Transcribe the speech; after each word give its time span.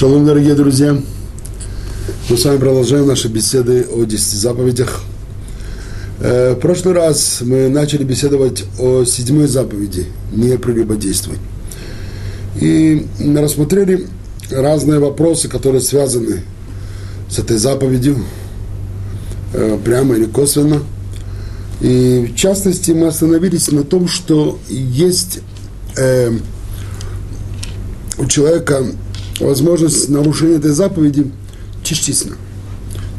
Шалом, 0.00 0.24
дорогие 0.24 0.54
друзья! 0.54 0.96
Мы 2.30 2.36
с 2.38 2.42
вами 2.46 2.56
продолжаем 2.56 3.06
наши 3.06 3.28
беседы 3.28 3.82
о 3.82 4.04
десяти 4.04 4.38
заповедях. 4.38 5.02
Э, 6.20 6.54
в 6.54 6.58
прошлый 6.58 6.94
раз 6.94 7.42
мы 7.42 7.68
начали 7.68 8.02
беседовать 8.02 8.64
о 8.78 9.04
седьмой 9.04 9.46
заповеди 9.46 10.06
«Не 10.32 10.56
прелюбодействуй». 10.56 11.36
И 12.62 13.06
рассмотрели 13.36 14.06
разные 14.50 15.00
вопросы, 15.00 15.50
которые 15.50 15.82
связаны 15.82 16.44
с 17.28 17.38
этой 17.38 17.58
заповедью, 17.58 18.24
э, 19.52 19.78
прямо 19.84 20.14
или 20.14 20.24
косвенно. 20.24 20.80
И 21.82 22.32
в 22.32 22.36
частности 22.36 22.92
мы 22.92 23.08
остановились 23.08 23.70
на 23.70 23.84
том, 23.84 24.08
что 24.08 24.58
есть 24.70 25.40
э, 25.98 26.32
у 28.16 28.24
человека 28.24 28.82
возможность 29.40 30.08
нарушения 30.08 30.56
этой 30.56 30.70
заповеди 30.70 31.30
частично. 31.82 32.36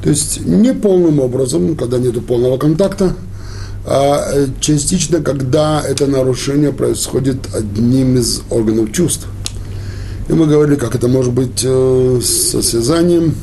То 0.04 0.10
есть 0.10 0.46
не 0.46 0.74
полным 0.74 1.20
образом, 1.20 1.76
когда 1.76 2.00
нет 2.00 2.26
полного 2.26 2.58
контакта, 2.58 3.16
а 3.86 4.48
частично, 4.60 5.22
когда 5.22 5.82
это 5.82 6.08
нарушение 6.08 6.72
происходит 6.72 7.38
одним 7.54 8.18
из 8.18 8.42
органов 8.50 8.92
чувств. 8.92 9.28
И 10.30 10.34
мы 10.34 10.48
говорили, 10.48 10.78
как 10.78 10.96
это 10.96 11.08
может 11.08 11.34
быть 11.34 11.62
э, 11.64 12.20
со 12.24 12.62
связанием, 12.62 13.36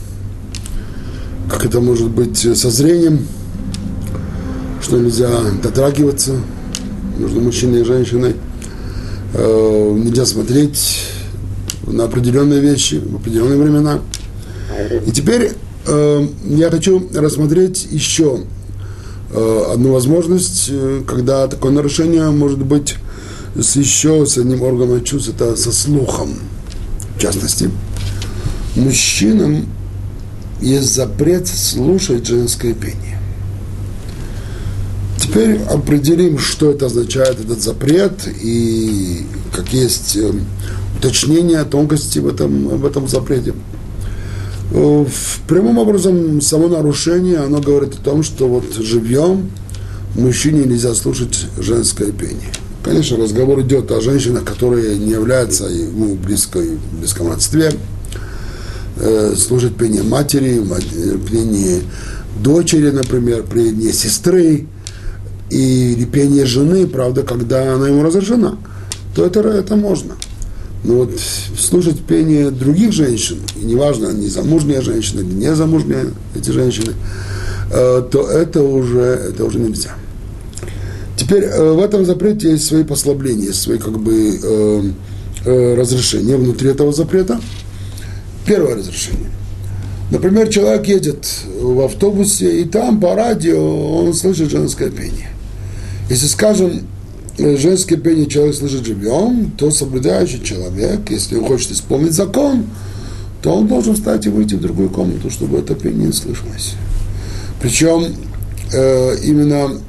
как 1.50 1.64
это 1.64 1.80
может 1.80 2.08
быть 2.08 2.38
со 2.38 2.70
зрением, 2.70 3.26
что 4.80 4.98
нельзя 4.98 5.28
дотрагиваться 5.62 6.36
между 7.18 7.40
мужчиной 7.40 7.80
и 7.80 7.84
женщиной, 7.84 8.36
э, 9.34 9.92
нельзя 9.98 10.24
смотреть 10.24 11.00
на 11.92 12.04
определенные 12.04 12.60
вещи 12.60 12.96
в 13.04 13.16
определенные 13.16 13.58
времена. 13.58 14.00
И 15.06 15.10
теперь 15.10 15.52
э, 15.86 16.26
я 16.44 16.70
хочу 16.70 17.08
рассмотреть 17.14 17.88
еще 17.90 18.40
э, 19.32 19.62
одну 19.72 19.92
возможность, 19.92 20.68
э, 20.70 21.02
когда 21.06 21.46
такое 21.48 21.72
нарушение 21.72 22.30
может 22.30 22.62
быть 22.62 22.96
с 23.56 23.76
еще 23.76 24.26
с 24.26 24.38
одним 24.38 24.62
органом 24.62 25.02
чувств, 25.02 25.30
это 25.30 25.56
со 25.56 25.72
слухом. 25.72 26.34
В 27.16 27.20
частности, 27.20 27.70
мужчинам 28.76 29.66
есть 30.60 30.94
запрет 30.94 31.48
слушать 31.48 32.26
женское 32.26 32.74
пение. 32.74 33.18
Теперь 35.18 35.60
определим, 35.62 36.38
что 36.38 36.70
это 36.70 36.86
означает, 36.86 37.40
этот 37.40 37.60
запрет, 37.60 38.28
и 38.42 39.26
как 39.52 39.72
есть 39.72 40.16
э, 40.16 40.32
уточнения, 40.98 41.64
тонкости 41.64 42.18
в 42.18 42.26
этом, 42.26 42.68
в 42.68 42.84
этом 42.84 43.08
запрете. 43.08 43.54
Э, 44.72 45.04
в 45.04 45.40
прямом 45.48 45.78
образом 45.78 46.40
само 46.40 46.68
нарушение, 46.68 47.38
оно 47.38 47.60
говорит 47.60 47.94
о 47.94 48.02
том, 48.02 48.22
что 48.22 48.48
вот 48.48 48.74
живьем 48.74 49.50
мужчине 50.14 50.64
нельзя 50.64 50.94
слушать 50.94 51.46
женское 51.58 52.12
пение. 52.12 52.52
Конечно, 52.82 53.16
разговор 53.16 53.60
идет 53.60 53.90
о 53.90 54.00
женщинах, 54.00 54.44
которые 54.44 54.98
не 54.98 55.10
являются 55.10 55.66
ему 55.66 56.14
близко, 56.14 56.58
в 56.58 56.98
близком 56.98 57.28
родстве. 57.28 57.72
Э, 58.96 59.34
слушать 59.36 59.76
пение 59.76 60.02
матери, 60.02 60.62
пение 61.30 61.80
дочери, 62.40 62.90
например, 62.90 63.42
пение 63.42 63.92
сестры 63.92 64.66
или 65.50 66.04
пение 66.04 66.44
жены, 66.44 66.86
правда, 66.86 67.22
когда 67.22 67.74
она 67.74 67.88
ему 67.88 68.02
разрешена, 68.02 68.58
то 69.14 69.24
это, 69.24 69.40
это 69.40 69.76
можно– 69.76 70.14
но 70.84 70.94
вот 70.94 71.10
слушать 71.58 72.00
пение 72.00 72.50
других 72.50 72.92
женщин, 72.92 73.38
и 73.60 73.64
неважно, 73.64 74.12
не 74.12 74.28
замужняя 74.28 74.80
женщина 74.80 75.20
или 75.20 75.32
не 75.32 75.54
замужняя 75.54 76.06
эти 76.36 76.50
женщины, 76.50 76.92
э, 77.72 78.02
то 78.10 78.28
это 78.28 78.62
уже, 78.62 79.00
это 79.00 79.44
уже 79.44 79.58
нельзя. 79.58 79.94
Теперь 81.16 81.44
э, 81.44 81.72
в 81.72 81.80
этом 81.80 82.04
запрете 82.04 82.52
есть 82.52 82.64
свои 82.66 82.84
послабления, 82.84 83.52
свои 83.52 83.78
как 83.78 83.98
бы 83.98 84.38
э, 85.44 85.74
разрешения 85.74 86.36
внутри 86.36 86.70
этого 86.70 86.92
запрета. 86.92 87.40
Первое 88.46 88.76
разрешение. 88.76 89.30
Например, 90.10 90.48
человек 90.48 90.86
едет 90.86 91.28
в 91.60 91.80
автобусе, 91.80 92.62
и 92.62 92.64
там 92.64 93.00
по 93.00 93.14
радио 93.14 94.04
он 94.04 94.14
слышит 94.14 94.50
женское 94.50 94.90
пение. 94.90 95.28
Если, 96.08 96.26
скажем, 96.26 96.86
женское 97.38 97.96
пение 97.96 98.26
человек 98.26 98.56
слышит 98.56 98.84
живем, 98.84 99.52
то 99.56 99.70
соблюдающий 99.70 100.42
человек, 100.42 101.10
если 101.10 101.36
он 101.36 101.46
хочет 101.46 101.72
исполнить 101.72 102.12
закон, 102.12 102.66
то 103.42 103.54
он 103.54 103.68
должен 103.68 103.94
встать 103.94 104.26
и 104.26 104.28
выйти 104.28 104.54
в 104.54 104.60
другую 104.60 104.90
комнату, 104.90 105.30
чтобы 105.30 105.58
это 105.58 105.74
пение 105.74 106.08
не 106.08 106.12
слышалось. 106.12 106.74
Причем 107.60 108.06
э, 108.72 109.16
именно 109.22 109.80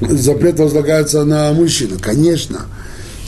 запрет 0.00 0.58
возлагается 0.58 1.24
на 1.24 1.52
мужчину. 1.52 1.96
Конечно, 2.00 2.66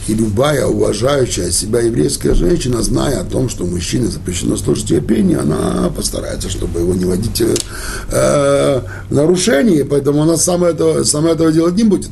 и 0.09 0.15
любая 0.15 0.67
уважающая 0.67 1.51
себя 1.51 1.81
еврейская 1.81 2.35
женщина, 2.35 2.83
зная 2.83 3.21
о 3.21 3.25
том, 3.25 3.49
что 3.49 3.65
мужчине 3.65 4.07
запрещено 4.07 4.57
слушать 4.57 4.91
ее 4.91 5.01
пение, 5.01 5.39
она 5.39 5.91
постарается, 5.95 6.49
чтобы 6.49 6.81
его 6.81 6.95
не 6.95 7.05
водить 7.05 7.41
э, 7.41 8.81
в 9.09 9.15
нарушение, 9.15 9.85
поэтому 9.85 10.23
она 10.23 10.37
сама 10.37 10.69
этого, 10.69 11.03
сама 11.05 11.31
этого 11.31 11.51
делать 11.51 11.75
не 11.77 11.85
будет. 11.85 12.11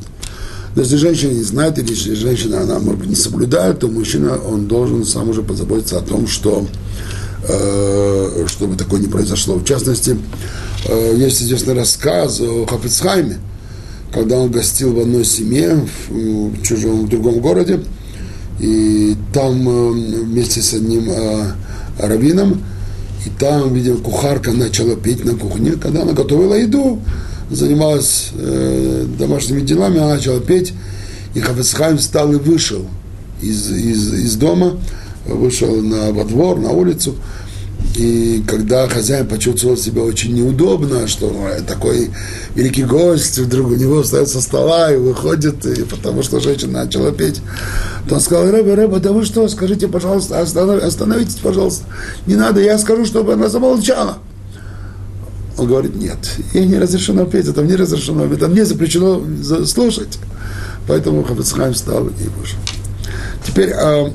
Если 0.75 0.97
женщина 0.97 1.31
не 1.31 1.43
знает, 1.43 1.79
или 1.79 1.89
если 1.91 2.13
женщина, 2.15 2.61
она, 2.61 2.79
может 2.79 2.99
быть, 2.99 3.09
не 3.09 3.15
соблюдает, 3.15 3.79
то 3.79 3.87
мужчина, 3.87 4.37
он 4.37 4.67
должен 4.67 5.05
сам 5.05 5.29
уже 5.29 5.41
позаботиться 5.41 5.97
о 5.97 6.01
том, 6.01 6.27
что 6.27 6.67
э, 7.47 8.45
чтобы 8.47 8.75
такое 8.75 8.99
не 8.99 9.07
произошло. 9.07 9.55
В 9.55 9.63
частности, 9.63 10.17
э, 10.87 11.13
есть 11.15 11.41
известный 11.41 11.75
рассказ 11.75 12.41
о 12.41 12.65
Хафицхайме, 12.65 13.37
когда 14.11 14.37
он 14.37 14.51
гостил 14.51 14.93
в 14.93 14.99
одной 14.99 15.23
семье 15.23 15.87
в, 16.09 16.49
в 16.49 16.61
чужом, 16.61 17.05
в 17.05 17.09
другом 17.09 17.39
городе, 17.39 17.79
и 18.59 19.15
там 19.33 19.67
э, 19.69 19.91
вместе 20.23 20.61
с 20.61 20.73
одним 20.73 21.09
э, 21.09 21.51
раввином, 21.99 22.61
и 23.25 23.29
там, 23.39 23.73
видимо, 23.73 23.97
кухарка 23.97 24.51
начала 24.51 24.97
петь 24.97 25.23
на 25.23 25.35
кухне, 25.35 25.73
когда 25.73 26.01
она 26.01 26.11
готовила 26.11 26.55
еду, 26.55 27.01
занималась 27.49 28.31
э, 28.33 29.05
домашними 29.17 29.61
делами, 29.61 29.99
она 29.99 30.15
начала 30.15 30.39
петь, 30.39 30.73
и 31.33 31.39
Хафецхайм 31.39 31.97
встал 31.97 32.31
и 32.33 32.37
вышел 32.37 32.85
из, 33.41 33.71
из, 33.71 34.13
из 34.13 34.35
дома, 34.35 34.79
вышел 35.25 35.81
на, 35.81 36.11
во 36.11 36.23
двор, 36.23 36.59
на 36.59 36.69
улицу, 36.71 37.15
и 37.95 38.43
когда 38.45 38.89
хозяин 38.89 39.27
почувствовал 39.27 39.77
себя 39.77 40.03
очень 40.03 40.33
неудобно, 40.33 41.07
что 41.07 41.29
ну, 41.29 41.47
такой 41.65 42.09
великий 42.53 42.83
гость 42.83 43.37
вдруг 43.37 43.71
у 43.71 43.75
него 43.75 44.03
встает 44.03 44.27
со 44.27 44.41
стола 44.41 44.91
и 44.91 44.97
выходит, 44.97 45.65
и 45.65 45.83
потому 45.83 46.21
что 46.21 46.41
женщина 46.41 46.83
начала 46.83 47.11
петь, 47.11 47.41
то 48.09 48.15
он 48.15 48.21
сказал, 48.21 48.51
Рэба, 48.51 48.75
Рэба, 48.75 48.99
да 48.99 49.13
вы 49.13 49.23
что, 49.23 49.47
скажите, 49.47 49.87
пожалуйста, 49.87 50.41
остановитесь, 50.41 51.35
пожалуйста, 51.35 51.85
не 52.27 52.35
надо, 52.35 52.59
я 52.59 52.77
скажу, 52.77 53.05
чтобы 53.05 53.33
она 53.33 53.47
замолчала. 53.47 54.17
Он 55.57 55.67
говорит, 55.67 55.95
нет, 55.95 56.17
ей 56.53 56.65
не 56.65 56.77
разрешено 56.77 57.25
петь, 57.25 57.47
это 57.47 57.61
мне 57.61 57.75
разрешено, 57.75 58.25
это 58.25 58.47
мне 58.47 58.65
запрещено 58.65 59.21
слушать. 59.65 60.19
Поэтому 60.87 61.23
Хафицхайм 61.23 61.73
встал 61.73 62.07
и 62.07 62.27
вышел. 62.39 62.59
Теперь, 63.45 63.71
а, 63.71 64.11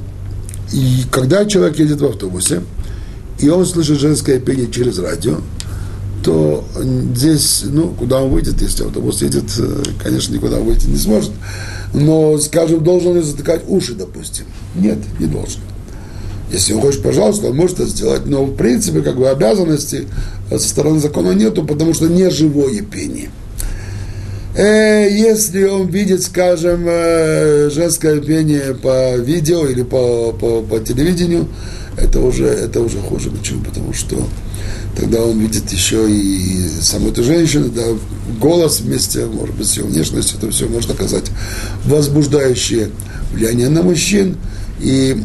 и 0.73 1.05
когда 1.11 1.47
человек 1.47 1.79
едет 1.79 2.01
в 2.01 2.05
автобусе, 2.05 2.63
и 3.39 3.49
он 3.49 3.65
слышит 3.65 3.99
женское 3.99 4.39
пение 4.39 4.71
через 4.71 4.99
радио, 4.99 5.39
то 6.23 6.65
здесь, 7.15 7.63
ну, 7.65 7.95
куда 7.99 8.21
он 8.21 8.31
выйдет, 8.31 8.61
если 8.61 8.85
автобус 8.85 9.23
едет, 9.23 9.45
э, 9.59 9.83
конечно, 10.03 10.35
никуда 10.35 10.59
выйти 10.59 10.87
не 10.87 10.99
сможет. 10.99 11.31
Но, 11.95 12.39
скажем, 12.39 12.85
должен 12.85 13.15
ли 13.15 13.23
затыкать 13.23 13.63
уши, 13.67 13.95
допустим? 13.95 14.45
Нет, 14.75 14.99
не 15.19 15.27
должен. 15.27 15.61
Если 16.51 16.73
он 16.73 16.81
хочет, 16.81 17.03
пожалуйста, 17.03 17.49
он 17.49 17.57
может 17.57 17.79
это 17.79 17.89
сделать. 17.89 18.27
Но, 18.27 18.45
в 18.45 18.57
принципе, 18.57 19.03
как 19.03 19.17
бы 19.17 19.29
обязанности 19.29 20.07
со 20.51 20.59
стороны 20.59 20.99
закона 20.99 21.33
нету, 21.33 21.65
потому 21.65 21.95
что 21.95 22.09
не 22.09 22.29
живое 22.31 22.83
пение. 22.83 23.31
Э, 24.57 25.09
если 25.09 25.65
он 25.65 25.89
видит, 25.89 26.23
скажем, 26.23 26.85
э, 26.87 27.71
женское 27.73 28.21
пение 28.21 28.75
по 28.75 29.17
видео 29.17 29.67
или 29.67 29.83
по, 29.83 30.33
по, 30.33 30.63
по 30.63 30.81
телевидению, 30.81 31.49
это 31.97 32.21
уже, 32.21 32.47
это 32.47 32.81
уже 32.81 32.99
хуже. 32.99 33.31
Почему? 33.31 33.63
Потому 33.63 33.93
что 33.93 34.17
тогда 34.97 35.23
он 35.23 35.39
видит 35.39 35.71
еще 35.71 36.11
и 36.11 36.69
саму 36.81 37.11
эту 37.11 37.23
женщину, 37.23 37.71
да, 37.71 37.83
голос 38.41 38.81
вместе, 38.81 39.27
может 39.27 39.55
быть, 39.55 39.69
с 39.69 39.77
ее 39.77 39.85
внешностью, 39.85 40.39
это 40.39 40.51
все 40.51 40.67
может 40.69 40.91
оказать 40.91 41.27
возбуждающее 41.85 42.91
влияние 43.33 43.69
на 43.69 43.83
мужчин. 43.83 44.37
И 44.81 45.17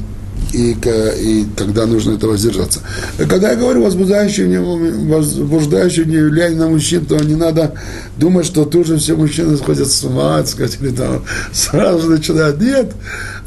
и, 0.55 0.71
и 0.71 1.45
тогда 1.55 1.85
нужно 1.85 2.13
это 2.13 2.27
воздержаться. 2.27 2.79
Когда 3.17 3.51
я 3.51 3.55
говорю 3.55 3.83
возбуждающее, 3.83 4.59
возбуждающее 4.59 6.05
влияние 6.05 6.59
на 6.59 6.67
мужчин, 6.67 7.05
то 7.05 7.17
не 7.17 7.35
надо 7.35 7.73
думать, 8.17 8.45
что 8.45 8.65
тут 8.65 8.87
же 8.87 8.97
все 8.97 9.15
мужчины 9.15 9.57
сходят 9.57 9.89
с 9.89 10.03
ума, 10.03 10.43
сказать, 10.45 10.77
или 10.79 10.91
там 10.91 11.23
сразу 11.51 12.09
начинают. 12.09 12.61
Нет, 12.61 12.93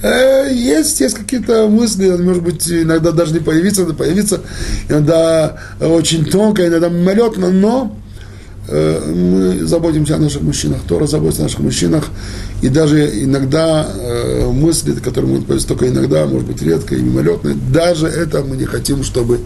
э, 0.02 0.50
есть, 0.52 1.00
есть 1.00 1.16
какие-то 1.16 1.68
мысли, 1.68 2.10
может 2.10 2.42
быть, 2.42 2.70
иногда 2.70 3.12
даже 3.12 3.32
не 3.32 3.40
появиться, 3.40 3.84
но 3.84 3.94
появиться, 3.94 4.40
иногда 4.88 5.58
очень 5.80 6.24
тонко, 6.26 6.66
иногда 6.66 6.88
мимолетно, 6.88 7.50
но 7.50 7.96
мы 8.70 9.64
заботимся 9.66 10.16
о 10.16 10.18
наших 10.18 10.42
мужчинах, 10.42 10.78
Тора 10.86 11.06
заботится 11.06 11.42
о 11.42 11.44
наших 11.44 11.60
мужчинах, 11.60 12.04
и 12.60 12.68
даже 12.68 13.24
иногда 13.24 13.88
э, 13.88 14.50
мысли, 14.50 14.92
которые 14.92 15.30
могут 15.30 15.46
появиться 15.46 15.68
только 15.68 15.88
иногда, 15.88 16.26
может 16.26 16.46
быть, 16.46 16.60
редко 16.60 16.94
и 16.94 17.00
мимолетные, 17.00 17.56
даже 17.72 18.06
это 18.06 18.42
мы 18.42 18.56
не 18.56 18.66
хотим, 18.66 19.02
чтобы 19.04 19.40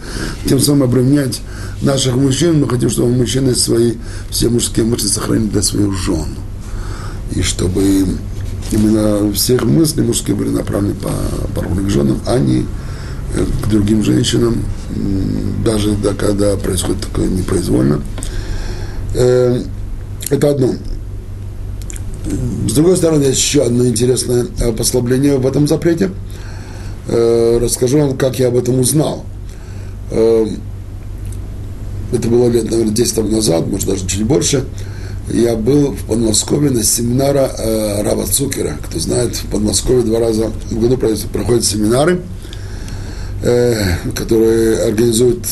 тем 0.46 0.58
самым 0.58 0.84
обременять 0.84 1.40
наших 1.82 2.16
мужчин, 2.16 2.60
мы 2.60 2.68
хотим, 2.68 2.90
чтобы 2.90 3.12
мужчины 3.12 3.54
свои, 3.54 3.94
все 4.30 4.48
мужские 4.48 4.86
мысли 4.86 5.06
сохранили 5.06 5.50
для 5.50 5.62
своих 5.62 5.92
жен, 5.92 6.26
и 7.36 7.42
чтобы 7.42 8.06
именно 8.72 9.32
все 9.32 9.54
их 9.54 9.64
мысли 9.64 10.02
мужские 10.02 10.34
были 10.34 10.48
направлены 10.48 10.94
по, 10.94 11.10
по 11.54 11.62
к 11.62 11.90
женам, 11.90 12.20
а 12.26 12.38
не 12.38 12.66
э, 13.34 13.44
к 13.62 13.68
другим 13.68 14.02
женщинам, 14.02 14.64
даже 15.64 15.92
да, 16.02 16.12
когда 16.14 16.56
происходит 16.56 17.02
такое 17.02 17.28
непроизвольно. 17.28 18.00
Э, 19.14 19.62
это 20.30 20.50
одно. 20.50 20.74
С 22.68 22.72
другой 22.72 22.96
стороны, 22.96 23.24
есть 23.24 23.40
еще 23.40 23.62
одно 23.62 23.86
интересное 23.86 24.46
э, 24.60 24.72
послабление 24.72 25.38
в 25.38 25.46
этом 25.46 25.68
запрете. 25.68 26.10
Э, 27.08 27.58
расскажу 27.60 27.98
вам, 27.98 28.16
как 28.16 28.38
я 28.38 28.48
об 28.48 28.56
этом 28.56 28.80
узнал. 28.80 29.26
Это 30.10 30.48
было 32.28 32.48
лет, 32.48 32.70
наверное, 32.70 32.92
10 32.92 33.16
лет 33.16 33.30
назад, 33.30 33.66
может, 33.66 33.88
даже 33.88 34.06
чуть 34.06 34.24
больше. 34.24 34.64
Я 35.32 35.56
был 35.56 35.92
в 35.92 36.04
Подмосковье 36.04 36.70
на 36.70 36.82
семинара 36.82 37.50
Рава 38.02 38.26
Цукера. 38.26 38.76
Кто 38.86 38.98
знает, 38.98 39.36
в 39.36 39.46
Подмосковье 39.46 40.02
два 40.02 40.20
раза 40.20 40.52
в 40.70 40.78
году 40.78 40.98
проходят 40.98 41.64
семинары, 41.64 42.20
которые 43.40 44.82
организуют 44.82 45.46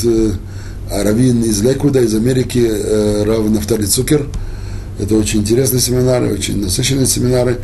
раввин 0.90 1.42
из 1.42 1.62
Леквуда, 1.62 2.00
из 2.00 2.14
Америки, 2.14 2.66
э, 2.68 3.24
Рав 3.24 3.48
Нафтали 3.48 3.86
Цукер. 3.86 4.26
Это 4.98 5.14
очень 5.14 5.40
интересные 5.40 5.80
семинары, 5.80 6.32
очень 6.32 6.60
насыщенные 6.62 7.06
семинары. 7.06 7.58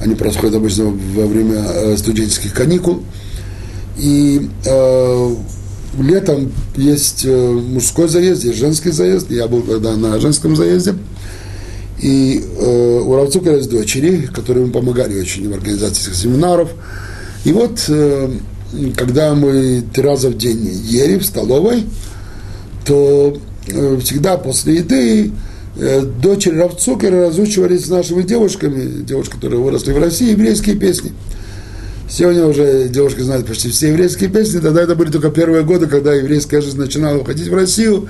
Они 0.00 0.14
происходят 0.14 0.54
обычно 0.54 0.84
во 0.84 1.26
время 1.26 1.62
э, 1.66 1.96
студенческих 1.96 2.54
каникул. 2.54 3.02
И 3.98 4.48
э, 4.64 5.34
летом 5.98 6.52
есть 6.76 7.24
э, 7.24 7.50
мужской 7.50 8.08
заезд, 8.08 8.44
есть 8.44 8.58
женский 8.58 8.90
заезд. 8.90 9.30
Я 9.30 9.46
был 9.46 9.62
тогда 9.62 9.96
на 9.96 10.18
женском 10.20 10.56
заезде. 10.56 10.94
И 12.00 12.42
э, 12.58 13.02
у 13.04 13.14
Равцукера 13.14 13.56
есть 13.56 13.68
дочери, 13.68 14.28
которые 14.32 14.62
ему 14.62 14.72
помогали 14.72 15.20
очень 15.20 15.50
в 15.50 15.52
организации 15.52 16.02
этих 16.02 16.14
семинаров. 16.14 16.70
И 17.44 17.52
вот, 17.52 17.84
э, 17.88 18.30
когда 18.96 19.34
мы 19.34 19.82
три 19.92 20.02
раза 20.02 20.30
в 20.30 20.36
день 20.36 20.70
ели 20.84 21.18
в 21.18 21.26
столовой, 21.26 21.84
то 22.90 23.38
э, 23.68 23.98
всегда 24.02 24.36
после 24.36 24.78
еды 24.78 25.30
э, 25.76 26.00
дочери 26.00 26.56
Равцукера 26.56 27.28
разучивались 27.28 27.86
с 27.86 27.88
нашими 27.88 28.22
девушками, 28.22 29.02
девушки, 29.02 29.34
которые 29.34 29.60
выросли 29.60 29.92
в 29.92 29.98
России, 29.98 30.32
еврейские 30.32 30.74
песни. 30.74 31.12
Сегодня 32.08 32.44
уже 32.46 32.88
девушки 32.88 33.20
знают 33.20 33.46
почти 33.46 33.70
все 33.70 33.90
еврейские 33.90 34.28
песни, 34.28 34.58
тогда 34.58 34.82
это 34.82 34.96
были 34.96 35.12
только 35.12 35.30
первые 35.30 35.62
годы, 35.62 35.86
когда 35.86 36.12
еврейская 36.12 36.60
жизнь 36.60 36.78
начинала 36.78 37.18
уходить 37.18 37.46
в 37.46 37.54
Россию, 37.54 38.08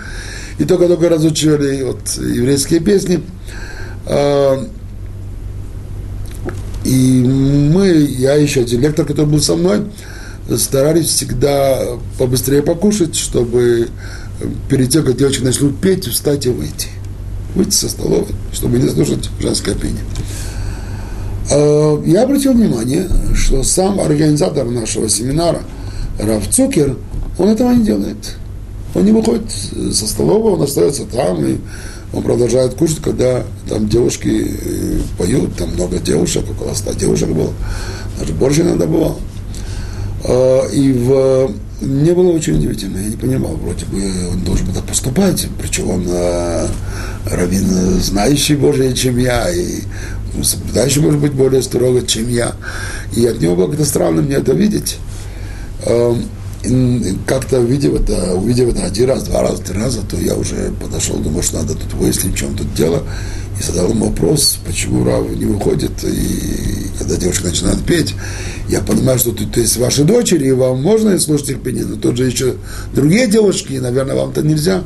и 0.58 0.64
только-только 0.64 1.10
разучивали 1.10 1.82
вот, 1.82 2.00
еврейские 2.16 2.80
песни. 2.80 3.20
А, 4.06 4.66
и 6.86 7.22
мы, 7.22 7.88
я 7.88 8.32
еще 8.32 8.62
один 8.62 8.80
лектор, 8.80 9.04
который 9.04 9.26
был 9.26 9.42
со 9.42 9.56
мной, 9.56 9.82
старались 10.56 11.08
всегда 11.08 11.98
побыстрее 12.18 12.62
покушать, 12.62 13.14
чтобы 13.14 13.90
перед 14.68 14.90
тем, 14.90 15.04
как 15.04 15.16
девочки 15.16 15.42
начнут 15.42 15.78
петь, 15.78 16.06
встать 16.06 16.46
и 16.46 16.50
выйти. 16.50 16.88
Выйти 17.54 17.74
со 17.74 17.88
столовой, 17.88 18.28
чтобы 18.52 18.78
не 18.78 18.88
слушать 18.88 19.28
женское 19.40 19.74
пение. 19.74 20.02
А, 21.50 22.02
я 22.04 22.22
обратил 22.22 22.52
внимание, 22.52 23.08
что 23.34 23.62
сам 23.62 24.00
организатор 24.00 24.64
нашего 24.66 25.08
семинара, 25.08 25.62
Раф 26.18 26.48
Цукер, 26.48 26.96
он 27.38 27.48
этого 27.48 27.72
не 27.72 27.84
делает. 27.84 28.36
Он 28.94 29.04
не 29.04 29.12
выходит 29.12 29.50
со 29.50 30.06
столовой, 30.06 30.52
он 30.52 30.62
остается 30.62 31.04
там, 31.04 31.44
и 31.44 31.58
он 32.12 32.22
продолжает 32.22 32.74
кушать, 32.74 33.00
когда 33.00 33.44
там 33.68 33.88
девушки 33.88 34.50
э, 34.50 34.98
поют, 35.16 35.54
там 35.56 35.70
много 35.70 35.98
девушек, 35.98 36.44
около 36.50 36.74
ста 36.74 36.92
девушек 36.92 37.28
было, 37.28 37.52
даже 38.18 38.32
больше 38.32 38.62
иногда 38.62 38.86
было. 38.86 39.14
А, 40.24 40.68
и 40.68 40.92
в 40.92 41.52
мне 41.80 42.12
было 42.12 42.32
очень 42.32 42.56
удивительно, 42.56 42.98
я 42.98 43.08
не 43.08 43.16
понимал, 43.16 43.56
вроде 43.56 43.86
бы 43.86 44.02
он 44.30 44.40
должен 44.44 44.66
был 44.66 44.74
так 44.74 44.84
поступать, 44.84 45.46
причем 45.60 45.90
он 45.90 46.04
э, 46.06 46.66
раввин, 47.26 47.66
знающий 48.00 48.56
Божие, 48.56 48.92
чем 48.94 49.18
я, 49.18 49.50
и 49.50 49.80
соблюдающий, 50.42 51.00
может 51.00 51.20
быть, 51.20 51.32
более 51.32 51.62
строго, 51.62 52.06
чем 52.06 52.28
я. 52.28 52.54
И 53.16 53.26
от 53.26 53.40
него 53.40 53.56
было 53.56 53.68
как-то 53.68 53.84
странно 53.84 54.22
мне 54.22 54.36
это 54.36 54.52
видеть. 54.52 54.98
Э, 55.84 56.14
как-то 57.26 57.60
увидев 57.60 57.94
это, 57.94 58.34
увидев 58.34 58.68
это 58.68 58.84
один 58.84 59.08
раз, 59.08 59.22
два 59.24 59.42
раза, 59.42 59.62
три 59.62 59.78
раза, 59.80 60.02
то 60.02 60.16
я 60.18 60.34
уже 60.34 60.72
подошел, 60.80 61.16
думаю, 61.16 61.42
что 61.42 61.60
надо 61.60 61.74
тут 61.74 61.94
выяснить, 61.94 62.34
в 62.34 62.36
чем 62.36 62.54
тут 62.54 62.74
дело. 62.74 63.02
И 63.60 63.62
задал 63.62 63.90
ему 63.90 64.06
вопрос, 64.06 64.58
почему 64.66 65.04
Рав 65.04 65.28
не 65.36 65.44
выходит, 65.44 65.92
и 66.02 66.88
когда 66.98 67.16
девушка 67.16 67.48
начинает 67.48 67.84
петь, 67.84 68.14
я 68.70 68.80
понимаю, 68.80 69.18
что 69.18 69.32
тут 69.32 69.54
есть 69.58 69.76
ваши 69.76 70.04
дочери, 70.04 70.48
и 70.48 70.52
вам 70.52 70.80
можно 70.80 71.18
слушать 71.18 71.50
их 71.50 71.62
пение, 71.62 71.84
но 71.84 71.96
тут 71.96 72.16
же 72.16 72.24
еще 72.24 72.54
другие 72.94 73.26
девушки, 73.26 73.74
и, 73.74 73.80
наверное, 73.80 74.16
вам-то 74.16 74.42
нельзя. 74.42 74.82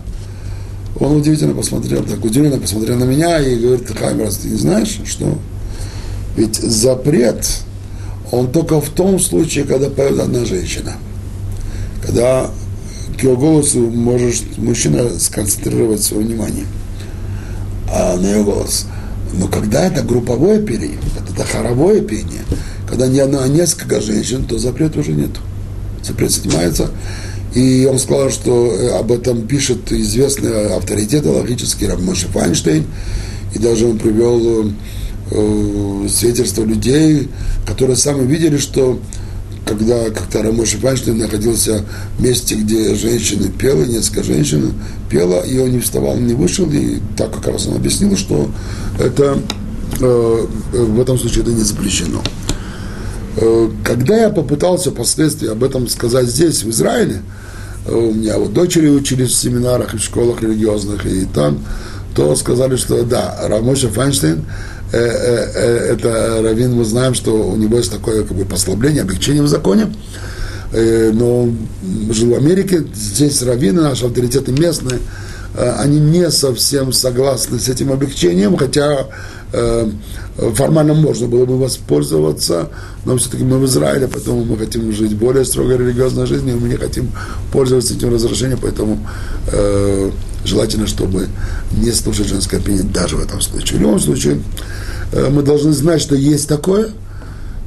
Он 0.98 1.16
удивительно 1.16 1.54
посмотрел, 1.54 2.02
так 2.02 2.24
удивленно 2.24 2.58
посмотрел 2.58 2.96
на 2.96 3.04
меня 3.04 3.38
и 3.38 3.56
говорит, 3.56 3.88
Хайм, 3.96 4.20
раз 4.20 4.38
ты 4.38 4.48
не 4.48 4.56
знаешь, 4.56 4.98
что? 5.06 5.38
Ведь 6.36 6.56
запрет, 6.56 7.46
он 8.32 8.50
только 8.50 8.80
в 8.80 8.90
том 8.90 9.20
случае, 9.20 9.66
когда 9.66 9.88
поет 9.88 10.18
одна 10.18 10.44
женщина. 10.44 10.94
Когда 12.04 12.50
к 13.16 13.22
ее 13.22 13.36
голосу 13.36 13.78
может 13.78 14.58
мужчина 14.58 15.16
сконцентрировать 15.16 16.02
свое 16.02 16.26
внимание– 16.26 16.66
а, 17.94 18.16
на 18.16 18.26
ее 18.26 18.42
голос. 18.42 18.86
Но 19.32 19.48
когда 19.48 19.86
это 19.86 20.02
групповое 20.02 20.60
пение, 20.60 20.98
это 21.16 21.44
хоровое 21.44 22.00
пение, 22.00 22.42
когда 22.88 23.06
не 23.06 23.20
одна, 23.20 23.42
а 23.44 23.48
несколько 23.48 24.00
женщин, 24.00 24.44
то 24.44 24.58
запрета 24.58 25.00
уже 25.00 25.12
нет. 25.12 25.30
Запрет 26.02 26.32
снимается. 26.32 26.90
И 27.54 27.88
он 27.90 27.98
сказал, 27.98 28.30
что 28.30 28.72
э, 28.72 28.98
об 28.98 29.12
этом 29.12 29.46
пишет 29.46 29.92
известный 29.92 30.74
авторитет 30.74 31.24
логический 31.24 31.86
Рамоши 31.86 32.26
Файнштейн. 32.26 32.84
И 33.54 33.58
даже 33.58 33.86
он 33.86 33.98
привел 33.98 34.66
э, 35.30 36.08
свидетельство 36.08 36.64
людей, 36.64 37.28
которые 37.64 37.96
сами 37.96 38.26
видели, 38.26 38.58
что 38.58 38.98
когда 39.64 40.10
как-то 40.10 40.42
Рамош 40.42 40.70
Файнштейн 40.70 41.18
находился 41.18 41.84
в 42.18 42.22
месте, 42.22 42.54
где 42.54 42.94
женщины 42.94 43.48
пела, 43.48 43.84
несколько 43.84 44.22
женщин 44.22 44.72
пела, 45.10 45.42
и 45.42 45.58
он 45.58 45.72
не 45.72 45.80
вставал, 45.80 46.16
не 46.16 46.34
вышел, 46.34 46.68
и 46.70 47.00
так 47.16 47.32
как 47.32 47.46
раз 47.48 47.66
он 47.66 47.76
объяснил, 47.76 48.16
что 48.16 48.50
это 48.98 49.38
э, 50.00 50.46
в 50.72 51.00
этом 51.00 51.18
случае 51.18 51.42
это 51.42 51.52
не 51.52 51.62
запрещено. 51.62 52.22
Э, 53.36 53.70
когда 53.84 54.16
я 54.16 54.30
попытался 54.30 54.90
впоследствии 54.90 55.48
об 55.48 55.64
этом 55.64 55.88
сказать 55.88 56.26
здесь, 56.26 56.62
в 56.62 56.70
Израиле, 56.70 57.22
э, 57.86 57.94
у 57.94 58.12
меня 58.12 58.38
вот 58.38 58.52
дочери 58.52 58.88
учились 58.88 59.30
в 59.30 59.36
семинарах 59.36 59.94
и 59.94 59.98
в 59.98 60.02
школах 60.02 60.42
религиозных, 60.42 61.06
и 61.06 61.24
там, 61.24 61.60
то 62.14 62.36
сказали, 62.36 62.76
что 62.76 63.02
да, 63.02 63.36
Рамоша 63.48 63.88
Файнштейн– 63.88 64.44
Э, 64.94 64.96
э, 64.96 65.50
э, 65.54 65.92
это 65.94 66.40
Равин, 66.40 66.74
мы 66.74 66.84
знаем, 66.84 67.14
что 67.14 67.32
у 67.32 67.56
него 67.56 67.78
есть 67.78 67.90
такое 67.90 68.22
как 68.22 68.36
бы 68.36 68.44
послабление, 68.44 69.02
облегчение 69.02 69.42
в 69.42 69.48
законе, 69.48 69.92
но 70.72 71.48
жил 72.10 72.30
в 72.30 72.34
Америке, 72.34 72.84
здесь 72.94 73.42
раввины, 73.42 73.82
наши 73.82 74.06
авторитеты 74.06 74.50
местные, 74.52 74.98
они 75.78 76.00
не 76.00 76.30
совсем 76.32 76.92
согласны 76.92 77.60
с 77.60 77.68
этим 77.68 77.92
облегчением, 77.92 78.56
хотя 78.56 79.06
формально 80.54 80.94
можно 80.94 81.26
было 81.26 81.44
бы 81.44 81.58
воспользоваться, 81.58 82.70
но 83.04 83.16
все-таки 83.16 83.44
мы 83.44 83.58
в 83.58 83.66
Израиле, 83.66 84.08
поэтому 84.08 84.44
мы 84.44 84.58
хотим 84.58 84.92
жить 84.92 85.14
более 85.14 85.44
строгой 85.44 85.78
религиозной 85.78 86.26
жизнью, 86.26 86.58
мы 86.60 86.68
не 86.68 86.76
хотим 86.76 87.10
пользоваться 87.52 87.94
этим 87.94 88.12
разрешением, 88.12 88.58
поэтому 88.60 88.98
э, 89.52 90.10
желательно, 90.44 90.86
чтобы 90.86 91.28
не 91.72 91.92
слушать 91.92 92.28
женское 92.28 92.60
пение 92.60 92.82
даже 92.82 93.16
в 93.16 93.20
этом 93.20 93.40
случае. 93.40 93.78
В 93.78 93.82
любом 93.82 94.00
случае, 94.00 94.40
э, 95.12 95.28
мы 95.30 95.42
должны 95.42 95.72
знать, 95.72 96.00
что 96.00 96.16
есть 96.16 96.48
такое, 96.48 96.90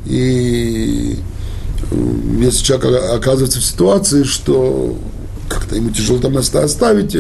и 0.06 1.20
если 2.40 2.64
человек 2.64 3.02
оказывается 3.14 3.60
в 3.60 3.66
ситуации, 3.66 4.24
что 4.24 4.98
как-то 5.48 5.76
ему 5.76 5.92
тяжело 5.92 6.20
там 6.20 6.34
место 6.34 6.64
оставить 6.64 7.16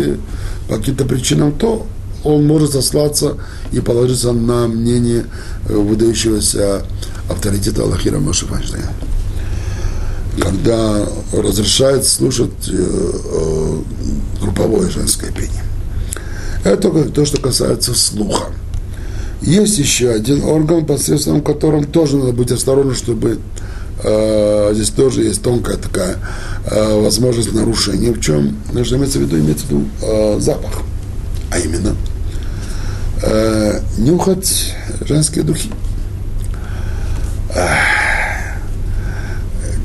по 0.67 0.75
каким-то 0.75 1.05
причинам, 1.05 1.53
то 1.53 1.88
он 2.24 2.45
может 2.45 2.71
сослаться 2.71 3.38
и 3.71 3.79
положиться 3.79 4.31
на 4.31 4.67
мнение 4.67 5.25
э, 5.67 5.75
выдающегося 5.75 6.83
авторитета 7.29 7.83
Аллахира 7.83 8.19
Моше 8.19 8.45
Файнштейна. 8.45 8.91
Когда 10.39 11.07
разрешает 11.33 12.05
слушать 12.05 12.69
э, 12.69 12.74
э, 12.74 13.77
групповое 14.41 14.89
женское 14.89 15.31
пение. 15.31 15.63
Это 16.63 16.89
то, 17.09 17.25
что 17.25 17.41
касается 17.41 17.93
слуха. 17.93 18.47
Есть 19.41 19.77
еще 19.77 20.09
один 20.09 20.43
орган, 20.43 20.86
посредством 20.86 21.41
которым 21.41 21.86
тоже 21.86 22.17
надо 22.17 22.33
быть 22.33 22.51
осторожным, 22.51 22.95
чтобы 22.95 23.39
э, 24.03 24.71
здесь 24.74 24.89
тоже 24.89 25.24
есть 25.24 25.43
тонкая 25.43 25.77
такая 25.77 26.17
э, 26.65 27.01
возможность 27.01 27.53
нарушения. 27.53 28.12
В 28.12 28.19
чем? 28.19 28.57
Нужно 28.74 28.95
иметь 28.97 29.12
в 29.12 29.15
виду, 29.15 29.38
иметь 29.38 29.59
в 29.62 29.69
виду 29.69 29.86
э, 30.01 30.39
запах. 30.39 30.81
А 31.57 31.59
именно, 31.59 31.95
э, 33.23 33.81
нюхать 33.97 34.75
женские 35.01 35.43
духи. 35.43 35.71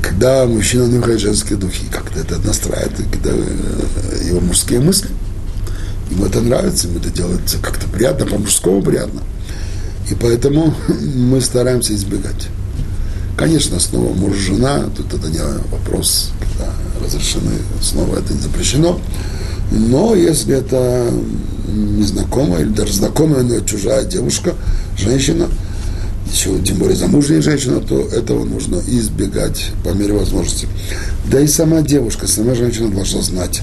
Когда 0.01 0.45
мужчина 0.45 0.83
нюхает 0.83 1.19
женские 1.19 1.57
духи, 1.57 1.85
как-то 1.91 2.19
это 2.19 2.37
настраивает 2.45 2.93
когда, 3.11 3.31
э, 3.31 4.23
его 4.27 4.39
мужские 4.39 4.81
мысли. 4.81 5.09
Ему 6.11 6.25
это 6.25 6.41
нравится, 6.41 6.87
ему 6.87 6.99
это 6.99 7.09
делается 7.09 7.57
как-то 7.57 7.87
приятно, 7.87 8.27
по-мужскому 8.27 8.83
приятно. 8.83 9.21
И 10.11 10.13
поэтому 10.13 10.75
мы 11.15 11.41
стараемся 11.41 11.95
избегать. 11.95 12.49
Конечно, 13.35 13.79
снова 13.79 14.13
муж, 14.13 14.37
жена, 14.37 14.83
тут 14.95 15.11
это 15.11 15.27
не 15.27 15.39
вопрос, 15.71 16.31
когда 16.39 16.71
разрешены, 17.03 17.53
снова 17.81 18.19
это 18.19 18.31
не 18.31 18.41
запрещено. 18.41 18.99
Но 19.71 20.13
если 20.13 20.55
это 20.55 21.11
незнакомая 21.67 22.61
или 22.61 22.69
даже 22.69 22.93
знакомая, 22.93 23.43
но 23.43 23.59
чужая 23.61 24.05
девушка, 24.05 24.53
женщина, 24.97 25.47
еще 26.31 26.59
тем 26.59 26.77
более 26.77 26.95
замужняя 26.95 27.41
женщина, 27.41 27.79
то 27.79 27.99
этого 27.99 28.45
нужно 28.45 28.81
избегать 28.87 29.71
по 29.83 29.89
мере 29.89 30.13
возможности. 30.13 30.67
Да 31.29 31.39
и 31.39 31.47
сама 31.47 31.81
девушка, 31.81 32.27
сама 32.27 32.55
женщина 32.55 32.89
должна 32.89 33.21
знать, 33.21 33.61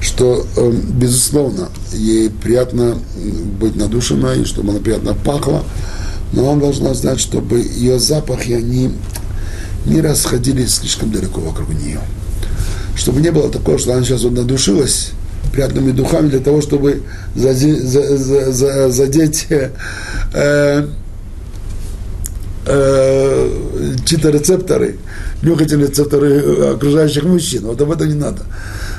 что, 0.00 0.46
э, 0.56 0.72
безусловно, 0.92 1.68
ей 1.92 2.30
приятно 2.30 2.98
быть 3.58 3.76
надушенной, 3.76 4.44
чтобы 4.44 4.70
она 4.70 4.80
приятно 4.80 5.14
пахла, 5.14 5.64
но 6.32 6.50
она 6.50 6.60
должна 6.60 6.94
знать, 6.94 7.20
чтобы 7.20 7.60
ее 7.60 7.98
запахи, 7.98 8.52
они 8.52 8.92
не 9.86 10.00
расходились 10.00 10.76
слишком 10.76 11.10
далеко 11.10 11.40
вокруг 11.40 11.70
нее. 11.70 12.00
Чтобы 12.96 13.20
не 13.20 13.30
было 13.30 13.50
такого, 13.50 13.78
что 13.78 13.92
она 13.92 14.04
сейчас 14.04 14.22
вот 14.22 14.32
надушилась 14.32 15.12
приятными 15.54 15.92
духами 15.92 16.28
для 16.28 16.40
того, 16.40 16.60
чтобы 16.60 17.02
задеть, 17.36 19.46
э, 19.50 20.86
э, 22.66 23.50
чьи-то 24.04 24.30
рецепторы, 24.30 24.96
нюхательные 25.42 25.88
рецепторы 25.88 26.72
окружающих 26.74 27.22
мужчин. 27.22 27.66
Вот 27.66 27.80
об 27.80 27.92
этом 27.92 28.08
не 28.08 28.14
надо. 28.14 28.42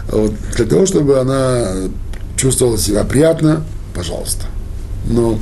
Вот, 0.09 0.31
для 0.55 0.65
того, 0.65 0.85
чтобы 0.85 1.19
она 1.19 1.73
чувствовала 2.37 2.77
себя 2.77 3.03
приятно, 3.03 3.65
пожалуйста. 3.93 4.45
Но, 5.09 5.37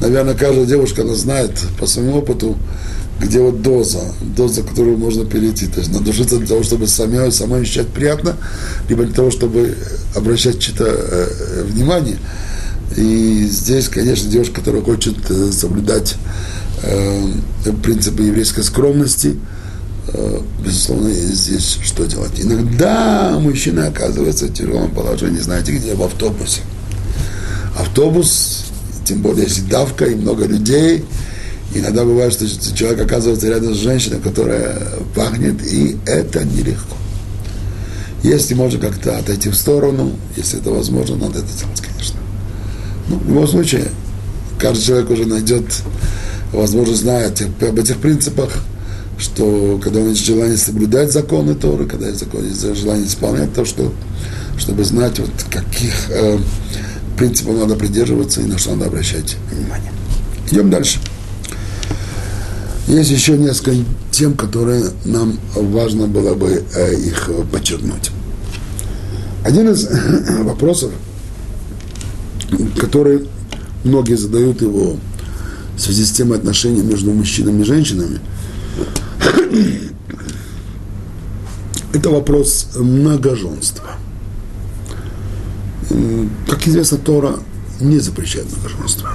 наверное, 0.00 0.34
каждая 0.34 0.66
девушка, 0.66 1.02
она 1.02 1.14
знает 1.14 1.52
по 1.78 1.86
своему 1.86 2.18
опыту, 2.18 2.56
где 3.20 3.40
вот 3.40 3.62
доза, 3.62 4.00
доза, 4.36 4.62
которую 4.62 4.96
можно 4.96 5.24
перейти. 5.24 5.66
То 5.66 5.80
есть 5.80 5.92
надушиться 5.92 6.38
для 6.38 6.46
того, 6.46 6.62
чтобы 6.62 6.86
самой, 6.86 7.32
самой 7.32 7.62
ощущать 7.62 7.88
приятно, 7.88 8.36
либо 8.88 9.04
для 9.04 9.14
того, 9.14 9.30
чтобы 9.30 9.76
обращать 10.14 10.60
чьи-то 10.60 10.84
э, 10.86 11.62
внимание. 11.64 12.18
И 12.96 13.46
здесь, 13.50 13.88
конечно, 13.88 14.30
девушка, 14.30 14.60
которая 14.60 14.82
хочет 14.82 15.16
э, 15.30 15.50
соблюдать 15.52 16.16
э, 16.82 17.28
принципы 17.82 18.22
еврейской 18.22 18.62
скромности, 18.62 19.36
э, 20.08 20.40
безусловно, 20.64 21.10
здесь 21.12 21.78
что 21.82 22.04
делать. 22.06 22.32
Иногда 22.40 23.36
мужчина 23.40 23.88
оказывается 23.88 24.46
в 24.46 24.54
тяжелом 24.54 24.90
положении, 24.92 25.40
знаете 25.40 25.72
где, 25.72 25.94
в 25.94 26.02
автобусе. 26.02 26.60
Автобус, 27.78 28.64
тем 29.04 29.22
более 29.22 29.44
если 29.44 29.62
давка 29.62 30.06
и 30.06 30.14
много 30.14 30.46
людей, 30.46 31.04
Иногда 31.74 32.04
бывает, 32.04 32.32
что 32.32 32.46
человек 32.74 33.02
оказывается 33.02 33.48
рядом 33.48 33.74
с 33.74 33.78
женщиной, 33.78 34.20
которая 34.20 34.78
пахнет, 35.14 35.62
и 35.66 35.96
это 36.06 36.44
нелегко. 36.44 36.96
Если 38.22 38.54
можно 38.54 38.80
как-то 38.80 39.18
отойти 39.18 39.48
в 39.48 39.54
сторону, 39.54 40.12
если 40.36 40.60
это 40.60 40.70
возможно, 40.70 41.16
надо 41.16 41.40
это 41.40 41.48
делать, 41.58 41.80
конечно. 41.80 42.18
Ну, 43.08 43.16
в 43.18 43.28
любом 43.28 43.46
случае, 43.46 43.84
каждый 44.58 44.84
человек 44.84 45.10
уже 45.10 45.26
найдет 45.26 45.64
возможность 46.52 47.02
знать 47.02 47.42
об 47.42 47.78
этих 47.78 47.98
принципах, 47.98 48.50
что 49.18 49.78
когда 49.82 50.00
есть 50.00 50.24
желание 50.24 50.56
соблюдать 50.56 51.12
законы 51.12 51.54
Торы, 51.54 51.86
когда 51.86 52.08
есть, 52.08 52.20
закон, 52.20 52.44
есть 52.44 52.60
желание 52.76 53.06
исполнять 53.06 53.52
то, 53.52 53.64
что, 53.64 53.92
чтобы 54.58 54.84
знать, 54.84 55.18
вот, 55.18 55.30
каких 55.50 56.10
э, 56.10 56.38
принципов 57.16 57.56
надо 57.56 57.76
придерживаться 57.76 58.40
и 58.40 58.44
на 58.44 58.58
что 58.58 58.74
надо 58.74 58.86
обращать 58.86 59.36
внимание. 59.50 59.92
Идем 60.50 60.70
дальше. 60.70 60.98
Есть 62.88 63.10
еще 63.10 63.36
несколько 63.36 63.84
тем, 64.10 64.34
которые 64.34 64.82
нам 65.04 65.38
важно 65.54 66.06
было 66.06 66.34
бы 66.34 66.64
э, 66.74 66.94
их 66.94 67.28
подчеркнуть. 67.52 68.10
Один 69.44 69.68
из 69.68 69.86
вопросов, 70.44 70.90
который 72.80 73.28
многие 73.84 74.16
задают 74.16 74.62
его 74.62 74.96
в 75.76 75.80
связи 75.80 76.02
с 76.02 76.12
тем 76.12 76.32
отношений 76.32 76.80
между 76.80 77.12
мужчинами 77.12 77.60
и 77.60 77.64
женщинами, 77.64 78.20
это 81.92 82.08
вопрос 82.08 82.70
многоженства. 82.74 83.90
Как 86.48 86.66
известно, 86.66 86.96
Тора 86.96 87.34
не 87.80 87.98
запрещает 87.98 88.46
многоженство. 88.50 89.10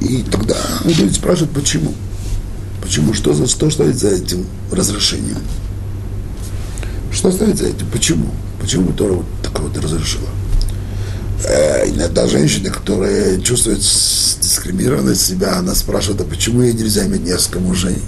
Э, 0.00 0.04
и 0.04 0.22
тогда 0.22 0.56
люди 0.84 1.12
спрашивают, 1.12 1.52
почему? 1.52 1.94
Почему? 2.82 3.14
Что, 3.14 3.32
за, 3.32 3.46
что 3.46 3.70
стоит 3.70 3.96
за 3.96 4.08
этим 4.10 4.46
разрешением? 4.70 5.38
Что 7.12 7.32
стоит 7.32 7.58
за 7.58 7.66
этим? 7.66 7.86
Почему? 7.92 8.30
Почему 8.60 8.92
Тора 8.92 9.14
вот 9.14 9.26
такое 9.42 9.68
вот 9.68 9.78
разрешила? 9.78 10.28
Э, 11.44 11.88
иногда 11.88 12.26
женщины, 12.26 12.70
которые 12.70 13.40
чувствуют 13.42 13.80
дискриминированность 13.80 15.26
себя, 15.26 15.58
она 15.58 15.74
спрашивает, 15.74 16.20
а 16.20 16.24
почему 16.24 16.62
ей 16.62 16.72
нельзя 16.72 17.06
иметь 17.06 17.24
несколько 17.24 17.60
мужей? 17.60 17.98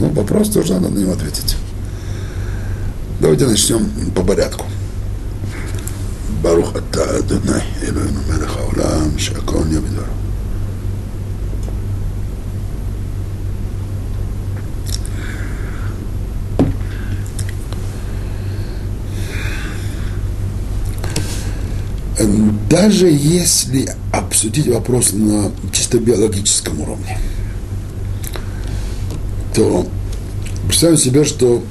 Ну, 0.00 0.10
вопрос 0.10 0.50
тоже 0.50 0.74
надо 0.74 0.88
на 0.88 0.98
него 0.98 1.12
ответить. 1.12 1.56
Давайте 3.20 3.46
начнем 3.46 3.88
по 4.14 4.22
порядку. 4.22 4.66
ברוך 6.44 6.76
אתה 6.76 7.18
אדוני 7.18 7.60
אלוהינו 7.82 8.20
מלך 8.28 8.56
העולם 8.56 9.18
שהכל 9.18 9.64
נהיה 9.64 9.80
בדברו 9.80 10.04
даже 22.69 23.07
если 23.07 23.93
обсудить 24.11 24.67
вопрос 24.67 25.13
на 25.13 25.51
чисто 25.71 25.99
биологическом 25.99 26.81
уровне, 26.81 27.17
то 29.55 29.87
представим 30.67 30.97
себе, 30.97 31.23
что 31.23 31.63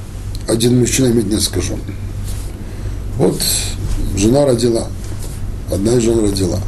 один 0.47 0.79
мужчина 0.79 1.07
имеет 1.07 1.31
несколько 1.31 1.61
жен. 1.61 1.79
Вот 3.17 3.39
жена 4.15 4.45
родила, 4.45 4.87
одна 5.71 5.93
из 5.93 6.03
жен 6.03 6.19
родила. 6.19 6.59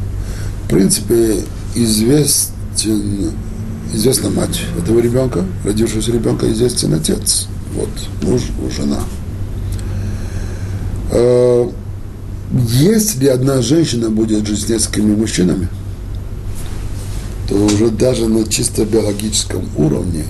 В 0.66 0.70
принципе, 0.70 1.38
известен, 1.76 3.32
известна 3.94 4.30
мать 4.30 4.62
этого 4.78 5.00
ребенка, 5.00 5.44
родившегося 5.66 6.12
ребенка, 6.12 6.52
известен 6.52 6.94
отец. 6.94 7.48
Вот 7.74 7.90
муж, 8.22 8.42
жена. 8.78 9.00
Э, 12.52 12.58
если 12.70 13.28
одна 13.28 13.62
женщина 13.62 14.10
будет 14.10 14.46
жить 14.48 14.62
с 14.62 14.70
несколькими 14.70 15.16
мужчинами, 15.16 15.68
то 17.50 17.56
уже 17.56 17.90
даже 17.90 18.28
на 18.28 18.48
чисто 18.48 18.86
биологическом 18.86 19.70
уровне 19.78 20.24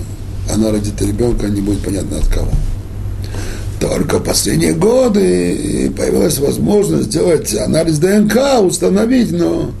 она 0.52 0.70
родит 0.70 1.00
ребенка, 1.00 1.48
не 1.48 1.60
будет 1.60 1.80
понятно 1.80 2.18
от 2.18 2.26
кого. 2.26 2.50
Только 3.80 4.18
в 4.18 4.24
последние 4.24 4.74
годы 4.74 5.92
появилась 5.96 6.38
возможность 6.38 7.04
сделать 7.04 7.54
анализ 7.54 7.98
ДНК, 7.98 8.60
установить, 8.60 9.32
но 9.32 9.72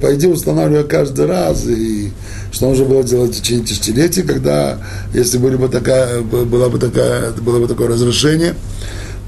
пойди 0.00 0.26
устанавливай 0.28 0.84
каждый 0.84 1.26
раз, 1.26 1.64
и 1.66 2.10
Что 2.52 2.68
нужно 2.68 2.84
было 2.84 3.02
делать 3.02 3.34
в 3.34 3.40
течение 3.40 3.66
тысячелетий, 3.66 4.22
когда, 4.22 4.78
если 5.12 5.38
были 5.38 5.56
бы 5.56 5.68
такая, 5.68 6.22
была 6.22 6.68
бы 6.68 6.78
такая, 6.78 7.32
было 7.32 7.60
бы 7.60 7.68
такое 7.68 7.88
разрешение, 7.88 8.54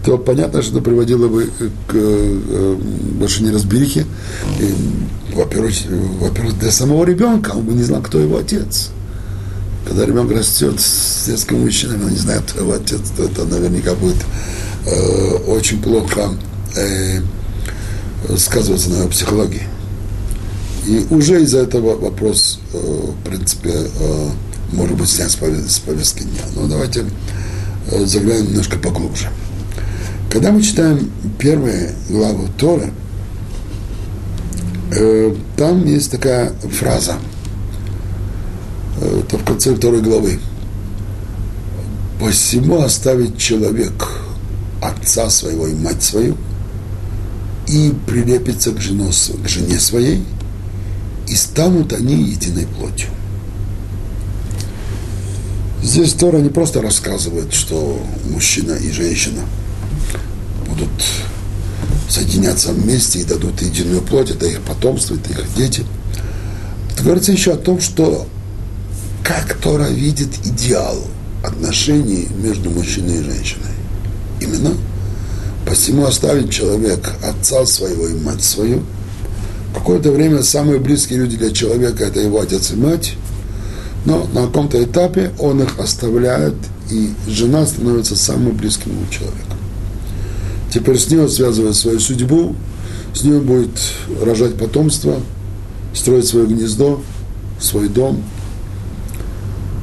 то 0.08 0.16
понятно, 0.16 0.62
что 0.62 0.72
это 0.72 0.80
приводило 0.80 1.28
бы 1.28 1.50
к 1.86 1.92
э, 1.92 2.76
больше 3.18 3.42
неразберихе. 3.42 4.06
Во-первых, 5.34 5.74
во-первых, 6.18 6.58
для 6.58 6.70
самого 6.72 7.04
ребенка 7.04 7.50
он 7.50 7.64
бы 7.64 7.74
не 7.74 7.82
знал, 7.82 8.00
кто 8.00 8.18
его 8.18 8.38
отец. 8.38 8.88
Когда 9.86 10.06
ребенок 10.06 10.32
растет 10.32 10.80
с 10.80 11.26
детским 11.26 11.60
мужчиной, 11.60 12.02
он 12.02 12.10
не 12.10 12.16
знает, 12.16 12.44
кто 12.46 12.62
его 12.62 12.72
отец, 12.72 13.02
то 13.14 13.24
это 13.24 13.44
наверняка 13.44 13.94
будет 13.96 14.16
э, 14.86 15.30
очень 15.46 15.82
плохо 15.82 16.30
э, 16.74 17.20
сказываться 18.38 18.88
на 18.88 19.00
его 19.00 19.08
психологии. 19.08 19.64
И 20.86 21.06
уже 21.10 21.42
из-за 21.42 21.58
этого 21.58 21.98
вопрос, 21.98 22.60
э, 22.72 22.78
в 22.78 23.28
принципе, 23.28 23.74
э, 23.74 24.28
может 24.72 24.96
быть 24.96 25.10
снят 25.10 25.30
с 25.30 25.36
повестки 25.80 26.22
дня. 26.22 26.44
Но 26.56 26.66
давайте 26.66 27.04
э, 27.90 28.06
заглянем 28.06 28.46
немножко 28.46 28.78
поглубже. 28.78 29.28
Когда 30.30 30.52
мы 30.52 30.60
читаем 30.62 31.10
первые 31.38 31.94
главы 32.10 32.48
Торы, 32.58 32.92
э, 34.92 35.34
там 35.56 35.86
есть 35.86 36.10
такая 36.10 36.52
фраза, 36.70 37.14
э, 39.00 39.20
это 39.20 39.38
в 39.38 39.44
конце 39.44 39.74
второй 39.74 40.02
главы. 40.02 40.38
«Посему 42.20 42.82
оставит 42.82 43.38
человек 43.38 44.06
отца 44.82 45.30
своего 45.30 45.66
и 45.66 45.74
мать 45.74 46.02
свою, 46.02 46.36
и 47.66 47.94
прилепится 48.06 48.72
к, 48.72 48.80
жену, 48.80 49.10
к 49.10 49.48
жене 49.48 49.78
своей, 49.78 50.22
и 51.26 51.34
станут 51.34 51.94
они 51.94 52.14
единой 52.14 52.66
плотью». 52.66 53.08
Здесь 55.82 56.12
Тора 56.12 56.38
не 56.38 56.50
просто 56.50 56.82
рассказывает, 56.82 57.54
что 57.54 57.98
мужчина 58.28 58.72
и 58.72 58.90
женщина– 58.90 59.40
будут 60.78 61.04
соединяться 62.08 62.72
вместе 62.72 63.20
и 63.20 63.24
дадут 63.24 63.60
единую 63.60 64.00
плоть, 64.02 64.30
это 64.30 64.46
их 64.46 64.60
потомство, 64.62 65.14
это 65.14 65.30
их 65.30 65.54
дети. 65.54 65.84
Тут 66.90 67.04
говорится 67.04 67.32
еще 67.32 67.52
о 67.52 67.56
том, 67.56 67.80
что 67.80 68.26
как 69.22 69.54
Тора 69.58 69.88
видит 69.88 70.30
идеал 70.44 70.98
отношений 71.44 72.28
между 72.42 72.70
мужчиной 72.70 73.20
и 73.20 73.22
женщиной. 73.22 73.72
Именно 74.40 74.72
посему 75.66 76.06
оставить 76.06 76.50
человек 76.50 77.12
отца 77.22 77.66
своего 77.66 78.08
и 78.08 78.14
мать 78.14 78.42
свою. 78.42 78.82
Какое-то 79.74 80.10
время 80.12 80.42
самые 80.42 80.80
близкие 80.80 81.18
люди 81.20 81.36
для 81.36 81.50
человека 81.50 82.04
это 82.04 82.20
его 82.20 82.40
отец 82.40 82.70
и 82.70 82.76
мать, 82.76 83.14
но 84.06 84.26
на 84.32 84.46
каком-то 84.46 84.82
этапе 84.82 85.32
он 85.38 85.62
их 85.62 85.78
оставляет, 85.78 86.54
и 86.90 87.12
жена 87.28 87.66
становится 87.66 88.16
самым 88.16 88.56
близким 88.56 88.92
ему 88.92 89.06
человеком. 89.10 89.57
Теперь 90.72 90.98
с 90.98 91.08
ней 91.10 91.18
он 91.18 91.30
связывает 91.30 91.76
свою 91.76 91.98
судьбу, 91.98 92.54
с 93.14 93.22
ней 93.22 93.34
он 93.34 93.46
будет 93.46 93.70
рожать 94.22 94.56
потомство, 94.56 95.20
строить 95.94 96.26
свое 96.26 96.46
гнездо, 96.46 97.00
свой 97.60 97.88
дом. 97.88 98.22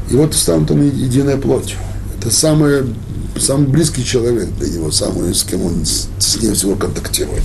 И 0.10 0.16
вот 0.16 0.36
станут 0.36 0.72
он 0.72 0.84
единой 0.84 1.38
плотью. 1.38 1.78
Это 2.18 2.30
самый, 2.32 2.96
самый 3.40 3.68
близкий 3.68 4.06
человек 4.06 4.50
для 4.60 4.70
него, 4.70 4.92
самый, 4.92 5.34
с 5.34 5.44
кем 5.44 5.66
он 5.66 5.86
с 5.86 6.42
ним 6.42 6.54
всего 6.54 6.76
контактирует. 6.76 7.44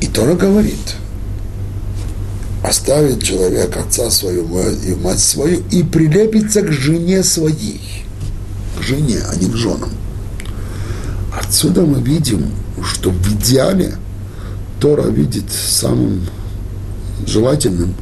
И 0.00 0.06
Тора 0.06 0.34
говорит, 0.34 0.96
оставит 2.64 3.22
человек 3.22 3.76
отца 3.76 4.10
свою 4.10 4.44
и 4.84 4.94
мать 4.96 5.20
свою 5.20 5.62
и 5.70 5.84
прилепится 5.84 6.62
к 6.62 6.72
жене 6.72 7.22
своей. 7.22 7.80
К 8.78 8.82
жене, 8.82 9.20
а 9.30 9.36
не 9.36 9.48
к 9.48 9.54
женам. 9.54 9.90
Отсюда 11.52 11.82
мы 11.82 12.00
видим, 12.00 12.46
что 12.82 13.10
в 13.10 13.28
идеале 13.34 13.96
Тора 14.80 15.08
видит 15.08 15.44
самым 15.52 16.22
желательным, 17.26 17.94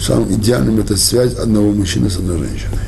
самым 0.00 0.32
идеальным 0.32 0.80
это 0.80 0.96
связь 0.96 1.34
одного 1.34 1.72
мужчины 1.72 2.08
с 2.08 2.16
одной 2.16 2.38
женщиной. 2.38 2.78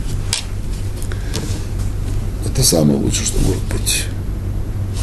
Это 2.47 2.63
самое 2.63 2.99
лучшее, 2.99 3.27
что 3.27 3.39
может 3.41 3.63
быть. 3.65 4.05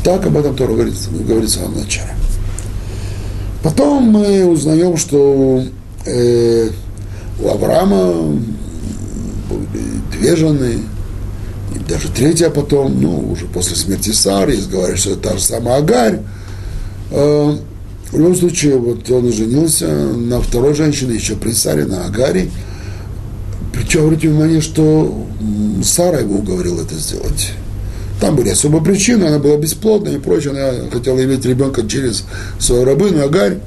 Так 0.04 0.26
об 0.26 0.36
этом 0.36 0.56
Тора 0.56 0.74
говорится, 0.74 1.12
говорится 1.12 1.60
в 1.60 1.62
самом 1.62 1.78
начале. 1.78 2.16
Потом 3.62 4.06
мы 4.06 4.44
узнаем, 4.44 4.98
что 4.98 5.64
э, 6.08 6.70
у 7.40 7.48
Авраама 7.48 8.40
были 9.52 10.02
две 10.18 10.36
жены, 10.36 10.80
даже 11.88 12.10
третья 12.10 12.50
потом, 12.50 13.02
ну, 13.02 13.32
уже 13.32 13.46
после 13.46 13.76
смерти 13.76 14.12
Сары, 14.12 14.54
есть 14.54 14.70
говорят, 14.70 14.98
что 14.98 15.12
это 15.12 15.30
та 15.30 15.38
же 15.38 15.44
самая 15.44 15.78
Агарь. 15.78 16.22
Э, 17.12 17.58
в 18.12 18.18
любом 18.18 18.36
случае, 18.36 18.78
вот 18.78 19.10
он 19.12 19.32
женился 19.34 19.88
на 19.88 20.42
второй 20.42 20.74
женщине, 20.74 21.16
еще 21.16 21.36
при 21.36 21.52
Саре, 21.52 21.86
на 21.86 22.06
Агаре. 22.06 22.50
Причем, 23.74 24.06
обратите 24.06 24.30
внимание, 24.30 24.62
что 24.62 25.28
Сара 25.84 26.20
его 26.20 26.36
уговорила 26.36 26.82
это 26.82 26.96
сделать. 26.96 27.52
Там 28.22 28.36
были 28.36 28.50
особые 28.50 28.84
причины, 28.84 29.26
она 29.26 29.40
была 29.40 29.58
бесплодна 29.58 30.10
и 30.10 30.20
прочее, 30.20 30.52
она 30.52 30.90
хотела 30.90 31.24
иметь 31.24 31.46
ребенка 31.46 31.88
через 31.88 32.24
свою 32.60 32.86
рабыну 32.86 33.24
Агарь. 33.24 33.60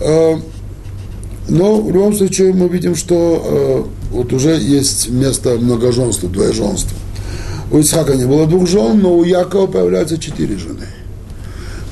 Э, 0.00 0.36
но 1.48 1.80
в 1.80 1.92
любом 1.92 2.14
случае 2.14 2.52
мы 2.52 2.68
видим, 2.68 2.94
что 2.94 3.88
э, 4.10 4.14
вот 4.14 4.32
уже 4.32 4.56
есть 4.56 5.10
место 5.10 5.56
многоженства, 5.56 6.28
двоеженства. 6.28 6.96
У 7.70 7.80
Исхака 7.80 8.14
не 8.14 8.24
было 8.24 8.46
двух 8.46 8.68
жен, 8.68 9.00
но 9.00 9.16
у 9.16 9.24
Якова 9.24 9.66
появляются 9.66 10.18
четыре 10.18 10.56
жены. 10.56 10.86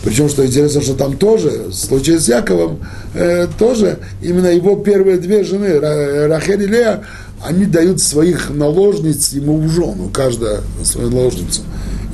Причем, 0.04 0.28
что 0.28 0.46
интересно, 0.46 0.82
что 0.82 0.94
там 0.94 1.16
тоже, 1.16 1.68
в 1.68 1.74
случае 1.74 2.20
с 2.20 2.28
Яковом, 2.28 2.78
э, 3.14 3.48
тоже 3.58 3.98
именно 4.22 4.48
его 4.48 4.76
первые 4.76 5.16
две 5.16 5.44
жены, 5.44 5.80
Рахель 6.28 6.62
и 6.62 6.66
Лея, 6.66 7.04
они 7.42 7.64
дают 7.64 8.00
своих 8.00 8.50
наложниц 8.50 9.32
ему 9.32 9.58
в 9.58 9.68
жену, 9.68 10.10
каждая 10.12 10.60
свою 10.82 11.10
наложницу. 11.10 11.62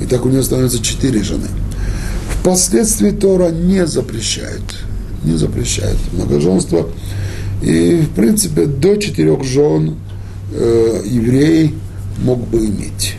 И 0.01 0.05
так 0.05 0.25
у 0.25 0.29
него 0.29 0.41
становится 0.41 0.81
четыре 0.81 1.21
жены. 1.21 1.47
Впоследствии 2.39 3.11
Тора 3.11 3.49
не 3.49 3.85
запрещает, 3.85 4.63
не 5.23 5.37
запрещает 5.37 5.97
многоженство. 6.13 6.89
И, 7.61 7.97
в 7.97 8.15
принципе, 8.15 8.65
до 8.65 8.95
четырех 8.95 9.43
жен 9.43 9.97
э, 10.53 11.01
еврей 11.05 11.75
мог 12.23 12.39
бы 12.47 12.65
иметь. 12.65 13.15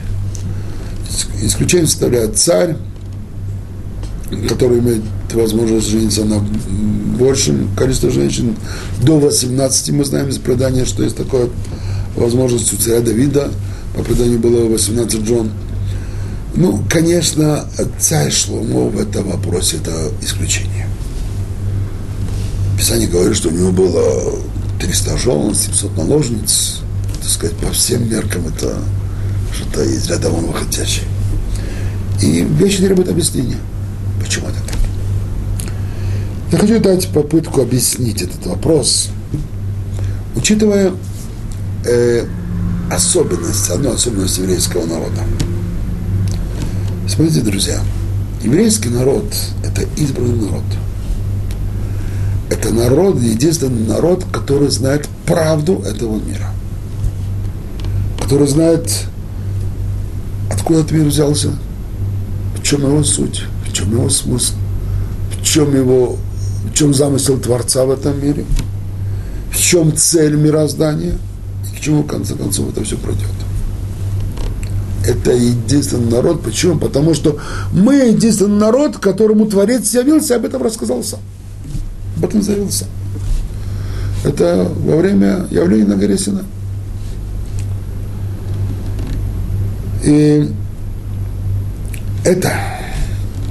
Исключение 1.43 1.89
составляет 1.89 2.39
царь, 2.39 2.77
который 4.49 4.79
имеет 4.79 5.03
возможность 5.33 5.89
жениться 5.89 6.25
на 6.25 6.39
большем 7.19 7.75
количестве 7.75 8.11
женщин. 8.11 8.57
До 9.03 9.19
18 9.19 9.91
мы 9.91 10.05
знаем 10.05 10.29
из 10.29 10.39
предания, 10.39 10.85
что 10.85 11.03
есть 11.03 11.17
такая 11.17 11.49
возможность 12.17 12.73
у 12.73 12.77
царя 12.77 13.01
Давида. 13.01 13.51
По 13.97 14.05
преданию 14.05 14.39
было 14.39 14.69
18 14.69 15.27
жен. 15.27 15.51
Ну, 16.55 16.83
конечно, 16.89 17.67
царь 17.99 18.31
Шломо 18.31 18.89
в 18.89 19.01
этом 19.01 19.29
вопросе 19.31 19.79
это 19.79 20.13
исключение. 20.23 20.87
Писание 22.79 23.09
говорит, 23.09 23.37
что 23.37 23.49
у 23.49 23.53
него 23.53 23.73
было 23.73 24.33
300 24.81 25.19
жен, 25.19 25.55
700 25.55 25.97
наложниц. 25.97 26.83
Так 27.21 27.31
сказать, 27.31 27.57
по 27.57 27.73
всем 27.73 28.09
меркам 28.09 28.47
это 28.47 28.77
что-то 29.53 29.83
из 29.83 30.09
ряда 30.09 30.31
вон 30.31 30.47
выходящее. 30.47 31.07
И 32.23 32.45
вещи 32.45 32.79
требуют 32.79 33.09
объяснения. 33.09 33.59
Почему 34.21 34.47
это 34.47 34.59
так? 34.69 34.79
Я 36.53 36.59
хочу 36.59 36.79
дать 36.81 37.09
попытку 37.09 37.63
объяснить 37.63 38.23
этот 38.23 38.47
вопрос, 38.47 39.09
учитывая 40.37 40.93
э, 41.85 42.25
особенность, 42.91 43.69
одну 43.71 43.93
особенность 43.93 44.39
еврейского 44.39 44.87
народа. 44.87 45.23
Смотрите, 47.09 47.41
друзья, 47.41 47.81
еврейский 48.43 48.91
народ– 48.91 49.25
это 49.65 49.83
избранный 49.97 50.47
народ. 50.47 50.65
Это 52.51 52.73
народ, 52.73 53.21
единственный 53.21 53.87
народ, 53.89 54.25
который 54.33 54.69
знает 54.69 55.09
правду 55.27 55.83
этого 55.85 56.21
мира. 56.21 56.51
Который 58.21 58.47
знает, 58.47 58.93
откуда 60.51 60.81
этот 60.81 60.93
мир 60.93 61.07
взялся, 61.07 61.51
чем 62.73 62.87
его 62.87 63.05
суть, 63.05 63.45
в 63.69 63.73
чем 63.75 63.93
его 63.93 64.09
смысл, 64.09 64.55
в 65.31 65.45
чем 65.45 65.77
его, 65.77 66.17
в 66.65 66.75
чем 66.75 66.95
замысел 66.95 67.39
Творца 67.39 67.85
в 67.85 67.91
этом 67.91 68.19
мире, 68.25 68.47
в 69.51 69.59
чем 69.59 69.95
цель 69.95 70.37
мироздания 70.37 71.19
и 71.67 71.77
к 71.77 71.81
чему 71.81 72.03
в 72.03 72.07
конце 72.07 72.35
концов 72.35 72.71
это 72.71 72.83
все 72.83 72.97
пройдет. 72.97 73.27
Это 75.05 75.33
единственный 75.33 76.11
народ. 76.11 76.43
Почему? 76.43 76.79
Потому 76.79 77.13
что 77.13 77.37
мы 77.75 77.97
единственный 77.97 78.59
народ, 78.59 78.97
которому 78.97 79.45
Творец 79.45 79.93
явился, 79.93 80.37
об 80.37 80.47
этом 80.47 80.63
рассказал 80.63 81.05
сам. 81.05 81.21
Об 82.17 82.25
этом 82.25 82.41
заявил. 82.41 82.71
Это 84.25 84.67
во 84.79 84.97
время 84.97 85.47
явления 85.51 85.85
на 85.85 85.97
горе 85.97 86.17
Сина. 86.17 86.45
И 90.05 90.49
это 92.25 92.53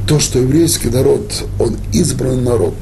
то, 0.07 0.19
что 0.19 0.39
еврейский 0.39 0.89
народ, 0.89 1.45
он 1.59 1.77
избранный 1.93 2.41
народ. 2.41 2.75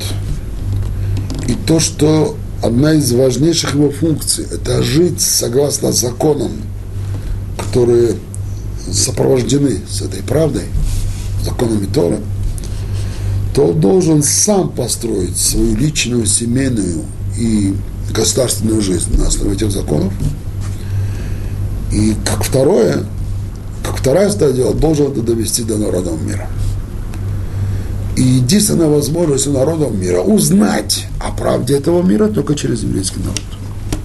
И 1.47 1.53
то, 1.53 1.79
что 1.79 2.37
одна 2.61 2.93
из 2.93 3.11
важнейших 3.11 3.75
его 3.75 3.91
функций– 3.91 4.45
это 4.51 4.83
жить 4.83 5.21
согласно 5.21 5.91
законам, 5.91 6.51
которые 7.57 8.15
сопровождены 8.91 9.79
с 9.89 10.01
этой 10.01 10.23
правдой, 10.23 10.65
законами 11.43 11.85
Тора, 11.85 12.19
то 13.53 13.67
он 13.67 13.79
должен 13.79 14.23
сам 14.23 14.69
построить 14.69 15.37
свою 15.37 15.75
личную, 15.75 16.25
семейную 16.25 17.03
и 17.37 17.75
государственную 18.13 18.81
жизнь 18.81 19.17
на 19.17 19.27
основе 19.27 19.53
этих 19.53 19.71
законов. 19.71 20.13
И 21.91 22.15
как 22.25 22.43
второе, 22.43 23.05
как 23.83 23.97
вторая 23.97 24.29
стадия, 24.29 24.71
должен 24.73 25.11
это 25.11 25.21
довести 25.21 25.63
до 25.63 25.77
народов 25.77 26.21
мира. 26.21 26.47
И 28.15 28.21
единственная 28.21 28.89
возможность 28.89 29.47
у 29.47 29.51
народов 29.51 29.93
мира 29.93 30.21
узнать 30.21 31.07
о 31.19 31.31
правде 31.31 31.77
этого 31.77 32.01
мира 32.01 32.27
только 32.27 32.55
через 32.55 32.83
еврейский 32.83 33.19
народ. 33.19 33.41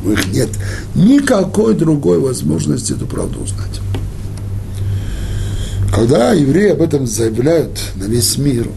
У 0.04 0.10
них 0.10 0.32
нет 0.32 0.50
никакой 0.94 1.74
другой 1.74 2.20
возможности 2.20 2.92
эту 2.92 3.06
правду 3.06 3.40
узнать. 3.40 3.80
Когда 5.92 6.32
евреи 6.32 6.72
об 6.72 6.82
этом 6.82 7.06
заявляют 7.06 7.80
на 7.96 8.04
весь 8.04 8.37
мир, 8.37 8.68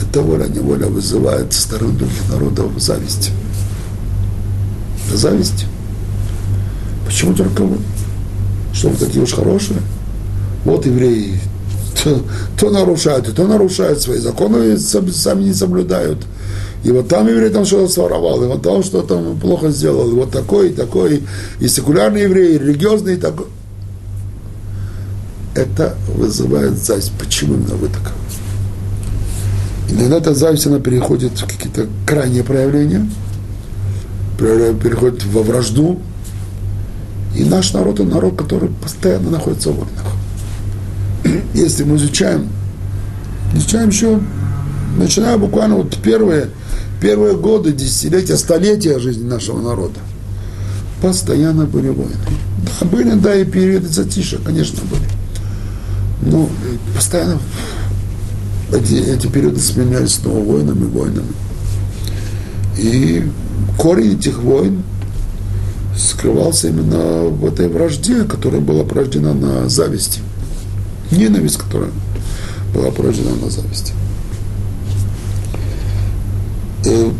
это 0.00 0.20
воля-неволя 0.20 0.86
вызывает 0.86 1.52
со 1.52 1.62
стороны 1.62 1.92
других 1.92 2.28
народов 2.30 2.72
зависть. 2.76 3.30
Зависть. 5.12 5.66
Почему 7.06 7.34
только 7.34 7.62
вы? 7.62 7.78
Что 8.72 8.88
вы 8.88 8.96
такие 8.96 9.22
уж 9.22 9.32
хорошие? 9.32 9.80
Вот 10.64 10.86
евреи 10.86 11.38
то, 12.02 12.22
то 12.58 12.70
нарушают, 12.70 13.34
то 13.34 13.46
нарушают 13.46 14.00
свои 14.00 14.18
законы, 14.18 14.74
и 14.74 14.76
сами 14.76 15.44
не 15.44 15.54
соблюдают. 15.54 16.18
И 16.84 16.90
вот 16.90 17.08
там 17.08 17.28
еврей 17.28 17.50
там 17.50 17.64
что-то 17.64 17.88
своровал, 17.88 18.42
и 18.42 18.46
вот 18.46 18.62
там 18.62 18.82
что-то 18.82 19.36
плохо 19.40 19.70
сделал, 19.70 20.10
и 20.10 20.14
вот 20.14 20.30
такой, 20.32 20.70
и 20.70 20.72
такой, 20.72 21.22
и 21.60 21.68
секулярный 21.68 22.22
еврей, 22.22 22.56
и 22.56 22.58
религиозный, 22.58 23.14
и 23.14 23.18
такой 23.18 23.46
это 25.54 25.94
вызывает 26.08 26.78
зависть. 26.78 27.12
Почему 27.18 27.54
именно 27.54 27.74
вы 27.74 27.88
так? 27.88 28.12
Иногда 29.90 30.16
эта 30.16 30.34
зависть, 30.34 30.66
она 30.66 30.78
переходит 30.78 31.32
в 31.38 31.46
какие-то 31.46 31.86
крайние 32.06 32.42
проявления, 32.42 33.08
переходит 34.38 35.24
во 35.26 35.42
вражду. 35.42 36.00
И 37.36 37.44
наш 37.44 37.72
народ, 37.72 38.00
он 38.00 38.10
народ, 38.10 38.36
который 38.36 38.68
постоянно 38.68 39.30
находится 39.30 39.70
в 39.70 39.76
войнах. 39.76 41.42
Если 41.54 41.84
мы 41.84 41.96
изучаем, 41.96 42.48
изучаем 43.54 43.88
еще, 43.88 44.20
начиная 44.98 45.38
буквально 45.38 45.76
вот 45.76 45.96
первые, 46.02 46.50
первые 47.00 47.36
годы, 47.36 47.72
десятилетия, 47.72 48.36
столетия 48.36 48.98
жизни 48.98 49.24
нашего 49.24 49.60
народа, 49.60 49.98
постоянно 51.00 51.64
были 51.64 51.88
войны. 51.88 52.14
Да, 52.80 52.86
были, 52.86 53.12
да, 53.14 53.34
и 53.34 53.44
периоды 53.44 53.88
затишья, 53.88 54.38
конечно, 54.38 54.78
были. 54.90 55.02
Ну, 56.22 56.48
постоянно 56.94 57.38
эти, 58.72 58.94
эти 58.94 59.26
периоды 59.26 59.60
сменялись 59.60 60.14
снова 60.14 60.40
войнами, 60.40 60.84
войнами. 60.84 61.32
И 62.78 63.28
корень 63.78 64.14
этих 64.14 64.38
войн 64.38 64.82
скрывался 65.96 66.68
именно 66.68 67.24
в 67.28 67.44
этой 67.44 67.68
вражде, 67.68 68.24
которая 68.24 68.60
была 68.60 68.84
порождена 68.84 69.34
на 69.34 69.68
зависти. 69.68 70.20
Ненависть, 71.10 71.58
которая 71.58 71.90
была 72.74 72.90
порождена 72.90 73.34
на 73.36 73.50
зависти. 73.50 73.92
Э, 76.84 77.10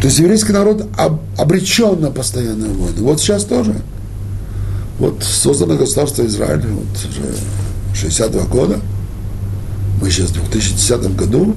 то 0.00 0.06
есть 0.06 0.18
еврейский 0.18 0.52
народ 0.52 0.86
обречен 1.36 2.00
на 2.00 2.10
постоянные 2.10 2.72
войны. 2.72 3.00
Вот 3.00 3.20
сейчас 3.20 3.44
тоже. 3.44 3.74
Вот 4.98 5.22
создано 5.22 5.76
государство 5.76 6.24
Израиль, 6.24 6.64
вот 6.66 6.86
уже 7.10 7.34
62 7.94 8.42
года, 8.44 8.80
мы 10.00 10.10
сейчас 10.10 10.30
в 10.30 10.34
2010 10.34 11.16
году, 11.16 11.54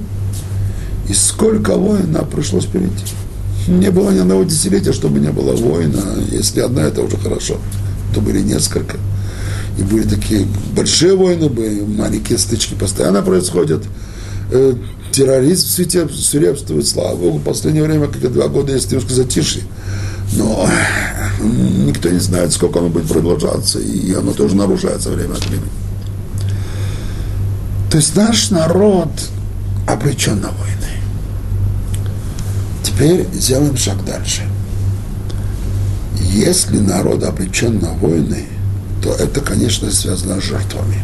и 1.08 1.14
сколько 1.14 1.76
войн 1.76 2.12
нам 2.12 2.26
пришлось 2.26 2.66
перейти. 2.66 3.14
Не 3.68 3.90
было 3.90 4.10
ни 4.10 4.18
одного 4.18 4.44
десятилетия, 4.44 4.92
чтобы 4.92 5.20
не 5.20 5.30
было 5.30 5.54
война. 5.54 6.02
Если 6.30 6.60
одна, 6.60 6.82
это 6.82 7.02
уже 7.02 7.16
хорошо. 7.16 7.58
То 8.14 8.20
были 8.20 8.40
несколько. 8.40 8.96
И 9.78 9.82
были 9.82 10.08
такие 10.08 10.46
большие 10.74 11.16
войны, 11.16 11.48
были 11.48 11.80
маленькие 11.80 12.38
стычки 12.38 12.74
постоянно 12.74 13.22
происходят. 13.22 13.84
Э, 14.50 14.74
терроризм 15.12 15.66
свирепствует, 15.66 16.86
слава 16.86 17.16
Богу, 17.16 17.38
в 17.38 17.42
последнее 17.42 17.84
время, 17.84 18.08
как 18.08 18.32
два 18.32 18.48
года, 18.48 18.72
есть 18.72 18.90
немножко 18.90 19.14
затишье. 19.14 19.62
Но 20.36 20.68
никто 21.86 22.08
не 22.08 22.20
знает, 22.20 22.52
сколько 22.52 22.78
оно 22.78 22.88
будет 22.88 23.08
продолжаться, 23.08 23.78
и 23.78 24.12
оно 24.12 24.32
тоже 24.32 24.56
нарушается 24.56 25.10
время 25.10 25.34
от 25.34 25.44
времени. 25.46 25.70
То 27.90 27.96
есть 27.96 28.14
наш 28.14 28.50
народ 28.50 29.08
обречен 29.86 30.40
на 30.40 30.48
войны. 30.48 30.99
Теперь 32.90 33.26
сделаем 33.32 33.76
шаг 33.76 34.04
дальше. 34.04 34.42
Если 36.18 36.78
народ 36.78 37.22
обречен 37.22 37.78
на 37.78 37.92
войны, 37.92 38.46
то 39.02 39.12
это, 39.14 39.40
конечно, 39.40 39.90
связано 39.90 40.40
с 40.40 40.44
жертвами. 40.44 41.02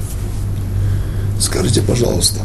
Скажите, 1.41 1.83
пожалуйста, 1.83 2.41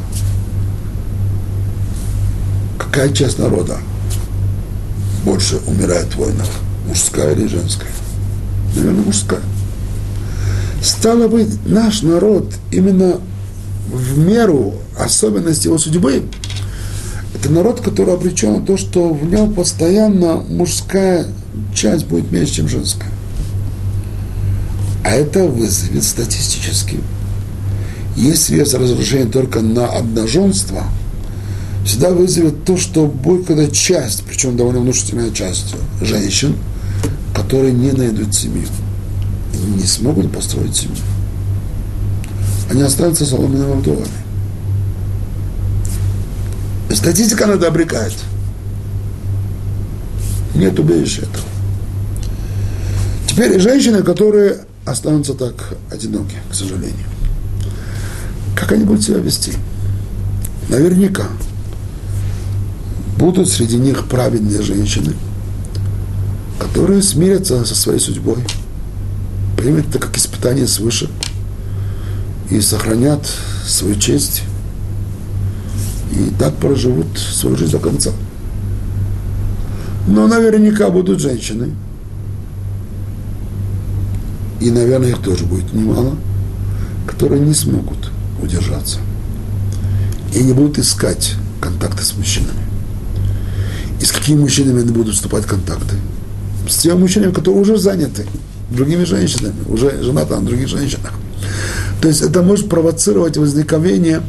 какая 2.78 3.12
часть 3.14 3.40
народа 3.40 3.78
больше 5.26 5.60
умирает 5.66 6.14
в 6.14 6.18
войнах? 6.18 6.48
Мужская 6.88 7.34
или 7.34 7.48
женская? 7.48 7.92
Наверное, 8.76 9.04
мужская. 9.04 9.42
Стало 10.84 11.28
быть, 11.28 11.66
наш 11.66 12.04
народ 12.04 12.54
именно 12.72 13.20
в 13.92 14.18
меру 14.18 14.76
особенностей 14.98 15.68
его 15.68 15.78
судьбы, 15.78 16.24
это 17.34 17.50
народ, 17.50 17.82
который 17.82 18.14
обречен 18.14 18.54
на 18.54 18.66
то, 18.66 18.78
что 18.78 19.14
в 19.14 19.26
нем 19.26 19.54
постоянно 19.54 20.44
мужская 20.50 21.26
часть 21.74 22.06
будет 22.06 22.32
меньше, 22.32 22.56
чем 22.56 22.68
женская. 22.68 23.10
А 25.04 25.12
это 25.12 25.46
вызовет 25.46 26.04
статистически. 26.04 27.00
Если 28.16 28.58
есть 28.58 28.74
разрушение 28.74 29.32
только 29.32 29.62
на 29.62 29.88
обнаженство, 29.88 30.84
всегда 31.86 32.12
вызовет 32.12 32.66
то, 32.66 32.78
что 32.78 33.08
будет 33.08 33.48
когда 33.48 33.68
часть, 33.68 34.24
причем 34.24 34.58
довольно 34.58 34.82
внушительная 34.82 35.32
часть 35.32 35.76
женщин, 36.02 36.56
которые 37.34 37.74
не 37.74 37.92
найдут 37.92 38.36
семью, 38.36 38.68
не 39.76 39.86
смогут 39.86 40.32
построить 40.32 40.76
семью 40.76 40.98
они 42.72 42.82
останутся 42.84 43.26
соломенными 43.26 43.80
вдовами. 43.80 44.08
Статистика 46.96 47.48
надо 47.48 47.68
обрекает. 47.68 48.14
Нет 50.56 50.78
убежища 50.80 51.22
этого. 51.22 51.46
Теперь 53.28 53.60
женщины, 53.60 54.04
которые 54.04 54.66
останутся 54.86 55.34
так 55.34 55.76
одиноки, 55.90 56.36
к 56.50 56.54
сожалению. 56.54 57.08
Как 58.56 58.72
они 58.74 58.84
будут 58.84 59.04
себя 59.04 59.20
вести? 59.20 59.54
Наверняка 60.70 61.28
будут 63.18 63.50
среди 63.50 63.78
них 63.78 64.08
праведные 64.08 64.62
женщины, 64.62 65.14
которые 66.60 67.02
смирятся 67.02 67.66
со 67.66 67.76
своей 67.76 68.00
судьбой, 68.00 68.44
примут 69.58 69.90
это 69.90 70.00
как 70.00 70.18
испытание 70.18 70.68
свыше– 70.68 71.10
и 72.52 72.60
сохранят 72.60 73.26
свою 73.66 73.96
честь, 73.96 74.44
и 76.12 76.32
так 76.38 76.56
проживут 76.56 77.18
свою 77.18 77.56
жизнь 77.56 77.72
до 77.72 77.80
конца. 77.80 78.12
Но 80.08 80.28
наверняка 80.28 80.90
будут 80.90 81.20
женщины, 81.20 81.74
и, 84.60 84.70
наверное, 84.70 85.10
их 85.10 85.20
тоже 85.20 85.46
будет 85.46 85.74
немало, 85.74 86.16
которые 87.08 87.42
не 87.42 87.54
смогут 87.54 88.12
удержаться 88.42 89.00
и 90.36 90.44
не 90.44 90.54
будут 90.54 90.80
искать 90.80 91.36
контакты 91.60 92.04
с 92.04 92.16
мужчинами. 92.16 92.62
И 94.00 94.06
с 94.06 94.12
какими 94.12 94.40
мужчинами 94.40 94.82
они 94.82 94.92
будут 94.92 95.16
вступать 95.16 95.46
в 95.46 95.48
контакты? 95.48 95.96
С 96.68 96.78
теми 96.78 96.94
мужчинами, 96.94 97.32
которые 97.32 97.62
уже 97.62 97.78
заняты 97.78 98.26
другими 98.70 99.04
женщинами, 99.04 99.56
уже 99.68 100.02
женаты 100.02 100.36
на 100.36 100.42
других 100.42 100.68
женщинах. 100.68 101.12
То 102.02 102.08
есть 102.08 102.22
это 102.22 102.42
может 102.42 102.70
провоцировать 102.70 103.38
возникновение 103.38 104.22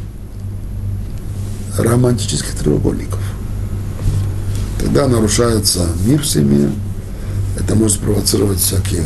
романтических 1.77 2.55
треугольников. 2.55 3.19
когда 4.79 5.07
нарушается 5.07 5.87
мир 6.05 6.21
в 6.21 6.27
семье, 6.27 6.69
это 7.57 7.75
может 7.75 7.97
спровоцировать 7.97 8.59
всякие 8.59 9.03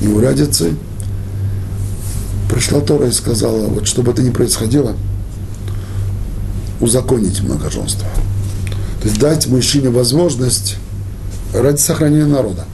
неурядицы. 0.00 0.74
Пришла 2.50 2.80
Тора 2.80 3.06
и 3.06 3.12
сказала, 3.12 3.66
вот 3.68 3.86
чтобы 3.86 4.10
это 4.12 4.22
не 4.22 4.30
происходило, 4.30 4.94
узаконить 6.80 7.40
многоженство. 7.40 8.06
То 9.00 9.08
есть 9.08 9.20
дать 9.20 9.46
мужчине 9.46 9.88
возможность 9.90 10.76
ради 11.54 11.78
сохранения 11.78 12.26
народа, 12.26 12.64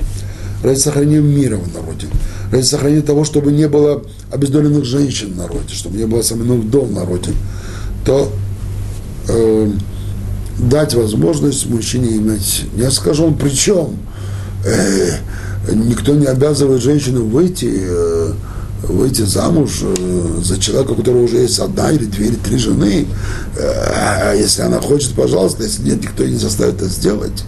ради 0.62 0.78
сохранения 0.78 1.20
мира 1.20 1.56
в 1.56 1.72
народе, 1.72 2.06
ради 2.50 2.64
сохранения 2.64 3.02
того, 3.02 3.24
чтобы 3.24 3.52
не 3.52 3.68
было 3.68 4.02
обездоленных 4.30 4.84
женщин 4.84 5.34
в 5.34 5.36
народе, 5.36 5.74
чтобы 5.74 5.96
не 5.96 6.06
было 6.06 6.22
самых 6.22 6.46
вдов 6.64 6.88
в 6.88 6.92
народе, 6.92 7.32
то 8.04 8.32
э, 9.28 9.70
дать 10.58 10.94
возможность 10.94 11.66
мужчине 11.66 12.16
иметь 12.16 12.64
несколько 12.74 13.14
жен, 13.14 13.36
причем 13.36 13.96
э, 14.64 15.18
никто 15.72 16.14
не 16.14 16.26
обязывает 16.26 16.82
женщину 16.82 17.24
выйти, 17.24 17.70
э, 17.72 18.32
выйти 18.82 19.22
замуж 19.22 19.80
э, 19.82 20.40
за 20.42 20.58
человека, 20.58 20.92
у 20.92 20.96
которого 20.96 21.22
уже 21.22 21.38
есть 21.38 21.58
одна 21.58 21.90
или 21.90 22.06
две 22.06 22.26
или 22.26 22.36
три 22.36 22.58
жены. 22.58 23.06
Э, 23.56 24.34
если 24.36 24.62
она 24.62 24.80
хочет, 24.80 25.14
пожалуйста, 25.14 25.64
если 25.64 25.82
нет, 25.82 26.02
никто 26.02 26.24
не 26.24 26.36
заставит 26.36 26.76
это 26.76 26.88
сделать. 26.88 27.44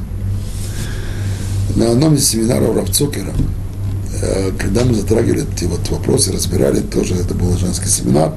На 1.76 1.92
одном 1.92 2.14
из 2.14 2.28
семинаров 2.28 2.76
Равцукера, 2.76 3.32
э, 4.22 4.50
когда 4.58 4.84
мы 4.84 4.94
затрагивали 4.94 5.46
эти 5.52 5.64
вот 5.64 5.88
вопросы, 5.88 6.32
разбирали, 6.32 6.80
тоже 6.80 7.14
это 7.14 7.34
был 7.34 7.56
женский 7.56 7.88
семинар, 7.88 8.34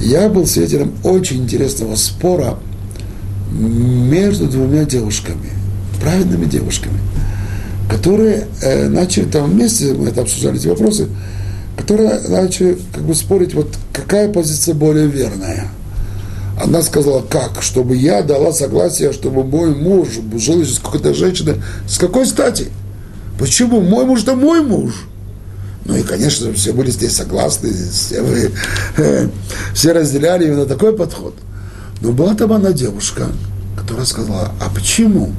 я 0.00 0.28
был 0.28 0.46
свидетелем 0.46 0.92
очень 1.02 1.42
интересного 1.42 1.96
спора 1.96 2.58
между 3.50 4.46
двумя 4.46 4.84
девушками, 4.84 5.50
праведными 6.00 6.44
девушками, 6.44 6.98
которые 7.90 8.46
э, 8.62 8.88
начали 8.88 9.24
там 9.24 9.50
вместе, 9.50 9.94
мы 9.94 10.08
это 10.08 10.22
обсуждали 10.22 10.58
эти 10.58 10.68
вопросы, 10.68 11.08
которые 11.76 12.20
начали 12.28 12.78
как 12.92 13.04
бы 13.04 13.14
спорить, 13.14 13.54
вот 13.54 13.76
какая 13.92 14.28
позиция 14.32 14.74
более 14.74 15.06
верная. 15.06 15.68
Она 16.62 16.82
сказала, 16.82 17.22
как? 17.22 17.62
Чтобы 17.62 17.96
я 17.96 18.22
дала 18.22 18.52
согласие, 18.52 19.12
чтобы 19.12 19.44
мой 19.44 19.74
муж 19.74 20.08
жил 20.36 20.64
с 20.64 20.80
какой-то 20.80 21.14
женщиной. 21.14 21.62
С 21.86 21.98
какой 21.98 22.26
стати? 22.26 22.66
Почему? 23.38 23.80
Мой 23.80 24.04
муж 24.04 24.22
это 24.22 24.34
мой 24.34 24.62
муж. 24.62 25.06
Ну 25.84 25.96
и, 25.96 26.02
конечно, 26.02 26.52
все 26.52 26.72
были 26.72 26.90
здесь 26.90 27.16
согласны, 27.16 27.72
все, 27.72 28.22
вы, 28.22 28.50
э, 28.96 29.28
все 29.74 29.92
разделяли 29.92 30.46
именно 30.46 30.66
такой 30.66 30.94
подход. 30.94 31.34
Но 32.00 32.12
была 32.12 32.34
там 32.34 32.52
одна 32.52 32.72
девушка, 32.72 33.28
которая 33.76 34.04
сказала, 34.04 34.52
а 34.60 34.68
почему? 34.74 35.32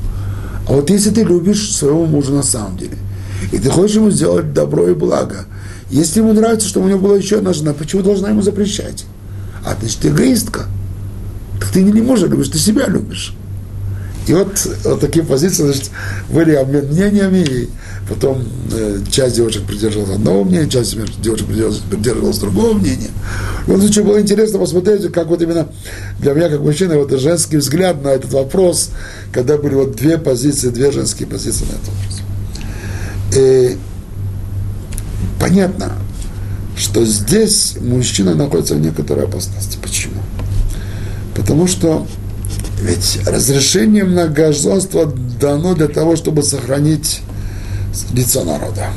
А 0.67 0.73
вот 0.73 0.89
если 0.89 1.11
ты 1.11 1.23
любишь 1.23 1.71
своего 1.71 2.05
мужа 2.05 2.31
на 2.31 2.43
самом 2.43 2.77
деле, 2.77 2.97
и 3.51 3.57
ты 3.57 3.69
хочешь 3.69 3.95
ему 3.95 4.11
сделать 4.11 4.53
добро 4.53 4.89
и 4.89 4.93
благо, 4.93 5.45
если 5.89 6.19
ему 6.19 6.33
нравится, 6.33 6.67
чтобы 6.67 6.87
у 6.87 6.89
него 6.89 6.99
была 6.99 7.17
еще 7.17 7.37
одна 7.37 7.53
жена, 7.53 7.73
почему 7.73 8.01
должна 8.01 8.29
ему 8.29 8.41
запрещать? 8.41 9.05
А 9.65 9.75
ты 9.75 9.87
эгоистка. 10.07 10.65
Так 11.59 11.69
ты 11.69 11.81
не 11.81 12.01
мужа 12.01 12.27
любишь, 12.27 12.49
ты 12.49 12.57
себя 12.57 12.87
любишь. 12.87 13.33
И 14.27 14.33
вот, 14.33 14.67
вот 14.83 14.99
такие 14.99 15.25
позиции, 15.25 15.63
значит, 15.63 15.89
были 16.29 16.53
обмен 16.53 16.87
мнениями, 16.87 17.39
и 17.39 17.69
потом 18.07 18.43
э, 18.71 18.99
часть 19.09 19.35
девушек 19.35 19.63
придерживалась 19.63 20.15
одного 20.15 20.43
мнения, 20.43 20.69
часть 20.69 20.95
девушек 21.21 21.47
придерживалась, 21.47 21.81
придерживалась 21.89 22.37
другого 22.37 22.73
мнения. 22.73 23.09
В 23.65 23.69
любом 23.69 23.81
случае 23.81 24.03
было 24.03 24.21
интересно 24.21 24.59
посмотреть, 24.59 25.11
как 25.11 25.27
вот 25.27 25.41
именно 25.41 25.69
для 26.19 26.33
меня, 26.33 26.49
как 26.49 26.61
мужчины, 26.61 26.97
вот 26.97 27.11
женский 27.19 27.57
взгляд 27.57 28.03
на 28.03 28.09
этот 28.09 28.31
вопрос, 28.31 28.91
когда 29.31 29.57
были 29.57 29.75
вот 29.75 29.95
две 29.95 30.17
позиции, 30.17 30.69
две 30.69 30.91
женские 30.91 31.27
позиции 31.27 31.65
на 31.65 31.71
этот 31.71 31.87
вопрос. 31.87 32.21
И 33.35 33.77
понятно, 35.39 35.93
что 36.77 37.03
здесь 37.05 37.77
мужчина 37.81 38.35
находится 38.35 38.75
в 38.75 38.79
некоторой 38.79 39.25
опасности. 39.25 39.77
Почему? 39.81 40.21
Потому 41.35 41.67
что 41.67 42.07
ведь 42.81 43.19
разрешение 43.25 44.05
многоженства 44.05 45.11
дано 45.39 45.75
для 45.75 45.87
того, 45.87 46.15
чтобы 46.15 46.43
сохранить 46.43 47.21
лицо 48.13 48.43
народа, 48.43 48.87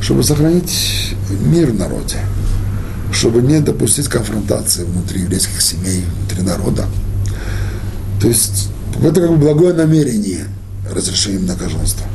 чтобы 0.00 0.22
сохранить 0.22 1.14
мир 1.46 1.70
в 1.70 1.78
народе, 1.78 2.16
чтобы 3.12 3.42
не 3.42 3.60
допустить 3.60 4.08
конфронтации 4.08 4.84
внутри 4.84 5.22
еврейских 5.22 5.60
семей, 5.60 6.04
внутри 6.20 6.42
народа. 6.42 6.86
То 8.20 8.28
есть 8.28 8.70
это 9.02 9.20
как 9.20 9.30
бы 9.30 9.36
благое 9.36 9.74
намерение 9.74 10.46
разрешения 10.90 11.40
многоженства. 11.40 12.06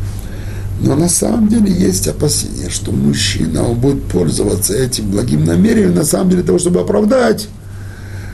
Но 0.82 0.96
на 0.96 1.10
самом 1.10 1.50
деле 1.50 1.72
есть 1.72 2.08
опасение, 2.08 2.70
что 2.70 2.92
мужчина 2.92 3.68
он 3.68 3.78
будет 3.78 4.04
пользоваться 4.06 4.74
этим 4.74 5.12
благим 5.12 5.44
намерением 5.44 5.94
на 5.94 6.06
самом 6.06 6.30
деле 6.30 6.42
того, 6.42 6.58
чтобы 6.58 6.80
оправдать 6.80 7.50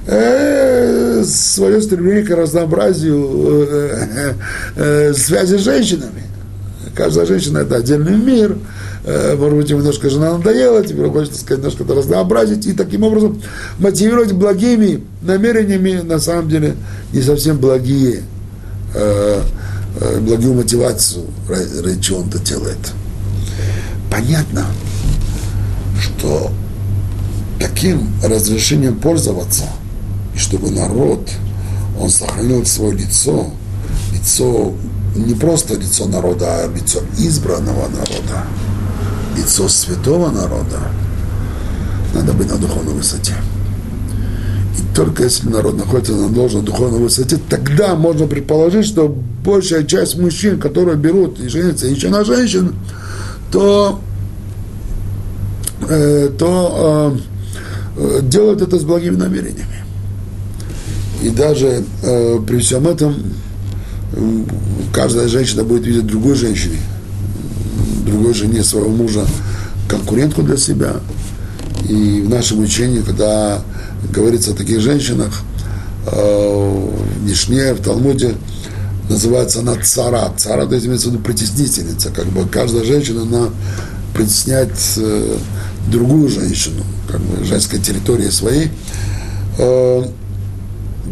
свое 0.07 1.81
стремление 1.81 2.23
к 2.23 2.29
разнообразию 2.29 3.67
э, 3.67 4.33
э, 4.75 5.13
связи 5.13 5.57
с 5.57 5.61
женщинами. 5.61 6.23
Каждая 6.93 7.25
женщина 7.25 7.59
это 7.59 7.77
отдельный 7.77 8.15
мир. 8.15 8.57
Э, 9.03 9.35
может 9.35 9.57
быть, 9.57 9.69
ему 9.69 9.79
немножко 9.79 10.09
жена 10.09 10.37
надоела, 10.37 10.85
теперь 10.85 11.09
хочется 11.09 11.39
сказать, 11.39 11.63
немножко 11.63 11.83
это 11.83 11.95
разнообразить. 11.95 12.67
И 12.67 12.73
таким 12.73 13.03
образом 13.03 13.41
мотивировать 13.79 14.33
благими 14.33 15.03
намерениями, 15.21 16.01
на 16.03 16.19
самом 16.19 16.49
деле, 16.49 16.75
не 17.11 17.21
совсем 17.21 17.57
благие 17.57 18.21
э, 18.93 19.41
Э, 19.97 20.19
благую 20.19 20.55
мотивацию, 20.55 21.23
ради 21.47 22.01
чего 22.01 22.19
он 22.19 22.27
это 22.27 22.39
делает. 22.39 22.77
Понятно, 24.11 24.65
что 26.01 26.51
таким 27.61 28.09
разрешением 28.21 28.99
пользоваться, 28.99 29.63
и 30.35 30.37
чтобы 30.37 30.69
народ, 30.71 31.29
он 31.99 32.09
сохранил 32.09 32.65
свое 32.65 32.93
лицо, 32.93 33.51
лицо, 34.13 34.73
не 35.15 35.33
просто 35.33 35.75
лицо 35.75 36.05
народа, 36.07 36.45
а 36.47 36.67
лицо 36.67 36.99
избранного 37.17 37.87
народа, 37.87 38.43
лицо 39.37 39.67
святого 39.69 40.29
народа, 40.29 40.79
надо 42.13 42.33
быть 42.33 42.49
на 42.49 42.57
духовной 42.57 42.93
высоте. 42.93 43.33
И 44.77 44.95
только 44.95 45.23
если 45.23 45.47
народ 45.47 45.77
находится 45.77 46.13
на 46.13 46.29
должной 46.29 46.63
духовной 46.63 46.99
высоте, 46.99 47.37
тогда 47.49 47.95
можно 47.95 48.27
предположить, 48.27 48.85
что 48.85 49.07
большая 49.07 49.83
часть 49.83 50.17
мужчин, 50.17 50.59
которые 50.59 50.97
берут 50.97 51.39
и 51.39 51.47
женятся 51.47 51.87
еще 51.87 52.09
на 52.09 52.25
женщин, 52.25 52.75
то, 53.51 54.01
э, 55.87 56.29
то 56.37 57.17
э, 57.97 58.19
делают 58.23 58.61
это 58.61 58.77
с 58.77 58.83
благими 58.83 59.15
намерениями. 59.15 59.84
И 61.25 61.29
даже 61.31 61.83
э, 62.03 62.39
при 62.45 62.59
всем 62.59 62.87
этом 62.87 63.15
э, 64.13 64.43
каждая 64.93 65.27
женщина 65.27 65.63
будет 65.63 65.83
видеть 65.87 66.05
другой 66.05 66.35
женщине, 66.35 66.77
другой 68.05 68.35
жене 68.35 68.63
своего 68.63 68.89
мужа 68.89 69.25
конкурентку 69.89 70.43
для 70.43 70.55
себя. 70.55 70.97
И 71.89 72.21
в 72.21 72.29
нашем 72.29 72.59
учении, 72.59 73.01
когда 73.01 73.63
говорится 74.13 74.51
о 74.51 74.53
таких 74.53 74.81
женщинах, 74.81 75.41
э, 76.05 76.89
в 77.19 77.27
Мишне, 77.27 77.73
в 77.73 77.81
Талмуде, 77.81 78.35
называется 79.09 79.61
она 79.61 79.77
цара. 79.77 80.31
Цара, 80.37 80.67
то 80.67 80.75
есть 80.75 80.85
имеется 80.85 81.09
в 81.09 81.13
виду 81.13 81.23
притеснительница. 81.23 82.11
Как 82.11 82.27
бы 82.27 82.47
каждая 82.47 82.83
женщина, 82.83 83.23
она 83.23 83.49
притесняет 84.13 84.73
э, 84.97 85.37
другую 85.87 86.29
женщину, 86.29 86.83
как 87.07 87.19
бы 87.19 87.43
женской 87.43 87.79
территории 87.79 88.29
своей. 88.29 88.69
Э, 89.57 90.03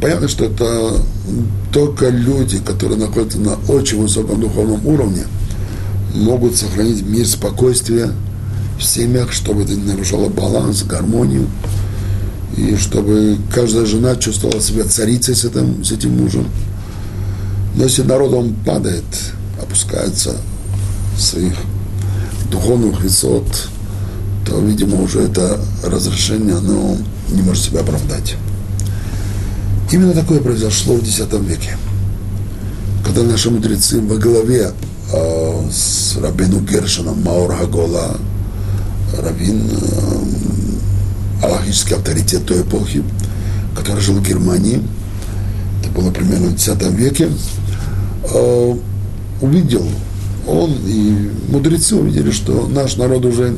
понятно, 0.01 0.27
что 0.27 0.45
это 0.45 1.01
только 1.71 2.09
люди, 2.09 2.59
которые 2.59 2.97
находятся 2.97 3.39
на 3.39 3.55
очень 3.67 4.01
высоком 4.01 4.39
духовном 4.39 4.85
уровне, 4.85 5.23
могут 6.13 6.55
сохранить 6.55 7.03
мир, 7.05 7.25
спокойствие 7.25 8.11
в 8.77 8.83
семьях, 8.83 9.31
чтобы 9.31 9.63
это 9.63 9.73
не 9.73 9.83
нарушало 9.83 10.29
баланс, 10.29 10.83
гармонию 10.83 11.47
и 12.55 12.75
чтобы 12.75 13.37
каждая 13.53 13.85
жена 13.85 14.15
чувствовала 14.15 14.61
себя 14.61 14.83
царицей 14.85 15.35
с 15.35 15.45
этим, 15.45 15.83
с 15.83 15.91
этим 15.91 16.17
мужем. 16.17 16.47
Но 17.75 17.83
если 17.83 18.03
народ 18.03 18.33
он 18.33 18.53
падает, 18.53 19.05
опускается 19.59 20.37
своих 21.17 21.53
духовных 22.51 23.01
высот, 23.01 23.69
то, 24.45 24.59
видимо, 24.59 25.01
уже 25.01 25.21
это 25.21 25.59
разрешение, 25.83 26.55
оно 26.55 26.97
не 27.29 27.41
может 27.41 27.63
себя 27.63 27.79
оправдать. 27.79 28.35
Именно 29.93 30.13
такое 30.15 30.39
произошло 30.39 30.95
в 30.95 31.03
X 31.03 31.19
веке, 31.19 31.77
когда 33.05 33.21
наши 33.21 33.51
мудрецы 33.51 34.01
во 34.01 34.15
главе 34.17 34.71
э, 35.13 35.69
с 35.71 36.17
Рабину 36.17 36.61
Гершином 36.61 37.21
Маур 37.21 37.53
Хагола, 37.53 38.17
Равин 39.21 39.69
э, 39.69 41.45
аллахический 41.45 41.93
авторитет 41.93 42.43
той 42.43 42.63
эпохи, 42.63 43.03
который 43.75 44.01
жил 44.01 44.15
в 44.15 44.27
Германии. 44.27 44.81
Это 45.83 45.91
было 45.91 46.09
примерно 46.09 46.47
в 46.47 46.53
X 46.53 46.71
веке. 46.93 47.29
э, 48.33 48.75
увидел, 49.41 49.85
он 50.47 50.71
и 50.87 51.29
мудрецы 51.49 51.95
увидели, 51.95 52.31
что 52.31 52.67
наш 52.67 52.95
народ 52.95 53.25
уже 53.25 53.57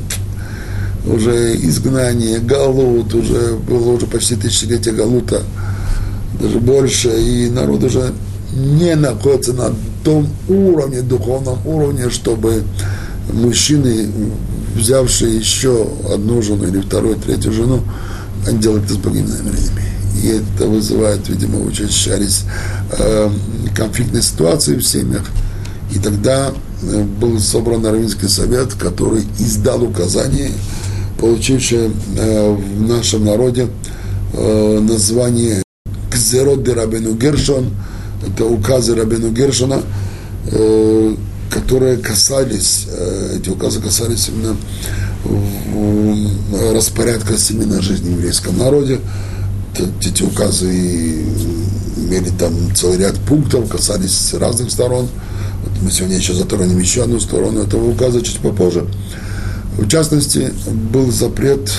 уже 1.07 1.55
изгнание, 1.55 2.39
галут, 2.39 3.13
уже 3.13 3.55
было 3.55 3.91
уже 3.91 4.05
почти 4.05 4.35
тысячелетие 4.35 4.93
галута, 4.93 5.41
даже 6.39 6.59
больше, 6.59 7.09
и 7.09 7.49
народ 7.49 7.83
уже 7.83 8.13
не 8.53 8.95
находится 8.95 9.53
на 9.53 9.73
том 10.03 10.27
уровне, 10.47 11.01
духовном 11.01 11.59
уровне, 11.65 12.09
чтобы 12.09 12.63
мужчины, 13.33 14.07
взявшие 14.75 15.37
еще 15.37 15.87
одну 16.13 16.41
жену 16.41 16.65
или 16.65 16.81
вторую, 16.81 17.15
третью 17.15 17.51
жену, 17.51 17.81
они 18.47 18.59
делают 18.59 18.85
это 18.85 18.93
с 18.93 18.97
благими 18.97 19.27
намерениями. 19.27 19.81
И 20.23 20.27
это 20.27 20.67
вызывает, 20.67 21.27
видимо, 21.27 21.59
шарис 21.73 22.45
э, 22.97 23.29
конфликтные 23.75 24.21
ситуации 24.21 24.75
в 24.75 24.87
семьях. 24.87 25.25
И 25.93 25.99
тогда 25.99 26.51
э, 26.81 27.03
был 27.03 27.39
собран 27.39 27.85
Равинский 27.85 28.29
совет, 28.29 28.73
который 28.75 29.23
издал 29.39 29.83
указание, 29.83 30.51
получившее 31.19 31.91
э, 32.17 32.51
в 32.53 32.81
нашем 32.87 33.25
народе 33.25 33.67
э, 34.33 34.79
название 34.79 35.64
Кзерот 36.35 36.63
де 36.63 36.73
Рабену 36.73 37.13
Гершон, 37.15 37.69
это 38.27 38.45
указы 38.45 38.93
Рабену 38.93 39.31
Гершона, 39.31 39.81
э, 40.47 41.15
которые 41.49 41.95
касались, 41.95 42.87
э, 42.89 43.37
эти 43.39 43.49
указы 43.49 43.79
касались 43.79 44.29
именно 44.29 44.57
распорядка 46.73 47.37
семейной 47.37 47.81
жизни 47.81 48.09
в 48.09 48.17
еврейском 48.17 48.57
народе. 48.57 48.99
Эти 50.01 50.23
указы 50.23 50.69
имели 51.97 52.29
там 52.37 52.53
целый 52.75 52.97
ряд 52.97 53.15
пунктов, 53.19 53.69
касались 53.69 54.33
разных 54.33 54.71
сторон. 54.71 55.07
Вот 55.63 55.83
мы 55.83 55.91
сегодня 55.91 56.17
еще 56.17 56.33
затронем 56.33 56.77
еще 56.79 57.03
одну 57.03 57.19
сторону 57.21 57.61
этого 57.61 57.89
указа 57.89 58.21
чуть 58.21 58.39
попозже. 58.39 58.85
В 59.77 59.87
частности, 59.87 60.51
был 60.93 61.11
запрет 61.11 61.71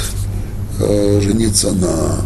э, 0.81 1.21
жениться 1.23 1.73
на 1.73 2.21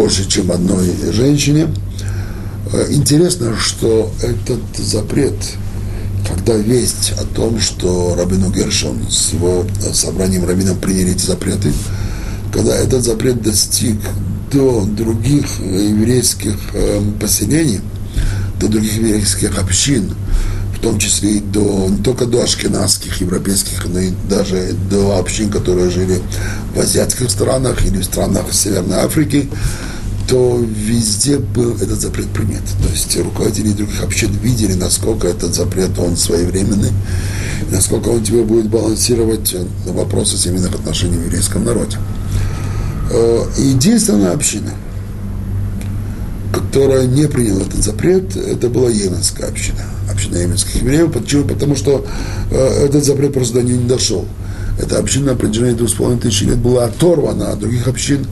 больше, 0.00 0.26
чем 0.26 0.50
одной 0.50 0.90
женщине. 1.12 1.68
Э, 2.72 2.86
интересно, 2.88 3.54
что 3.58 4.10
этот 4.22 4.60
запрет, 4.78 5.34
когда 6.26 6.54
весть 6.54 7.12
о 7.18 7.24
том, 7.24 7.60
что 7.60 8.14
Рабину 8.16 8.50
Гершон 8.50 9.10
с 9.10 9.34
его 9.34 9.66
собранием 9.92 10.46
раввинов 10.46 10.78
приняли 10.78 11.12
эти 11.12 11.26
запреты, 11.26 11.70
когда 12.50 12.74
этот 12.76 13.04
запрет 13.04 13.42
достиг 13.42 13.96
до 14.50 14.86
других 14.86 15.44
еврейских 15.60 16.56
э, 16.72 17.02
поселений, 17.20 17.80
до 18.58 18.68
других 18.68 18.96
еврейских 18.96 19.58
общин, 19.58 20.14
в 20.80 20.82
том 20.82 20.98
числе 20.98 21.36
и 21.36 21.40
до, 21.40 21.88
не 21.90 22.02
только 22.02 22.24
до 22.24 22.42
ашкенадских, 22.42 23.20
европейских, 23.20 23.84
но 23.84 24.00
и 24.00 24.12
даже 24.30 24.72
до 24.90 25.18
общин, 25.18 25.50
которые 25.50 25.90
жили 25.90 26.22
в 26.74 26.80
азиатских 26.80 27.30
странах 27.30 27.84
или 27.84 27.98
в 27.98 28.04
странах 28.04 28.50
Северной 28.50 29.00
Африки, 29.00 29.50
то 30.26 30.58
везде 30.58 31.36
был 31.36 31.74
этот 31.76 32.00
запрет 32.00 32.28
принят. 32.28 32.62
То 32.82 32.88
есть 32.88 33.14
руководители 33.18 33.72
других 33.72 34.02
общин 34.02 34.30
видели, 34.42 34.72
насколько 34.72 35.28
этот 35.28 35.54
запрет, 35.54 35.98
он 35.98 36.16
своевременный, 36.16 36.92
насколько 37.70 38.08
он 38.08 38.22
тебе 38.22 38.42
будет 38.42 38.70
балансировать 38.70 39.54
вопросы 39.84 40.38
семейных 40.38 40.74
отношений 40.74 41.18
в 41.18 41.24
еврейском 41.26 41.62
народе. 41.62 41.98
Э, 43.10 43.44
единственная 43.58 44.32
община, 44.32 44.72
которая 46.54 47.06
не 47.06 47.26
приняла 47.28 47.60
этот 47.60 47.84
запрет, 47.84 48.34
это 48.34 48.70
была 48.70 48.88
Йеменская 48.88 49.46
община, 49.46 49.84
община 50.20 50.38
йеменских 50.38 50.76
евреев. 50.76 51.12
Почему? 51.12 51.44
Потому 51.44 51.76
что 51.76 52.04
э, 52.50 52.84
этот 52.84 53.04
запрет 53.04 53.32
просто 53.32 53.54
до 53.54 53.62
нее 53.62 53.78
не 53.78 53.88
дошел. 53.88 54.26
Эта 54.78 54.98
община 54.98 55.32
на 55.32 55.36
протяжении 55.36 55.74
двух 55.74 55.90
с 55.90 55.94
половиной 55.94 56.20
тысяч 56.20 56.42
лет 56.42 56.58
была 56.58 56.84
оторвана 56.84 57.52
от 57.52 57.58
других 57.58 57.86
общин, 57.88 58.26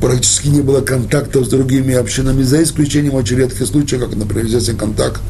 практически 0.00 0.48
не 0.48 0.60
было 0.60 0.80
контактов 0.80 1.46
с 1.46 1.48
другими 1.48 1.94
общинами, 1.94 2.42
за 2.42 2.62
исключением 2.62 3.14
очень 3.14 3.36
редких 3.36 3.66
случаев, 3.66 4.02
как, 4.02 4.16
например, 4.16 4.46
известен 4.46 4.76
контакт 4.76 5.20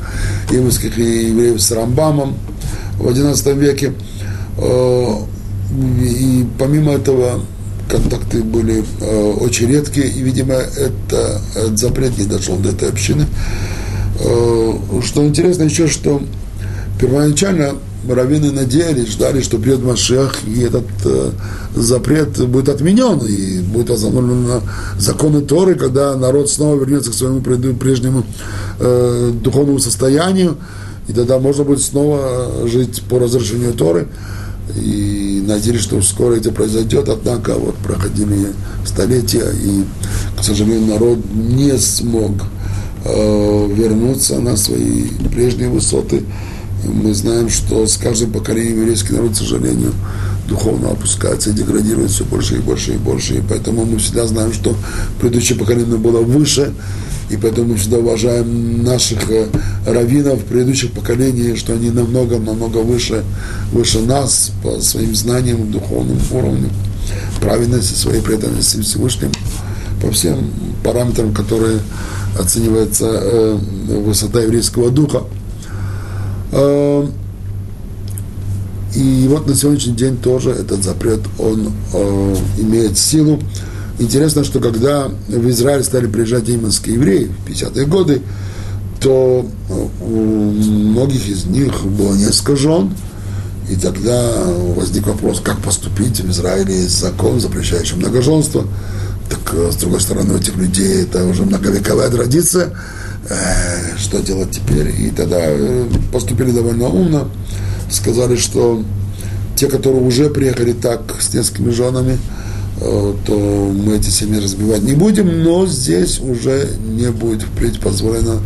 еврейских 0.51 0.97
евреев 0.97 1.61
с 1.61 1.73
Рамбамом 1.73 2.37
в 2.99 3.09
XI 3.09 3.59
веке. 3.59 3.93
Э, 4.59 5.17
и 6.03 6.47
помимо 6.59 6.93
этого 6.93 7.41
контакты 7.89 8.43
были 8.43 8.85
э, 9.01 9.33
очень 9.41 9.69
редкие, 9.69 10.07
и, 10.07 10.23
видимо, 10.23 10.55
это, 10.55 11.41
этот 11.55 11.79
запрет 11.79 12.17
не 12.19 12.27
дошел 12.27 12.57
до 12.57 12.71
этой 12.71 12.89
общины. 12.89 13.27
Э, 14.23 14.73
что 15.03 15.27
интересно 15.27 15.65
еще, 15.65 15.87
что 15.87 16.21
первоначально 17.01 17.75
раввины 18.09 18.53
надеялись, 18.53 19.09
ждали, 19.09 19.41
что 19.41 19.59
придет 19.59 19.83
Машех, 19.83 20.37
и 20.47 20.61
этот 20.61 20.87
э, 21.05 21.31
запрет 21.75 22.39
будет 22.49 22.69
отменен, 22.69 23.19
и 23.19 23.61
будет 23.61 23.91
возобновлено 23.91 24.63
законы 24.99 25.41
Торы, 25.43 25.75
когда 25.75 26.17
народ 26.17 26.51
снова 26.51 26.79
вернется 26.79 27.11
к 27.11 27.15
своему 27.15 27.41
прежнему 27.41 28.25
э, 28.79 29.33
духовному 29.43 29.79
состоянию, 29.79 30.57
и 31.09 31.13
тогда 31.13 31.39
можно 31.39 31.65
будет 31.65 31.83
снова 31.83 32.67
жить 32.67 33.03
по 33.09 33.19
разрешению 33.19 33.73
Торы. 33.73 34.09
И 34.77 35.43
надеялись, 35.49 35.81
что 35.81 36.01
скоро 36.01 36.35
это 36.35 36.53
произойдет, 36.53 37.09
однако 37.09 37.55
вот 37.55 37.75
проходили 37.77 38.53
столетия, 38.87 39.51
и, 39.65 39.85
к 40.39 40.45
сожалению, 40.45 40.87
народ 40.87 41.19
не 41.33 41.77
смог 41.77 42.33
вернуться 43.05 44.39
на 44.41 44.57
свои 44.57 45.05
прежние 45.33 45.69
высоты. 45.69 46.23
Мы 46.85 47.15
знаем, 47.15 47.49
что 47.49 47.87
с 47.87 47.97
каждым 47.97 48.33
поколением 48.33 48.81
еврейский 48.81 49.13
народ, 49.13 49.33
к 49.33 49.37
сожалению, 49.37 49.93
духовно 50.49 50.91
опускается 50.91 51.51
и 51.51 51.53
деградирует 51.53 52.11
все 52.11 52.25
больше 52.25 52.57
и 52.57 52.59
больше 52.59 52.95
и 52.95 52.99
больше. 52.99 53.37
И 53.37 53.43
поэтому 53.47 53.85
мы 53.85 53.99
всегда 53.99 54.27
знаем, 54.27 54.53
что 54.53 54.75
предыдущее 55.21 55.59
поколение 55.59 55.97
было 55.97 56.21
выше, 56.21 56.73
и 57.31 57.37
поэтому 57.37 57.69
мы 57.69 57.77
всегда 57.77 57.99
уважаем 57.99 58.83
наших 58.83 59.31
э, 59.31 59.47
раввинов 59.87 60.45
предыдущих 60.45 60.91
поколений, 60.91 61.55
что 61.55 61.75
они 61.75 61.91
намного-намного 61.91 62.79
выше, 62.79 63.23
выше 63.73 64.01
нас 64.01 64.51
по 64.65 64.81
своим 64.81 65.15
знаниям, 65.15 65.71
духовным 65.71 66.19
уровню, 66.33 66.71
праведности, 67.41 67.95
своей 67.95 68.21
преданности 68.21 68.81
Всевышнему, 68.81 69.33
по 70.03 70.11
всем 70.11 70.51
параметрам, 70.83 71.33
которые 71.33 71.79
оценивается 72.39 73.07
э, 73.07 73.59
высота 74.05 74.41
еврейского 74.41 74.91
духа. 74.91 75.25
Э, 76.53 77.07
и 78.95 79.27
вот 79.29 79.47
на 79.47 79.55
сегодняшний 79.55 79.95
день 79.95 80.17
тоже 80.17 80.51
этот 80.51 80.83
запрет, 80.83 81.21
он 81.39 81.73
э, 81.93 82.37
имеет 82.59 82.99
силу. 82.99 83.41
Интересно, 83.99 84.45
что 84.45 84.61
когда 84.61 85.09
в 85.29 85.49
Израиль 85.51 85.85
стали 85.85 86.07
приезжать 86.07 86.49
иманские 86.49 86.97
евреи 86.97 87.31
в 87.47 87.51
50-е 87.51 87.87
годы, 87.87 88.23
то 89.01 89.47
у 90.01 90.11
многих 90.11 91.29
из 91.29 91.45
них 91.45 91.85
было 91.85 92.15
несколько 92.15 92.57
жен, 92.57 92.93
и 93.71 93.77
тогда 93.77 94.45
возник 94.77 95.07
вопрос, 95.07 95.41
как 95.41 95.59
поступить. 95.61 96.21
В 96.21 96.31
Израиле 96.31 96.75
есть 96.75 96.99
закон, 96.99 97.41
запрещающий 97.41 97.97
многоженство. 97.97 98.65
Так, 99.31 99.55
с 99.73 99.77
другой 99.77 100.01
стороны, 100.01 100.35
у 100.35 100.37
этих 100.37 100.57
людей 100.57 101.03
это 101.05 101.25
уже 101.25 101.45
многовековая 101.45 102.11
традиция. 102.11 102.71
Э, 103.29 103.97
что 103.97 104.21
делать 104.21 104.51
теперь? 104.51 104.89
И 105.01 105.11
тогда 105.11 105.39
э, 105.41 105.89
поступили 106.13 106.51
довольно 106.51 106.89
умно. 106.89 107.31
Сказали, 107.91 108.37
что 108.37 108.83
те, 109.57 109.69
которые 109.69 110.03
уже 110.03 110.29
приехали 110.29 110.73
так 110.73 111.01
с 111.21 111.33
несколькими 111.33 111.71
женами, 111.71 112.19
Э, 112.81 113.15
то 113.27 113.35
мы 113.35 113.97
эти 113.97 114.09
семьи 114.09 114.41
разбивать 114.41 114.83
не 114.83 114.95
будем, 114.95 115.43
но 115.43 115.67
здесь 115.67 116.19
уже 116.19 116.67
не 116.97 117.11
будет 117.11 117.43
впредь 117.43 117.79
позволено, 117.79 118.41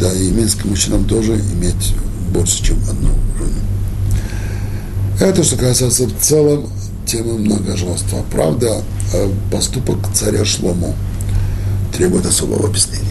да, 0.00 0.12
и 0.12 0.30
минским 0.30 0.70
мужчинам 0.70 1.04
тоже 1.06 1.32
иметь 1.54 1.94
больше, 2.32 2.62
чем 2.62 2.76
одну 2.88 3.10
жену. 3.36 3.60
Это 5.20 5.42
что 5.42 5.56
касается 5.56 6.06
в 6.06 6.20
целом 6.20 6.68
темы 7.04 7.38
многоженства. 7.38 8.24
Правда, 8.30 8.76
э, 8.76 8.80
поступок 9.50 9.98
царя 10.12 10.44
Шлому 10.44 10.94
требует 11.92 12.26
особого 12.26 12.68
объяснения. 12.68 13.04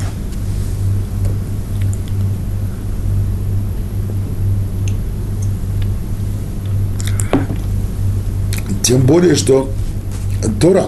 Тем 8.84 9.02
более, 9.02 9.36
что 9.36 9.70
Тора 10.62 10.88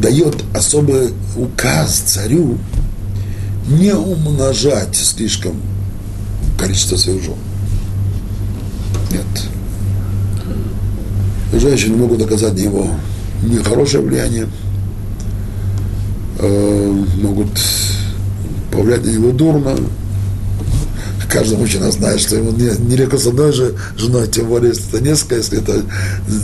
дает 0.00 0.36
особый 0.54 1.12
указ 1.36 1.98
царю 2.06 2.58
не 3.66 3.92
умножать 3.92 4.94
слишком 4.94 5.60
количество 6.58 6.96
своих 6.96 7.22
жен. 7.22 7.34
Нет. 9.10 9.51
Женщины 11.52 11.96
могут 11.96 12.22
оказать 12.22 12.54
на 12.54 12.60
него 12.60 12.86
нехорошее 13.42 14.02
влияние, 14.02 14.46
э, 16.38 17.04
могут 17.20 17.48
повлиять 18.70 19.04
на 19.04 19.10
него 19.10 19.32
дурно. 19.32 19.76
Каждый 21.28 21.56
мужчина 21.56 21.90
знает, 21.90 22.20
что 22.20 22.36
ему 22.36 22.52
нелегко 22.52 23.16
с 23.16 23.26
одной 23.26 23.52
же 23.52 23.74
женой, 23.96 24.28
тем 24.28 24.48
более, 24.48 24.70
если 24.70 24.88
это 24.88 25.02
несколько, 25.02 25.36
если 25.36 25.62
это 25.62 25.82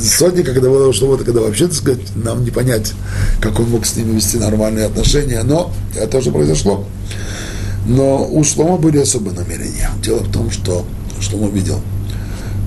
сотни, 0.03 0.43
когда 0.43 0.71
было 0.71 0.95
что 0.95 1.09
вот, 1.09 1.25
когда 1.25 1.41
вообще, 1.41 1.67
так 1.67 1.77
сказать, 1.77 2.01
нам 2.15 2.43
не 2.43 2.51
понять, 2.51 2.93
как 3.41 3.61
он 3.61 3.69
мог 3.69 3.85
с 3.85 3.97
ними 3.97 4.15
вести 4.15 4.39
нормальные 4.39 4.87
отношения, 4.87 5.43
но 5.43 5.73
это 5.95 6.07
тоже 6.07 6.31
произошло. 6.31 6.87
Но 7.87 8.27
у 8.31 8.43
Шлома 8.45 8.79
были 8.79 8.99
особые 8.99 9.37
намерения. 9.37 9.91
Дело 10.03 10.21
в 10.21 10.33
том, 10.33 10.51
что 10.51 10.87
Шлома 11.21 11.51
видел, 11.51 11.81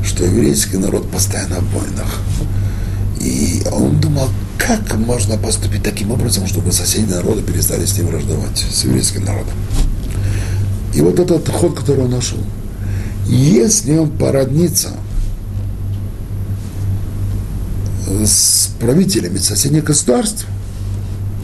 что 0.04 0.26
еврейский 0.26 0.78
народ 0.78 1.10
постоянно 1.12 1.60
в 1.60 1.74
войнах. 1.74 2.20
И 3.20 3.64
он 3.72 3.99
думал, 3.99 4.30
как 4.58 4.95
можно 4.97 5.38
поступить 5.38 5.84
таким 5.84 6.12
образом, 6.12 6.47
чтобы 6.47 6.72
соседние 6.72 7.16
народы 7.18 7.41
перестали 7.41 7.86
с 7.86 7.97
ним 7.97 8.08
враждовать, 8.08 8.58
с 8.58 8.84
еврейским 8.84 9.26
народом. 9.26 9.54
И 10.93 11.02
вот 11.02 11.20
этот 11.20 11.47
ход, 11.49 11.78
который 11.78 12.06
он 12.06 12.12
нашел. 12.12 12.39
Если 13.28 13.97
он 13.97 14.10
породнится 14.10 14.89
с 18.26 18.70
правителями 18.80 19.38
соседних 19.38 19.84
государств, 19.86 20.45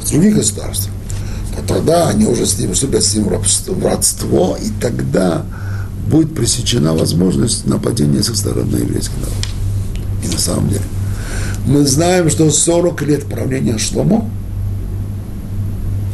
с 0.03 0.09
других 0.09 0.35
государств, 0.35 0.89
то 1.55 1.75
тогда 1.75 2.09
они 2.09 2.25
уже 2.25 2.45
с 2.45 2.57
ним 2.57 2.73
вступят 2.73 3.03
с 3.03 3.13
ним 3.13 3.25
в 3.25 3.85
родство, 3.85 4.57
и 4.61 4.69
тогда 4.81 5.45
будет 6.09 6.33
пресечена 6.33 6.93
возможность 6.93 7.65
нападения 7.65 8.23
со 8.23 8.35
стороны 8.35 8.77
еврейского 8.77 9.19
народа. 9.19 9.47
И 10.23 10.27
на 10.27 10.37
самом 10.39 10.69
деле 10.69 10.83
мы 11.65 11.85
знаем, 11.85 12.29
что 12.29 12.49
40 12.49 13.01
лет 13.03 13.25
правления 13.25 13.77
Шломо, 13.77 14.29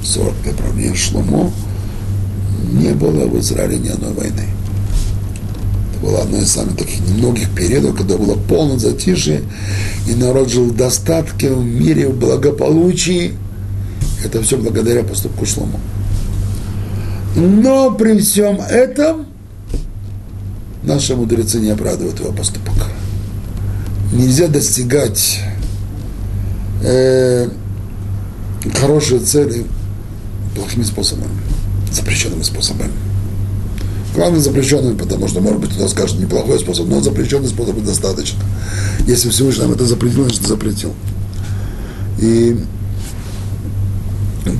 40 0.04 0.34
лет 0.46 0.56
правления 0.56 0.96
Шломо, 0.96 1.52
не 2.72 2.92
было 2.94 3.28
в 3.28 3.40
Израиле 3.40 3.78
ни 3.78 3.90
одной 3.90 4.14
войны. 4.14 4.46
Это 5.92 6.06
было 6.06 6.22
одно 6.24 6.38
из 6.40 6.50
самых 6.50 6.76
таких 6.76 7.00
немногих 7.02 7.52
периодов, 7.52 7.96
когда 7.96 8.18
было 8.18 8.36
полное 8.36 8.80
затишье, 8.80 9.44
и 10.08 10.16
народ 10.16 10.50
жил 10.50 10.66
в 10.66 10.76
достатке, 10.76 11.52
в 11.52 11.64
мире, 11.64 12.10
в 12.10 12.18
благополучии. 12.18 13.34
Это 14.26 14.42
все 14.42 14.58
благодаря 14.58 15.04
поступку 15.04 15.46
Шломо. 15.46 15.80
Но 17.36 17.92
при 17.92 18.20
всем 18.20 18.60
этом 18.62 19.28
наши 20.84 21.16
мудрецы 21.16 21.60
не 21.60 21.70
оправдывают 21.70 22.20
его 22.20 22.32
поступок 22.32 22.74
нельзя 24.14 24.48
достигать 24.48 25.40
э, 26.84 27.50
хорошие 28.76 29.20
цели 29.20 29.66
плохими 30.56 30.84
способами, 30.84 31.32
запрещенными 31.92 32.44
способами. 32.44 32.92
Главное 34.16 34.40
запрещенными, 34.40 34.96
потому 34.96 35.28
что, 35.28 35.42
может 35.42 35.60
быть, 35.60 35.72
кто-то 35.72 35.90
скажет 35.90 36.20
неплохой 36.20 36.60
способ, 36.60 36.88
но 36.88 37.02
запрещенный 37.02 37.48
способ 37.48 37.84
достаточно. 37.84 38.44
Если 39.08 39.30
Всевышний 39.30 39.64
нам 39.64 39.74
это 39.74 39.86
запретил, 39.86 40.26
значит 40.26 40.46
запретил. 40.46 40.94
И 42.20 42.60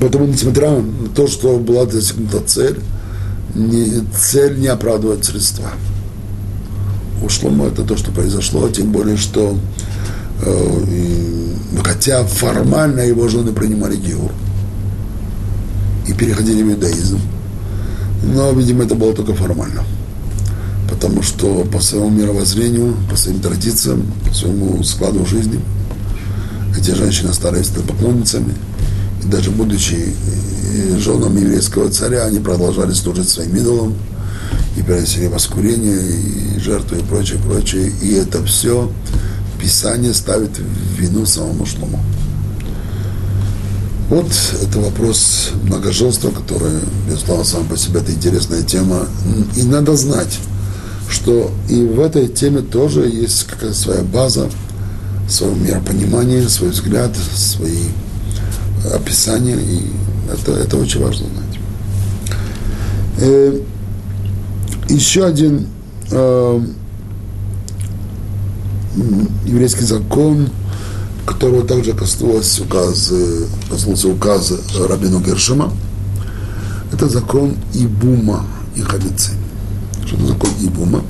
поэтому, 0.00 0.26
несмотря 0.26 0.70
на 0.70 1.08
то, 1.14 1.28
что 1.28 1.56
была 1.58 1.84
достигнута 1.84 2.40
цель, 2.40 2.80
не, 3.54 4.02
цель 4.18 4.58
не 4.58 4.66
оправдывает 4.66 5.24
средства 5.24 5.70
у 7.22 7.28
Шлома 7.28 7.66
это 7.66 7.82
то, 7.82 7.96
что 7.96 8.10
произошло, 8.10 8.68
тем 8.68 8.92
более, 8.92 9.16
что 9.16 9.56
э, 10.42 10.84
и, 10.88 11.54
хотя 11.82 12.24
формально 12.24 13.00
его 13.00 13.28
жены 13.28 13.52
принимали 13.52 13.96
геур 13.96 14.32
и 16.06 16.12
переходили 16.12 16.62
в 16.62 16.72
иудаизм, 16.72 17.20
но, 18.22 18.52
видимо, 18.52 18.84
это 18.84 18.94
было 18.94 19.14
только 19.14 19.34
формально. 19.34 19.84
Потому 20.90 21.22
что 21.22 21.64
по 21.64 21.80
своему 21.80 22.10
мировоззрению, 22.10 22.94
по 23.10 23.16
своим 23.16 23.40
традициям, 23.40 24.04
по 24.26 24.34
своему 24.34 24.82
складу 24.82 25.24
жизни, 25.26 25.60
эти 26.78 26.90
женщины 26.90 27.30
остались 27.30 27.68
поклонницами. 27.68 28.54
И 29.22 29.26
даже 29.26 29.50
будучи 29.50 29.96
э, 29.96 30.98
женами 30.98 31.40
еврейского 31.40 31.88
царя, 31.90 32.24
они 32.24 32.38
продолжали 32.38 32.92
служить 32.92 33.28
своим 33.28 33.56
идолам– 33.56 33.94
и 34.76 34.82
приносили 34.82 35.26
воскурение, 35.26 35.98
и 36.00 36.58
жертвы, 36.60 36.98
и 36.98 37.02
прочее, 37.02 37.38
прочее. 37.38 37.92
И 38.02 38.12
это 38.14 38.44
все 38.44 38.90
Писание 39.60 40.12
ставит 40.12 40.58
в 40.58 41.00
вину 41.00 41.24
самому 41.24 41.64
Шлому. 41.64 41.98
Вот 44.10 44.30
это 44.62 44.78
вопрос 44.78 45.52
многоженства, 45.62 46.30
который, 46.30 46.80
безусловно, 47.08 47.44
сам 47.44 47.66
по 47.66 47.76
себе 47.76 48.00
это 48.00 48.12
интересная 48.12 48.62
тема. 48.62 49.06
И 49.56 49.62
надо 49.62 49.96
знать, 49.96 50.38
что 51.08 51.50
и 51.70 51.82
в 51.82 52.00
этой 52.00 52.28
теме 52.28 52.60
тоже 52.60 53.08
есть 53.08 53.44
какая-то 53.44 53.74
своя 53.74 54.02
база, 54.02 54.50
свое 55.28 55.54
миропонимание, 55.54 56.46
свой 56.50 56.68
взгляд, 56.70 57.12
свои 57.34 57.84
описания, 58.92 59.56
и 59.56 59.86
это, 60.30 60.52
это 60.52 60.76
очень 60.76 61.02
важно 61.02 61.26
знать. 61.26 61.44
Еще 64.88 65.24
один 65.24 65.66
э, 66.10 66.60
еврейский 69.46 69.84
закон, 69.84 70.50
которого 71.24 71.66
также 71.66 71.94
коснулся 71.94 72.62
указ, 72.64 73.12
коснулся 73.70 74.08
указ 74.08 74.52
Рабину 74.78 75.20
Гершема, 75.20 75.72
это 76.92 77.08
закон 77.08 77.56
Ибума 77.72 78.44
и 78.76 78.82
Хабицы. 78.82 79.32
Что 80.04 80.16
это 80.16 80.26
закон 80.26 80.50
Ибума? 80.60 81.02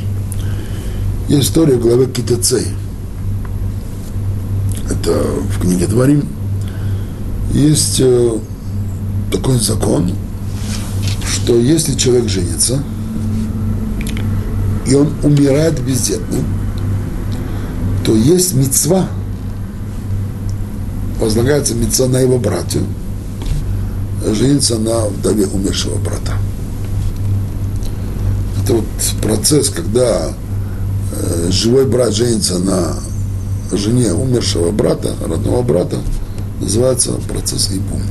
Есть 1.28 1.48
история 1.48 1.76
в 1.76 1.80
главе 1.80 2.06
Китецей. 2.06 2.68
Это 4.88 5.10
в 5.10 5.60
книге 5.60 5.88
Дворим. 5.88 6.28
Есть 7.52 8.00
э, 8.00 8.38
такой 9.32 9.58
закон, 9.58 10.12
что 11.26 11.56
если 11.56 11.94
человек 11.94 12.28
женится– 12.28 12.80
и 14.86 14.94
он 14.94 15.12
умирает 15.22 15.80
бездетным, 15.80 16.44
то 18.04 18.14
есть 18.14 18.54
мецва, 18.54 19.08
возлагается 21.18 21.74
мецва 21.74 22.06
на 22.08 22.18
его 22.18 22.38
братью, 22.38 22.82
жениться 24.32 24.78
на 24.78 25.06
вдове 25.06 25.46
умершего 25.46 25.96
брата. 25.98 26.34
Это 28.62 28.74
вот 28.74 28.84
процесс, 29.22 29.68
когда 29.68 30.32
э, 31.12 31.50
живой 31.50 31.86
брат 31.86 32.12
женится 32.14 32.58
на 32.58 32.96
жене 33.72 34.12
умершего 34.12 34.70
брата, 34.70 35.14
родного 35.26 35.62
брата, 35.62 35.98
называется 36.60 37.12
процесс 37.28 37.70
Ибум. 37.70 38.02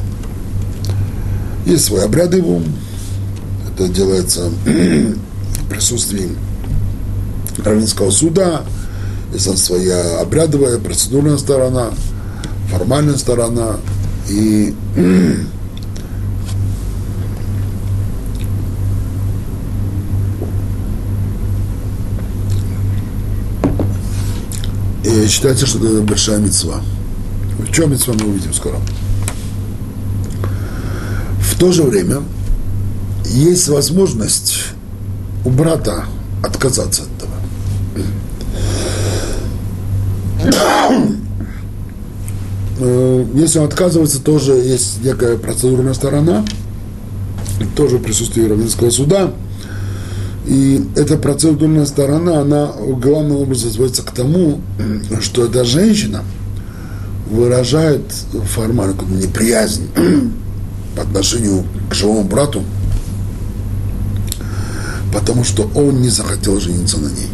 Есть 1.65 1.85
свой 1.85 2.03
обряд 2.03 2.33
Ибум, 2.33 2.63
это 3.71 3.87
делается 3.87 4.49
в 4.65 5.69
присутствии 5.69 6.29
Равенского 7.63 8.11
суда, 8.11 8.63
есть 9.33 9.57
своя 9.57 10.19
обрядовая, 10.21 10.77
процедурная 10.79 11.37
сторона, 11.37 11.91
формальная 12.69 13.17
сторона, 13.17 13.77
и 14.29 14.73
И 25.03 25.27
считается, 25.27 25.65
что 25.65 25.77
это 25.79 26.01
большая 26.01 26.39
мецва. 26.39 26.81
В 27.59 27.71
чем 27.71 27.91
мецва 27.91 28.13
мы 28.13 28.29
увидим 28.29 28.53
скоро. 28.53 28.77
В 31.39 31.59
то 31.59 31.71
же 31.71 31.83
время 31.83 32.23
есть 33.25 33.67
возможность 33.67 34.59
у 35.45 35.49
брата 35.49 36.05
отказаться 36.41 37.03
если 43.35 43.59
он 43.59 43.65
отказывается, 43.65 44.21
тоже 44.21 44.53
есть 44.53 45.03
некая 45.03 45.37
процедурная 45.37 45.93
сторона, 45.93 46.45
тоже 47.75 47.99
присутствие 47.99 48.47
Равенского 48.47 48.89
суда. 48.89 49.31
И 50.45 50.85
эта 50.95 51.17
процедурная 51.17 51.85
сторона, 51.85 52.41
она 52.41 52.73
главным 53.01 53.37
образом 53.37 53.71
сводится 53.71 54.03
к 54.03 54.11
тому, 54.11 54.59
что 55.21 55.45
эта 55.45 55.63
женщина 55.63 56.23
выражает 57.29 58.01
формально 58.45 58.95
неприязнь 59.09 59.87
по 60.95 61.03
отношению 61.03 61.63
к 61.89 61.93
живому 61.93 62.23
брату, 62.23 62.61
потому 65.13 65.43
что 65.43 65.69
он 65.75 66.01
не 66.01 66.09
захотел 66.09 66.59
жениться 66.59 66.97
на 66.99 67.07
ней 67.07 67.29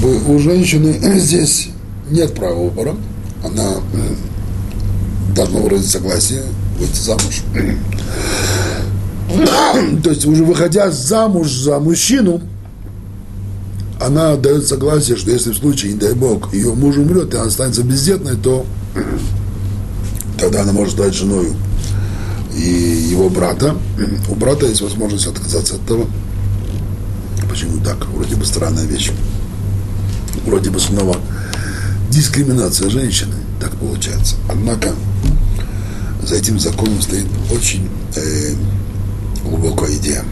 бы 0.00 0.34
у 0.34 0.38
женщины 0.38 0.98
здесь 1.18 1.68
нет 2.10 2.34
права 2.34 2.64
выбора. 2.64 2.96
Она 3.44 3.74
должна 5.34 5.60
выразить 5.60 5.90
согласие 5.90 6.42
выйти 6.78 6.98
замуж. 6.98 7.42
То 10.02 10.10
есть 10.10 10.26
уже 10.26 10.44
выходя 10.44 10.90
замуж 10.90 11.50
за 11.50 11.78
мужчину, 11.78 12.40
она 14.00 14.36
дает 14.36 14.66
согласие, 14.66 15.16
что 15.16 15.30
если 15.30 15.52
в 15.52 15.56
случае, 15.56 15.92
не 15.92 15.98
дай 15.98 16.14
бог, 16.14 16.52
ее 16.54 16.74
муж 16.74 16.96
умрет, 16.96 17.34
и 17.34 17.36
она 17.36 17.46
останется 17.46 17.82
бездетной, 17.82 18.36
то 18.36 18.64
тогда 20.38 20.62
она 20.62 20.72
может 20.72 20.94
стать 20.94 21.14
женой 21.14 21.52
и 22.56 23.08
его 23.10 23.28
брата. 23.28 23.76
У 24.28 24.34
брата 24.34 24.66
есть 24.66 24.80
возможность 24.80 25.26
отказаться 25.26 25.74
от 25.74 25.82
этого. 25.82 26.06
Почему 27.50 27.82
так? 27.82 28.06
Вроде 28.08 28.36
бы 28.36 28.44
странная 28.44 28.84
вещь. 28.84 29.10
Вроде 30.44 30.70
бы 30.70 30.80
снова 30.80 31.16
дискриминация 32.10 32.88
женщины. 32.90 33.34
Так 33.60 33.74
получается. 33.76 34.36
Однако 34.48 34.94
за 36.22 36.36
этим 36.36 36.58
законом 36.58 37.00
стоит 37.02 37.26
очень 37.50 37.88
э, 38.16 38.54
глубокая 39.44 39.94
идея. 39.96 40.24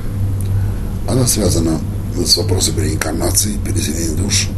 Она 1.09 1.27
связана 1.27 1.81
с 2.25 2.37
вопросом 2.37 2.79
реинкарнации, 2.79 3.59
переселения 3.65 4.17
душ. 4.17 4.49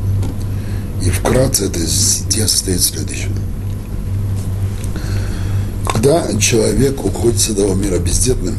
И 1.03 1.11
вкратце 1.11 1.66
эта 1.66 1.80
идея 1.80 2.46
состоит 2.46 2.80
в 2.80 2.84
следующем. 2.84 3.32
Когда 5.86 6.22
человек 6.38 7.05
уходит 7.05 7.40
с 7.40 7.51
этого 7.51 7.74
мира 7.74 7.99
бездетным, 7.99 8.57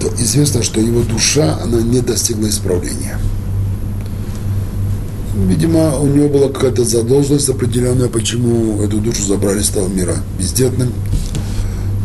то 0.00 0.08
известно, 0.18 0.62
что 0.62 0.80
его 0.80 1.02
душа, 1.02 1.58
она 1.62 1.80
не 1.80 2.00
достигла 2.00 2.48
исправления. 2.48 3.18
Видимо, 5.46 5.96
у 5.98 6.06
него 6.08 6.28
была 6.28 6.48
какая-то 6.48 6.84
задолженность 6.84 7.48
определенная, 7.48 8.08
почему 8.08 8.82
эту 8.82 8.98
душу 8.98 9.22
забрали 9.22 9.62
с 9.62 9.68
того 9.68 9.86
мира 9.86 10.16
бездетным. 10.36 10.92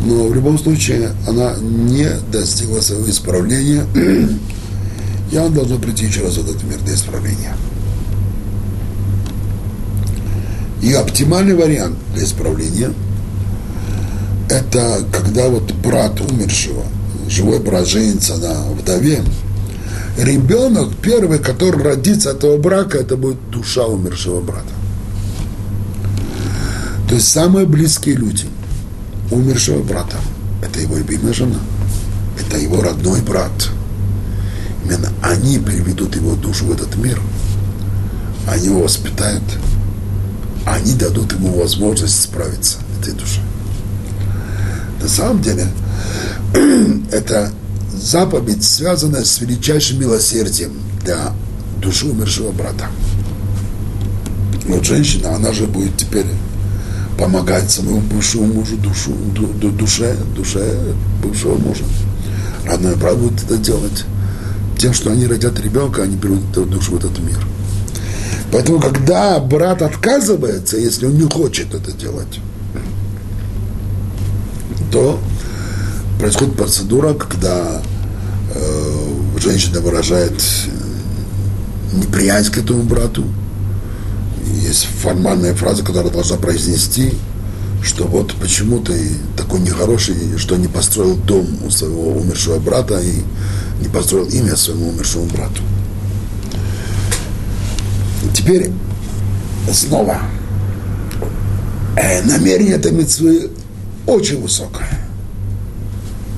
Но 0.06 0.28
в 0.28 0.36
любом 0.36 0.60
случае 0.60 1.12
она 1.28 1.56
не 1.60 2.08
достигла 2.32 2.82
своего 2.82 3.10
исправления, 3.10 3.86
и 5.32 5.36
она 5.36 5.50
должна 5.50 5.78
прийти 5.78 6.06
еще 6.06 6.22
раз 6.22 6.38
в 6.38 6.48
этот 6.48 6.64
мир 6.64 6.78
для 6.86 6.94
исправления. 6.94 7.56
И 10.84 10.94
оптимальный 10.94 11.56
вариант 11.56 11.96
для 12.14 12.26
исправления– 12.26 12.94
это 14.50 15.00
когда 15.12 15.48
вот 15.48 15.72
брат 15.74 16.22
умершего, 16.22 16.84
живой 17.28 17.60
брат 17.60 17.88
женится 17.88 18.36
на 18.38 18.64
вдове, 18.74 19.24
ребенок 20.18 20.96
первый, 21.02 21.40
который 21.40 21.82
родится 21.84 22.32
от 22.32 22.38
этого 22.38 22.58
брака, 22.58 22.98
это 22.98 23.18
будет 23.18 23.50
душа 23.50 23.86
умершего 23.86 24.42
брата. 24.42 24.74
То 27.08 27.16
есть 27.16 27.28
самые 27.28 27.66
близкие 27.66 28.16
люди 28.16 28.46
умершего 29.32 29.84
брата, 29.84 30.18
это 30.62 30.80
его 30.80 30.98
любимая 30.98 31.34
жена, 31.34 31.60
это 32.40 32.58
его 32.58 32.82
родной 32.82 33.22
брат. 33.22 33.52
Именно 34.86 35.10
они 35.22 35.60
приведут 35.60 36.16
его 36.16 36.36
душу 36.36 36.66
в 36.66 36.72
этот 36.72 36.96
мир, 36.96 37.20
они 38.48 38.66
его 38.66 38.84
воспитают, 38.84 39.44
они 40.66 40.94
дадут 40.94 41.34
ему 41.34 41.58
возможность 41.58 42.22
справиться 42.22 42.80
этой 43.00 43.14
душой. 43.14 43.44
На 45.02 45.08
самом 45.08 45.42
деле, 45.42 45.68
это 47.12 47.52
заповедь, 47.94 48.64
связанная 48.64 49.24
с 49.24 49.40
величайшим 49.42 50.00
милосердием 50.00 50.74
для 51.04 51.34
души 51.82 52.08
умершего 52.08 52.52
брата. 52.52 52.88
Вот 54.68 54.86
женщина, 54.86 55.36
она 55.36 55.52
же 55.52 55.66
будет 55.66 55.98
теперь 55.98 56.26
помогать 57.18 57.70
своему 57.70 58.00
бывшему 58.00 58.46
мужу, 58.46 58.78
душу, 58.78 59.12
ду, 59.36 59.48
ду, 59.48 59.70
душе, 59.70 60.16
душе 60.36 60.96
бывшего 61.22 61.58
мужа. 61.58 61.84
Родной 62.66 62.96
брат 62.96 63.18
будет 63.18 63.44
это 63.44 63.58
делать. 63.58 64.06
Тем, 64.78 64.94
что 64.94 65.12
они 65.12 65.28
родят 65.28 65.60
ребенка, 65.60 66.04
они 66.04 66.16
берут 66.16 66.52
душу 66.52 66.94
в 66.94 66.96
этот 66.96 67.20
мир. 67.20 67.40
Поэтому, 68.52 68.80
когда 68.80 69.40
брат 69.40 69.82
отказывается, 69.82 70.78
если 70.78 71.06
он 71.08 71.16
не 71.18 71.30
хочет 71.30 71.74
это 71.74 71.92
делать, 71.92 72.40
то 74.92 75.20
происходит 76.24 76.56
процедура, 76.56 77.14
когда 77.14 77.82
э, 78.56 79.40
женщина 79.42 79.82
выражает 79.82 80.32
э, 80.32 81.98
неприязнь 81.98 82.50
к 82.50 82.58
этому 82.58 82.84
брату. 82.84 83.26
Есть 84.62 84.88
формальная 85.02 85.54
фраза, 85.54 85.84
которую 85.84 86.14
должна 86.14 86.38
произнести, 86.38 87.14
что 87.84 88.06
вот 88.06 88.34
почему 88.36 88.80
ты 88.80 89.18
такой 89.36 89.60
нехороший, 89.60 90.16
что 90.38 90.56
не 90.56 90.70
построил 90.70 91.18
дом 91.18 91.46
у 91.66 91.70
своего 91.70 92.14
умершего 92.14 92.58
брата 92.58 93.02
и 93.02 93.22
не 93.82 93.90
построил 93.90 94.26
имя 94.30 94.56
своему 94.56 94.92
умершему 94.92 95.26
брату. 95.26 95.62
Теперь 98.34 98.72
снова 99.74 100.20
э, 101.98 102.22
намерение 102.22 102.76
этой 102.76 102.94
митцвы 102.94 103.52
очень 104.08 104.42
высокая. 104.42 105.03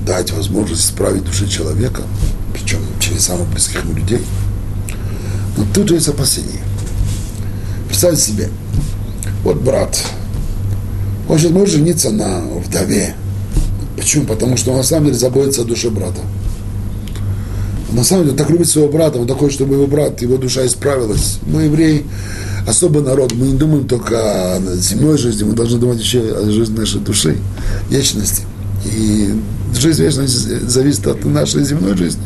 Дать 0.06 0.32
возможность 0.32 0.84
исправить 0.84 1.24
души 1.24 1.48
человека, 1.48 2.02
причем 2.54 2.78
через 3.00 3.24
самых 3.24 3.48
близких 3.48 3.82
ему 3.82 3.94
людей. 3.94 4.20
Но 5.56 5.64
тут 5.74 5.88
же 5.88 5.94
есть 5.94 6.06
опасение. 6.06 6.62
Представьте 7.88 8.22
себе, 8.22 8.48
вот 9.42 9.60
брат, 9.60 10.00
он 11.28 11.38
же 11.38 11.48
может 11.48 11.74
жениться 11.74 12.10
на 12.10 12.40
вдове. 12.40 13.16
Почему? 13.96 14.26
Потому 14.26 14.56
что 14.56 14.70
он 14.70 14.76
на 14.76 14.82
самом 14.84 15.06
деле 15.06 15.18
заботится 15.18 15.62
о 15.62 15.64
душе 15.64 15.90
брата. 15.90 16.20
на 17.90 18.04
самом 18.04 18.26
деле 18.26 18.36
так 18.36 18.48
любит 18.48 18.68
своего 18.68 18.92
брата, 18.92 19.18
он 19.18 19.26
такой, 19.26 19.50
чтобы 19.50 19.74
его 19.74 19.88
брат, 19.88 20.22
его 20.22 20.36
душа 20.36 20.64
исправилась. 20.66 21.38
Мы, 21.46 21.62
евреи, 21.62 22.06
особый 22.68 23.02
народ, 23.02 23.32
мы 23.34 23.46
не 23.46 23.58
думаем 23.58 23.88
только 23.88 24.56
о 24.56 24.60
земной 24.76 25.18
жизни, 25.18 25.42
мы 25.44 25.54
должны 25.54 25.78
думать 25.78 25.98
еще 25.98 26.20
о 26.20 26.48
жизни 26.48 26.76
нашей 26.76 27.00
души, 27.00 27.38
вечности. 27.90 28.44
И 28.94 29.34
жизнь 29.74 30.02
вечности 30.02 30.58
зависит 30.66 31.06
от 31.06 31.24
нашей 31.24 31.64
земной 31.64 31.96
жизни. 31.96 32.22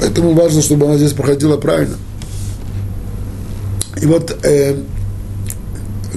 Поэтому 0.00 0.34
важно, 0.34 0.62
чтобы 0.62 0.86
она 0.86 0.96
здесь 0.96 1.12
проходила 1.12 1.56
правильно. 1.56 1.96
И 4.00 4.06
вот 4.06 4.36
э, 4.44 4.76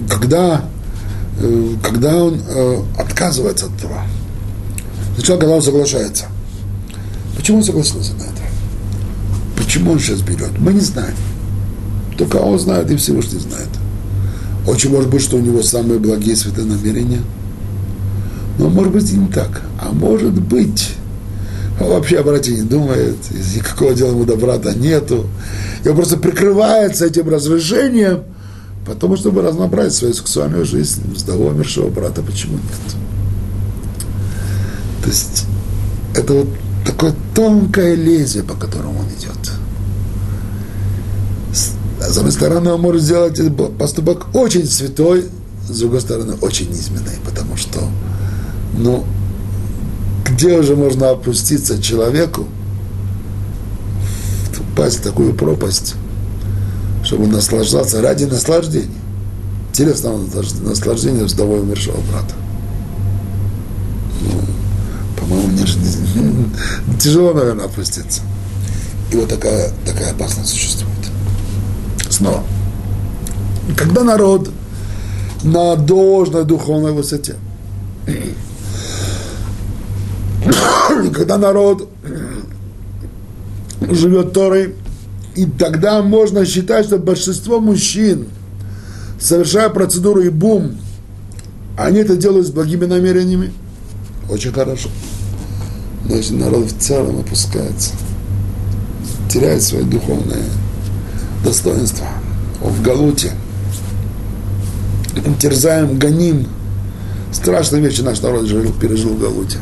когда, 0.10 0.66
э, 1.39 1.76
когда 1.84 2.24
он 2.24 2.41
э, 2.45 2.78
отказывается 2.97 3.68
от 3.68 3.78
этого, 3.78 4.02
сначала 5.16 5.39
когда 5.39 5.56
он 5.56 5.62
соглашается, 5.62 6.26
почему 7.38 7.60
он 7.60 7.64
согласился 7.64 8.14
на 8.16 8.24
это? 8.24 8.43
Почему 9.58 9.91
он 9.91 10.00
сейчас 10.00 10.22
берет? 10.22 10.52
Мы 10.60 10.74
не 10.74 10.82
знаем. 10.82 11.16
Только 12.18 12.38
он 12.38 12.60
знает, 12.60 12.91
и 12.91 12.97
Всевышний 12.97 13.39
знает. 13.39 13.70
Очень 14.68 14.91
может 14.91 15.10
быть, 15.10 15.22
что 15.22 15.38
у 15.38 15.39
него 15.39 15.64
самые 15.64 16.00
благие 16.00 16.36
святые 16.36 16.68
намерения. 16.68 17.22
Но 18.60 18.70
может 18.70 18.93
быть 18.93 19.12
и 19.12 19.16
не 19.16 19.28
так. 19.28 19.62
А 19.82 19.91
может 19.91 20.39
быть, 20.39 20.91
он 21.80 21.89
вообще 21.89 22.18
о 22.20 22.24
брате 22.24 22.51
не 22.51 22.62
думает, 22.62 23.16
никакого 23.55 23.93
дела 23.93 24.10
ему 24.12 24.26
до 24.26 24.36
брата 24.36 24.78
нету. 24.78 25.28
И 25.84 25.89
он 25.89 25.95
просто 25.95 26.18
прикрывается 26.18 27.05
этим 27.05 27.30
разрешением, 27.30 28.24
потому 28.86 29.16
чтобы 29.16 29.41
разнообразить 29.41 29.97
свою 29.97 30.14
сексуальную 30.14 30.66
жизнь 30.66 31.01
того 31.26 31.47
умершего 31.47 31.89
брата. 31.89 32.22
Почему 32.22 32.53
нет? 32.53 32.95
То 35.03 35.10
есть 35.10 35.45
это 36.14 36.34
вот 36.34 36.47
такое 36.86 37.16
тонкое 37.34 37.95
лезвие, 37.95 38.43
по 38.43 38.55
которому 38.55 38.99
он 38.99 39.05
идет. 39.18 39.51
С 42.01 42.18
одной 42.18 42.32
стороны, 42.34 42.72
он 42.72 42.82
может 42.82 43.01
сделать 43.03 43.39
поступок 43.78 44.36
очень 44.36 44.66
святой, 44.66 45.26
с 45.70 45.80
другой 45.80 46.01
стороны, 46.01 46.34
очень 46.41 46.70
низменный, 46.70 47.18
потому 47.26 47.55
что, 47.55 47.88
ну, 48.78 49.05
где 50.26 50.57
уже 50.57 50.76
можно 50.76 51.09
опуститься 51.09 51.82
человеку, 51.82 52.47
упасть 54.59 54.99
в 54.99 55.03
такую 55.03 55.34
пропасть, 55.34 55.95
чтобы 57.03 57.28
наслаждаться 57.28 58.01
ради 58.01 58.26
наслаждения, 58.26 58.88
телесного 59.74 60.20
наслаждения 60.61 61.24
вдовой 61.24 61.61
умершего 61.61 61.97
брата. 62.11 62.36
Ну, 64.22 64.41
по-моему, 65.20 65.49
не, 65.49 65.63
не, 65.63 66.97
тяжело, 66.99 67.34
наверное, 67.34 67.65
опуститься. 67.65 68.22
И 69.11 69.15
вот 69.15 69.30
такая, 69.30 69.72
такая 69.86 70.11
опасность 70.11 70.51
существует 70.51 70.89
снова. 72.20 72.43
Когда 73.76 74.03
народ 74.03 74.49
на 75.43 75.76
должной 75.76 76.43
духовной 76.45 76.91
высоте, 76.91 77.36
когда 81.20 81.38
народ 81.38 81.89
живет 83.91 84.32
Торой, 84.32 84.74
и 85.36 85.45
тогда 85.45 86.01
можно 86.01 86.45
считать, 86.45 86.86
что 86.86 86.97
большинство 86.97 87.59
мужчин, 87.59 88.30
совершая 89.20 89.67
процедуру 89.67 90.22
и 90.22 90.30
бум, 90.30 90.78
они 91.78 91.99
это 91.99 92.15
делают 92.15 92.47
с 92.47 92.51
благими 92.51 92.86
намерениями, 92.86 93.51
очень 94.30 94.53
хорошо. 94.53 94.88
Но 96.07 96.15
если 96.15 96.36
народ 96.36 96.72
в 96.72 96.80
целом 96.80 97.20
опускается, 97.20 97.91
теряет 99.30 99.61
свое 99.61 99.84
духовное 99.84 100.45
достоинство, 101.43 102.07
он 102.63 102.72
в 102.72 102.82
галуте, 102.82 103.32
терзаем, 105.38 105.99
гоним. 105.99 106.47
Страшные 107.34 107.82
вещи 107.82 107.99
наш 107.99 108.22
народ 108.22 108.45
жил, 108.45 108.72
пережил 108.72 109.15
в 109.15 109.20
галуте. 109.20 109.57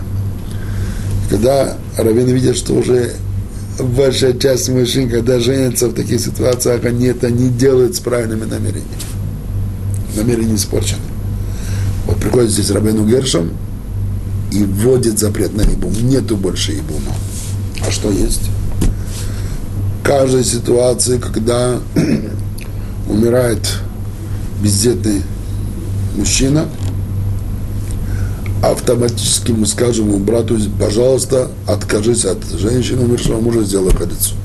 Когда 1.29 1.77
раввины 1.97 2.31
видят, 2.31 2.57
что 2.57 2.73
уже 2.73 3.13
большая 3.79 4.33
часть 4.33 4.69
мужчин, 4.69 5.09
когда 5.09 5.39
женятся 5.39 5.87
в 5.87 5.93
таких 5.93 6.19
ситуациях, 6.19 6.83
они 6.85 7.07
это 7.07 7.29
не 7.29 7.49
делают 7.49 7.95
с 7.95 7.99
правильными 7.99 8.45
намерениями. 8.45 8.87
Намерения 10.15 10.55
испорчены. 10.55 11.01
Вот 12.05 12.17
приходит 12.17 12.51
здесь 12.51 12.71
Рабину 12.71 13.05
Гершем 13.05 13.51
и 14.51 14.63
вводит 14.63 15.19
запрет 15.19 15.55
на 15.55 15.61
ибум. 15.61 15.93
Нету 16.01 16.37
больше 16.37 16.73
ибума. 16.73 17.13
А 17.85 17.91
что 17.91 18.09
есть? 18.09 18.49
каждой 20.07 20.45
ситуации, 20.45 21.17
когда 21.17 21.81
умирает 23.09 23.59
бездетный 24.63 25.21
мужчина, 26.15 26.65
автоматически 28.61 29.51
мы 29.51 29.65
скажем 29.65 30.09
ему 30.09 30.19
брату, 30.19 30.57
пожалуйста, 30.79 31.49
откажись 31.67 32.25
от 32.25 32.43
женщины 32.57 33.03
умершего 33.03 33.39
мужа, 33.39 33.63
сделай 33.63 33.91
халицу. 33.91 34.35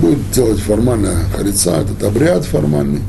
Будет 0.00 0.30
делать 0.32 0.60
формально 0.60 1.24
халица, 1.34 1.76
этот 1.76 2.02
обряд 2.02 2.44
формальный, 2.44 3.00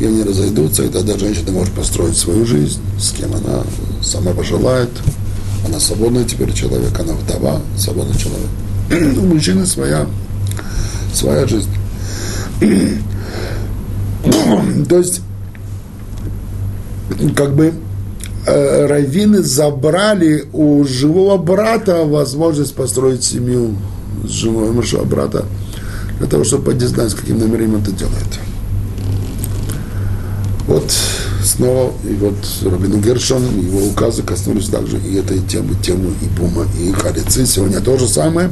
и 0.00 0.06
они 0.06 0.24
разойдутся, 0.24 0.82
и 0.82 0.88
тогда 0.88 1.16
женщина 1.16 1.52
может 1.52 1.72
построить 1.72 2.16
свою 2.16 2.44
жизнь, 2.44 2.80
с 2.98 3.12
кем 3.12 3.32
она 3.32 3.62
сама 4.02 4.32
пожелает. 4.32 4.90
Она 5.66 5.80
свободный 5.80 6.24
теперь 6.24 6.52
человек, 6.52 6.98
она 6.98 7.12
вдова, 7.12 7.60
свободный 7.76 8.16
человек 8.16 8.48
у 9.18 9.26
мужчины 9.26 9.66
своя, 9.66 10.06
своя 11.12 11.46
жизнь. 11.46 11.70
То 14.88 14.98
есть, 14.98 15.20
как 17.34 17.54
бы 17.54 17.72
раввины 18.46 19.42
забрали 19.42 20.44
у 20.52 20.84
живого 20.84 21.36
брата 21.36 22.04
возможность 22.04 22.74
построить 22.74 23.24
семью 23.24 23.76
с 24.24 24.30
живого 24.30 24.70
умершего 24.70 25.04
брата 25.04 25.44
для 26.18 26.26
того, 26.26 26.44
чтобы 26.44 26.66
поднять, 26.66 26.90
знать, 26.90 27.10
с 27.10 27.14
каким 27.14 27.38
намерением 27.38 27.82
это 27.82 27.92
делает. 27.92 28.40
Вот 30.66 30.92
снова, 31.44 31.92
и 32.04 32.14
вот 32.14 32.34
Рабину 32.64 32.98
Гершон, 32.98 33.42
его 33.60 33.86
указы 33.86 34.22
коснулись 34.22 34.68
также 34.68 34.98
и 34.98 35.14
этой 35.16 35.38
темы, 35.38 35.74
темы 35.82 36.10
и 36.22 36.26
Бума, 36.26 36.66
и 36.80 36.90
Харицы. 36.92 37.46
Сегодня 37.46 37.80
то 37.80 37.96
же 37.96 38.08
самое. 38.08 38.50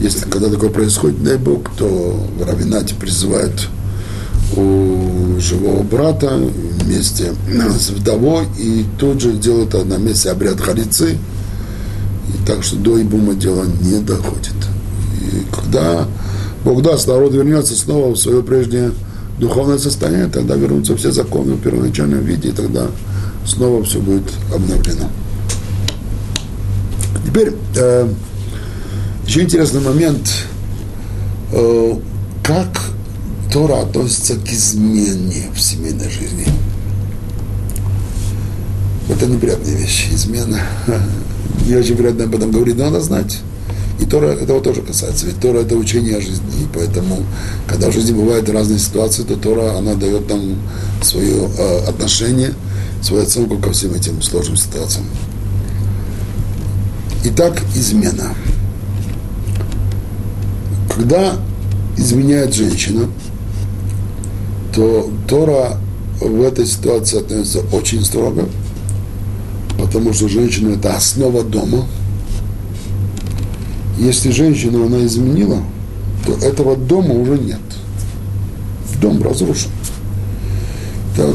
Если 0.00 0.28
когда 0.28 0.50
такое 0.50 0.70
происходит, 0.70 1.22
дай 1.22 1.38
Бог, 1.38 1.70
то 1.78 1.86
в 1.86 2.42
Равинате 2.42 2.94
призывают 2.94 3.68
у 4.56 5.23
живого 5.44 5.82
брата 5.82 6.36
вместе 6.80 7.34
с 7.78 7.90
вдовой, 7.90 8.46
и 8.58 8.84
тут 8.98 9.20
же 9.20 9.32
делают 9.32 9.74
на 9.88 9.98
месте 9.98 10.30
обряд 10.30 10.60
харицы, 10.60 11.12
и 11.12 12.46
так 12.46 12.64
что 12.64 12.76
до 12.76 13.00
Ибума 13.00 13.34
дело 13.34 13.64
не 13.82 14.00
доходит. 14.00 14.54
И 15.20 15.44
когда 15.54 16.06
Бог 16.64 16.82
даст, 16.82 17.06
народ 17.06 17.32
вернется 17.32 17.74
снова 17.74 18.14
в 18.14 18.16
свое 18.16 18.42
прежнее 18.42 18.92
духовное 19.38 19.78
состояние, 19.78 20.28
тогда 20.28 20.54
вернутся 20.54 20.96
все 20.96 21.10
законы 21.10 21.54
в 21.54 21.60
первоначальном 21.60 22.20
виде, 22.20 22.48
и 22.48 22.52
тогда 22.52 22.86
снова 23.46 23.84
все 23.84 24.00
будет 24.00 24.24
обновлено. 24.52 25.08
Теперь 27.26 27.52
э, 27.76 28.08
еще 29.26 29.42
интересный 29.42 29.80
момент, 29.80 30.30
э, 31.52 31.94
как 32.42 32.93
Тора 33.54 33.82
относится 33.82 34.34
к 34.34 34.48
измене 34.48 35.44
в 35.54 35.60
семейной 35.60 36.10
жизни. 36.10 36.44
Это 39.08 39.26
неприятная 39.26 39.76
вещь, 39.76 40.08
измена. 40.10 40.60
Не 41.68 41.76
очень 41.76 41.94
приятно 41.94 42.24
об 42.24 42.34
этом 42.34 42.50
говорить, 42.50 42.76
но 42.76 42.86
надо 42.86 43.00
знать. 43.00 43.38
И 44.00 44.06
Тора 44.06 44.32
этого 44.32 44.60
тоже 44.60 44.82
касается. 44.82 45.26
Ведь 45.26 45.38
Тора– 45.38 45.58
это 45.60 45.76
учение 45.76 46.16
о 46.16 46.20
жизни. 46.20 46.64
И 46.64 46.66
поэтому, 46.74 47.24
когда 47.68 47.90
в 47.90 47.92
жизни 47.92 48.10
бывают 48.12 48.48
разные 48.48 48.80
ситуации, 48.80 49.22
то 49.22 49.36
Тора, 49.36 49.78
она 49.78 49.94
дает 49.94 50.28
нам 50.28 50.56
свое 51.00 51.48
э, 51.56 51.84
отношение, 51.86 52.54
свою 53.02 53.22
оценку 53.22 53.58
ко 53.58 53.70
всем 53.70 53.94
этим 53.94 54.20
сложным 54.20 54.56
ситуациям. 54.56 55.06
Итак, 57.22 57.62
измена. 57.76 58.34
Когда 60.92 61.36
изменяет 61.96 62.52
женщина, 62.52 63.08
то 64.74 65.10
Тора 65.28 65.76
в 66.20 66.42
этой 66.42 66.66
ситуации 66.66 67.20
относится 67.20 67.60
очень 67.72 68.04
строго, 68.04 68.48
потому 69.78 70.12
что 70.12 70.28
женщина– 70.28 70.70
это 70.76 70.94
основа 70.96 71.42
дома– 71.42 71.86
если 73.98 74.30
женщина 74.32 74.86
она 74.86 75.04
изменила, 75.06 75.62
то 76.26 76.32
этого 76.44 76.76
дома 76.76 77.14
уже 77.14 77.38
нет. 77.38 77.60
Дом 79.00 79.22
разрушен. 79.22 79.70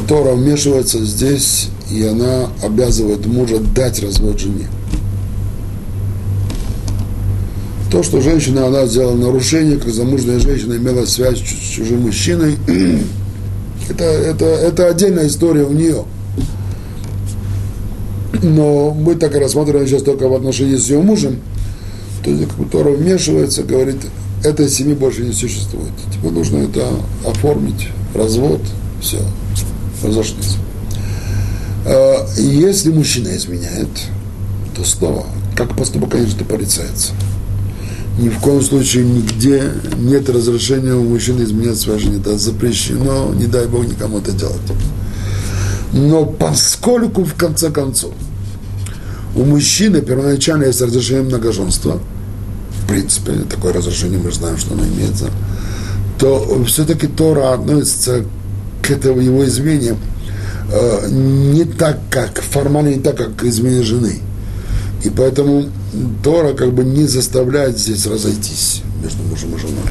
Тора 0.08 0.34
вмешивается 0.34 1.02
здесь, 1.04 1.68
и 1.90 2.04
она 2.04 2.50
обязывает 2.62 3.24
мужа 3.26 3.58
дать 3.74 4.02
развод 4.02 4.38
жене. 4.38 4.68
То, 7.90 8.02
что 8.02 8.20
женщина, 8.20 8.66
она 8.66 8.86
сделала 8.86 9.16
нарушение, 9.16 9.78
как 9.78 9.92
замужняя 9.92 10.38
женщина 10.38 10.74
имела 10.74 11.06
связь 11.06 11.38
с 11.38 11.74
чужим 11.74 12.02
мужчиной, 12.02 12.56
это, 13.90 14.04
это, 14.04 14.44
это 14.44 14.88
отдельная 14.88 15.26
история 15.26 15.64
у 15.64 15.72
нее. 15.72 16.04
Но 18.42 18.92
мы 18.94 19.16
так 19.16 19.34
и 19.34 19.38
рассматриваем 19.38 19.86
сейчас 19.86 20.02
только 20.02 20.28
в 20.28 20.34
отношении 20.34 20.76
с 20.76 20.88
ее 20.88 21.00
мужем– 21.00 21.40
то 22.22 22.30
есть 22.30 22.48
Тора 22.70 22.90
вмешивается, 22.90 23.62
говорит, 23.62 23.96
этой 24.44 24.68
семьи 24.68 24.94
больше 24.94 25.22
не 25.22 25.32
существует. 25.32 25.92
Тебе 26.12 26.30
нужно 26.30 26.58
это 26.58 26.86
оформить, 27.26 27.88
развод, 28.14 28.60
все, 29.00 29.18
разошлись. 30.02 30.56
А, 31.86 32.26
если 32.36 32.90
мужчина 32.90 33.34
изменяет, 33.36 33.88
то 34.76 34.84
снова, 34.84 35.26
как 35.56 35.74
поступок, 35.76 36.10
конечно, 36.10 36.44
порицается. 36.44 37.12
Ни 38.20 38.28
в 38.28 38.38
коем 38.38 38.60
случае 38.60 39.04
нигде 39.04 39.72
нет 39.98 40.28
разрешения 40.28 40.92
у 40.92 41.02
мужчины 41.02 41.42
изменять 41.42 41.78
своей 41.78 41.98
жене. 41.98 42.18
Это 42.18 42.36
запрещено, 42.36 43.32
не 43.32 43.46
дай 43.46 43.66
Бог 43.66 43.86
никому 43.86 44.18
это 44.18 44.32
делать. 44.32 44.60
Но 45.94 46.26
поскольку, 46.26 47.24
в 47.24 47.32
конце 47.32 47.70
концов, 47.70 48.12
у 49.34 49.44
мужчины 49.44 50.02
первоначально 50.02 50.64
есть 50.64 50.82
разрешение 50.82 51.22
многоженства, 51.22 51.98
в 52.82 52.88
принципе, 52.88 53.32
такое 53.48 53.72
разрешение 53.72 54.18
мы 54.18 54.30
знаем, 54.32 54.58
что 54.58 54.74
оно 54.74 54.84
имеется, 54.84 55.30
то 56.18 56.62
все-таки 56.66 57.06
Тора 57.06 57.54
относится 57.54 58.26
к 58.82 58.90
этому 58.90 59.22
его 59.22 59.46
измене 59.46 59.96
э, 60.70 61.08
не 61.08 61.64
так, 61.64 61.98
как, 62.10 62.42
формально 62.42 62.88
не 62.88 63.00
так, 63.00 63.16
как 63.16 63.36
к 63.36 63.44
измене 63.44 63.82
жены. 63.82 64.20
И 65.04 65.10
поэтому 65.10 65.66
Тора 66.22 66.52
как 66.52 66.72
бы 66.72 66.84
не 66.84 67.06
заставляет 67.06 67.78
здесь 67.78 68.06
разойтись 68.06 68.82
между 69.02 69.22
мужем 69.22 69.54
и 69.54 69.58
женой. 69.58 69.90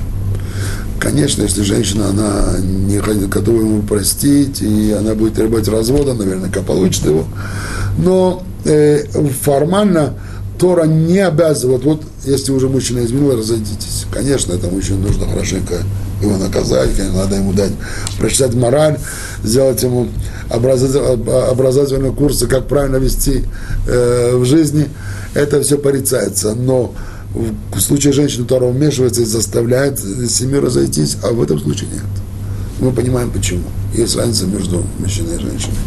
Конечно, 0.99 1.43
если 1.43 1.61
женщина, 1.61 2.09
она 2.09 2.57
не 2.59 2.99
готова 3.27 3.61
ему 3.61 3.81
простить, 3.81 4.61
и 4.61 4.91
она 4.91 5.15
будет 5.15 5.35
требовать 5.35 5.67
развода, 5.67 6.13
наверняка 6.13 6.61
получит 6.61 7.05
его. 7.05 7.25
Но 7.97 8.43
э, 8.65 9.05
формально 9.41 10.13
Тора 10.59 10.83
не 10.83 11.19
обязывает, 11.19 11.83
вот 11.85 12.03
если 12.25 12.51
уже 12.51 12.67
мужчина 12.67 13.03
изменил, 13.05 13.37
разойдитесь. 13.37 14.05
Конечно, 14.11 14.53
этому 14.53 14.75
мужчине 14.75 14.99
нужно 14.99 15.25
хорошенько 15.25 15.75
его 16.21 16.37
наказать, 16.37 16.89
надо 17.13 17.37
ему 17.37 17.53
дать, 17.53 17.71
прочитать 18.17 18.53
мораль, 18.53 18.99
сделать 19.43 19.81
ему 19.81 20.09
образовательные 20.49 22.11
курсы, 22.11 22.47
как 22.47 22.67
правильно 22.67 22.97
вести 22.97 23.45
э, 23.87 24.35
в 24.35 24.45
жизни. 24.45 24.87
Это 25.33 25.61
все 25.61 25.77
порицается. 25.77 26.53
Но 26.55 26.93
в 27.33 27.79
случае 27.79 28.11
женщины 28.11 28.45
Тора 28.45 28.65
вмешивается 28.65 29.21
и 29.21 29.25
заставляет 29.25 29.99
семью 29.99 30.61
разойтись, 30.61 31.17
а 31.23 31.31
в 31.31 31.41
этом 31.41 31.59
случае 31.59 31.89
нет. 31.93 32.03
Мы 32.79 32.91
понимаем 32.91 33.31
почему. 33.31 33.63
Есть 33.93 34.15
разница 34.17 34.45
между 34.45 34.83
мужчиной 34.99 35.37
и 35.37 35.39
женщиной. 35.39 35.77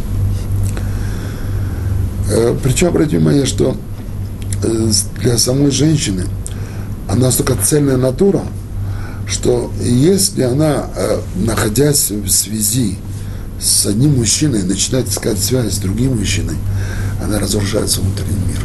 Э, 2.31 2.57
Причем, 2.63 2.89
обратите 2.89 3.19
внимание, 3.19 3.45
что 3.45 3.77
для 5.21 5.39
самой 5.39 5.71
женщины 5.71 6.25
она 7.09 7.27
настолько 7.27 7.55
цельная 7.57 7.97
натура, 7.97 8.43
что 9.27 9.71
если 9.83 10.43
она, 10.43 10.87
э, 10.95 11.21
находясь 11.37 12.11
в 12.11 12.29
связи 12.29 12.99
с 13.61 13.87
одним 13.87 14.17
мужчиной 14.17 14.63
начинает 14.63 15.09
искать 15.09 15.39
связь 15.39 15.75
с 15.75 15.79
другим 15.79 16.17
мужчиной, 16.17 16.57
она 17.23 17.39
разрушается 17.39 18.01
внутренний 18.01 18.45
мир. 18.49 18.61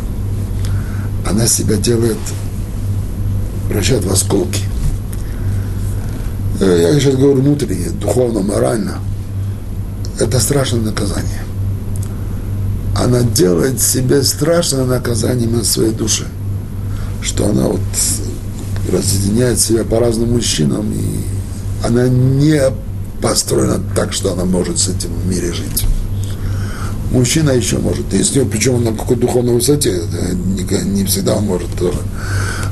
Она 1.30 1.48
себя 1.48 1.76
делает, 1.78 2.18
превращает 3.68 4.04
в 4.06 4.12
осколки. 4.12 4.64
Э, 6.60 6.89
я 6.93 7.00
сейчас 7.00 7.16
говорю 7.16 7.41
внутренне, 7.41 7.89
духовно, 7.89 8.41
морально. 8.41 9.00
Это 10.20 10.39
страшное 10.39 10.82
наказание. 10.82 11.47
Она 12.98 13.22
делает 13.22 13.80
себе 13.80 14.24
страшное 14.24 14.86
наказание 14.86 15.48
на 15.48 15.64
своей 15.64 15.93
душе. 15.93 16.26
Что 17.22 17.48
она 17.48 17.68
вот 17.68 17.80
разъединяет 18.91 19.60
себя 19.60 19.84
по 19.84 20.00
разным 20.00 20.32
мужчинам, 20.32 20.91
и 20.91 21.86
она 21.86 22.08
не 22.08 22.60
построена 23.22 23.80
так, 23.95 24.14
что 24.14 24.34
она 24.34 24.45
может 24.45 24.80
с 24.80 24.89
этим 24.89 25.10
в 25.14 25.28
мире 25.28 25.54
жить. 25.54 25.86
Мужчина 27.12 27.52
еще 27.52 27.78
может, 27.78 28.12
если 28.14 28.43
причем 28.43 28.76
он 28.76 28.84
на 28.84 28.91
какой-то 28.91 29.22
духовной 29.22 29.54
высоте, 29.54 30.02
не, 30.34 30.89
не 30.89 31.06
всегда 31.06 31.36
он 31.36 31.45
может 31.45 31.74
тоже. 31.78 32.00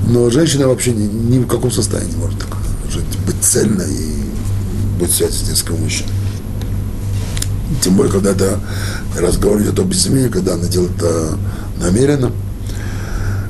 Но 0.07 0.30
женщина 0.30 0.67
вообще 0.67 0.91
ни, 0.91 1.05
ни 1.05 1.39
в 1.39 1.47
каком 1.47 1.71
состоянии 1.71 2.11
не 2.11 2.17
может 2.17 2.39
так 2.39 2.57
жить, 2.91 3.05
быть 3.26 3.38
цельной 3.41 3.91
и 3.91 4.99
быть 4.99 5.11
связи 5.11 5.38
с 5.38 5.49
несколькими 5.49 5.84
мужчинами. 5.84 6.14
Тем 7.82 7.95
более, 7.95 8.11
когда 8.11 8.32
это 8.32 8.59
разговор 9.18 9.61
идет 9.61 9.80
об 9.80 9.91
измене, 9.91 10.30
когда 10.30 10.53
она 10.53 10.68
делает 10.68 10.95
это 10.97 11.38
намеренно. 11.80 12.32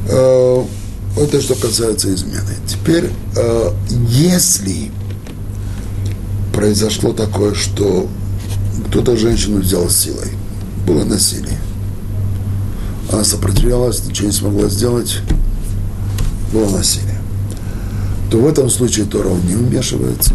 Э, 0.07 0.63
это 1.18 1.41
что 1.41 1.55
касается 1.55 2.13
измены. 2.13 2.55
Теперь, 2.68 3.09
э, 3.36 3.72
если 4.09 4.91
произошло 6.53 7.13
такое, 7.13 7.53
что 7.53 8.07
кто-то 8.88 9.18
женщину 9.18 9.59
взял 9.59 9.89
силой, 9.89 10.32
было 10.86 11.03
насилие, 11.03 11.59
она 13.11 13.24
сопротивлялась, 13.24 14.03
ничего 14.05 14.28
не 14.28 14.34
смогла 14.34 14.70
сделать, 14.70 15.20
было 16.53 16.70
насилие, 16.70 17.20
то 18.30 18.39
в 18.39 18.47
этом 18.47 18.70
случае 18.70 19.05
Тора 19.05 19.30
не 19.30 19.55
вмешивается, 19.55 20.34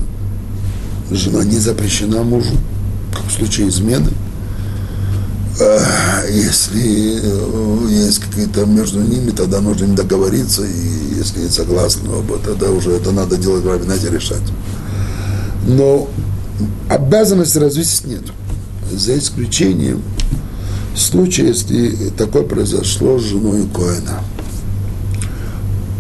жена 1.11 1.45
не 1.45 1.59
запрещена 1.59 2.23
мужу, 2.23 2.55
как 3.13 3.27
в 3.27 3.33
случае 3.33 3.69
измены– 3.69 4.11
если 6.31 7.21
э, 7.23 7.87
есть 7.91 8.21
какие-то 8.21 8.65
между 8.65 9.01
ними, 9.01 9.31
тогда 9.31 9.61
нужно 9.61 9.85
им 9.85 9.95
договориться, 9.95 10.65
и 10.65 11.15
если 11.19 11.41
не 11.41 11.51
согласны 11.51 12.09
оба, 12.11 12.39
тогда 12.39 12.71
уже 12.71 12.93
это 12.93 13.13
надо 13.13 13.37
делать 13.37 13.65
в 13.65 13.69
равенате 13.69 14.11
решать. 14.11 14.43
Но 15.67 16.09
обязанности 16.89 17.59
развесить 17.59 18.07
нет. 18.07 18.23
За 18.91 19.19
исключением 19.19 20.03
случая, 20.97 21.49
если 21.49 22.11
такое 22.17 22.43
произошло 22.43 23.19
с 23.19 23.25
женой 23.25 23.69
Коэна. 23.75 24.23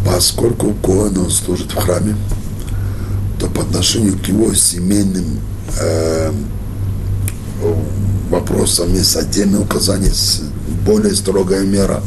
Поскольку 0.06 0.72
Коэн 0.82 1.18
он 1.18 1.30
служит 1.30 1.70
в 1.70 1.76
храме, 1.76 2.16
то 3.38 3.46
по 3.46 3.62
отношению 3.62 4.18
к 4.18 4.26
его 4.26 4.54
семейным 4.54 5.40
э, 5.78 6.32
вопросам 8.30 8.92
есть 8.94 9.16
отдельное 9.16 9.61
указание, 9.61 10.12
более 10.84 11.14
строгая 11.14 11.64
мера. 11.64 12.02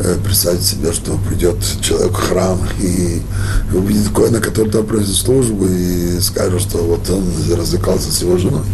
Э, 0.00 0.16
представить 0.24 0.62
себе, 0.62 0.92
что 0.92 1.18
придет 1.28 1.56
человек 1.80 2.12
в 2.12 2.20
храм 2.28 2.60
и 2.80 3.20
увидит 3.74 4.10
коина, 4.10 4.40
который 4.40 4.70
там 4.70 4.86
производит 4.86 5.16
службу, 5.16 5.66
и 5.66 6.20
скажет, 6.20 6.60
что 6.60 6.78
вот 6.78 7.10
он 7.10 7.24
развлекался 7.56 8.12
с 8.12 8.22
его 8.22 8.38
женой. 8.38 8.64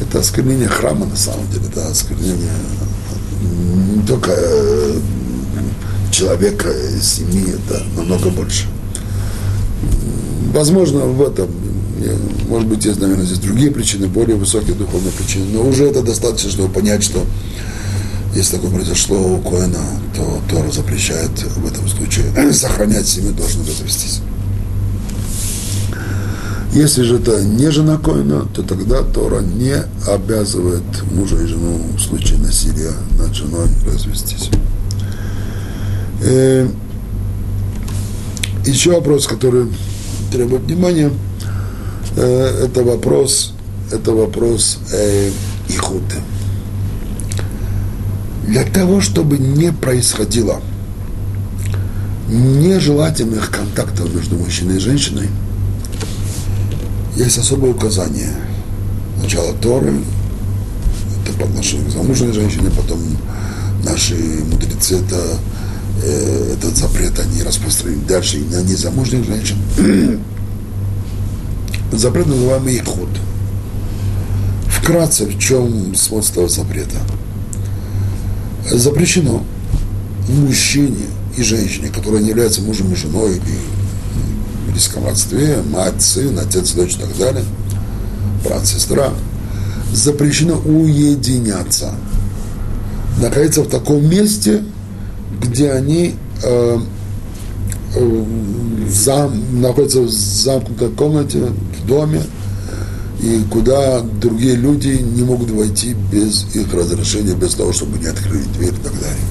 Это 0.00 0.20
осквернение 0.20 0.68
храма 0.68 1.06
на 1.06 1.16
самом 1.16 1.48
деле, 1.50 1.66
это 1.66 1.88
осквернение 1.88 2.50
не 3.96 4.06
только 4.06 4.32
э, 4.36 5.00
человека, 6.10 6.72
семьи, 7.00 7.54
это 7.54 7.82
намного 7.96 8.30
больше. 8.30 8.66
Возможно, 10.52 11.00
в 11.00 11.22
этом 11.22 11.48
может 12.48 12.68
быть, 12.68 12.84
есть, 12.84 13.00
наверное, 13.00 13.24
здесь 13.24 13.38
другие 13.38 13.70
причины, 13.70 14.06
более 14.06 14.36
высокие 14.36 14.74
духовные 14.74 15.12
причины, 15.12 15.46
но 15.52 15.66
уже 15.66 15.84
это 15.84 16.02
достаточно, 16.02 16.50
чтобы 16.50 16.72
понять, 16.72 17.02
что 17.02 17.24
если 18.34 18.56
такое 18.56 18.70
произошло 18.70 19.34
у 19.34 19.38
Коэна, 19.38 19.78
то 20.14 20.40
Тора 20.50 20.70
запрещает 20.70 21.30
в 21.30 21.66
этом 21.66 21.88
случае 21.88 22.24
сохранять 22.52 23.06
семью, 23.06 23.32
должен 23.32 23.60
развестись. 23.60 24.20
Если 26.72 27.02
же 27.02 27.20
это 27.20 27.40
не 27.44 27.70
жена 27.70 27.98
Коина, 27.98 28.48
то 28.52 28.64
тогда 28.64 29.02
Тора 29.02 29.40
не 29.40 29.76
обязывает 30.08 30.82
мужа 31.12 31.36
и 31.40 31.46
жену 31.46 31.80
в 31.96 32.00
случае 32.00 32.38
насилия 32.40 32.90
над 33.16 33.32
женой 33.32 33.68
развестись. 33.86 34.50
И 36.20 36.26
э, 36.26 36.68
еще 38.66 38.90
вопрос, 38.90 39.28
который 39.28 39.68
требует 40.32 40.62
внимания– 40.62 41.12
Э, 42.16 42.66
это 42.66 42.84
вопрос, 42.84 43.52
это 43.90 44.12
вопрос 44.12 44.78
э, 44.92 45.30
Ихута. 45.68 46.16
Для 48.46 48.64
того, 48.64 49.00
чтобы 49.00 49.38
не 49.38 49.72
происходило 49.72 50.60
нежелательных 52.28 53.50
контактов 53.50 54.14
между 54.14 54.36
мужчиной 54.36 54.76
и 54.76 54.80
женщиной, 54.80 55.28
есть 57.16 57.38
особое 57.38 57.72
указание. 57.72 58.30
Начало 59.20 59.54
Торы, 59.54 59.94
это 61.22 61.38
по 61.38 61.46
отношению 61.46 61.88
к 61.88 61.92
замужней 61.92 62.32
женщине, 62.32 62.70
потом 62.76 63.00
наши 63.84 64.14
мудрецы 64.50 65.00
это, 65.00 65.20
э, 66.04 66.54
этот 66.56 66.76
запрет 66.76 67.18
они 67.18 67.42
распространили 67.42 68.04
дальше 68.04 68.38
и 68.38 68.44
на 68.44 68.62
незамужних 68.62 69.24
женщин 69.24 69.56
запрет 71.98 72.26
называемый 72.26 72.78
Ихуд. 72.78 73.08
Вкратце, 74.68 75.26
в 75.26 75.38
чем 75.38 75.94
смысл 75.94 76.32
этого 76.32 76.48
запрета? 76.48 76.96
Запрещено 78.70 79.44
мужчине 80.28 81.06
и 81.36 81.42
женщине, 81.42 81.88
которые 81.88 82.22
не 82.22 82.30
являются 82.30 82.62
мужем 82.62 82.92
и 82.92 82.96
женой 82.96 83.36
или 83.36 83.58
в 84.66 84.72
близком 84.72 85.06
родстве, 85.06 85.58
мать, 85.70 86.02
сын, 86.02 86.38
отец, 86.38 86.72
дочь 86.72 86.96
и 86.96 87.00
так 87.00 87.16
далее, 87.16 87.44
брат, 88.44 88.66
сестра, 88.66 89.10
запрещено 89.92 90.56
уединяться, 90.58 91.94
находиться 93.20 93.62
в 93.62 93.68
таком 93.68 94.08
месте, 94.08 94.62
где 95.40 95.72
они 95.72 96.14
э, 96.42 96.78
э, 97.94 98.24
зам, 98.90 99.60
находятся 99.60 100.00
в 100.00 100.10
замкнутой 100.10 100.90
комнате, 100.90 101.52
доме, 101.86 102.22
и 103.20 103.42
куда 103.50 104.00
другие 104.00 104.56
люди 104.56 104.88
не 104.88 105.22
могут 105.22 105.50
войти 105.50 105.94
без 106.12 106.46
их 106.54 106.72
разрешения, 106.74 107.34
без 107.34 107.54
того, 107.54 107.72
чтобы 107.72 107.98
не 107.98 108.06
открыли 108.06 108.44
дверь 108.58 108.74
и 108.74 108.82
так 108.82 108.92
далее. 108.92 109.26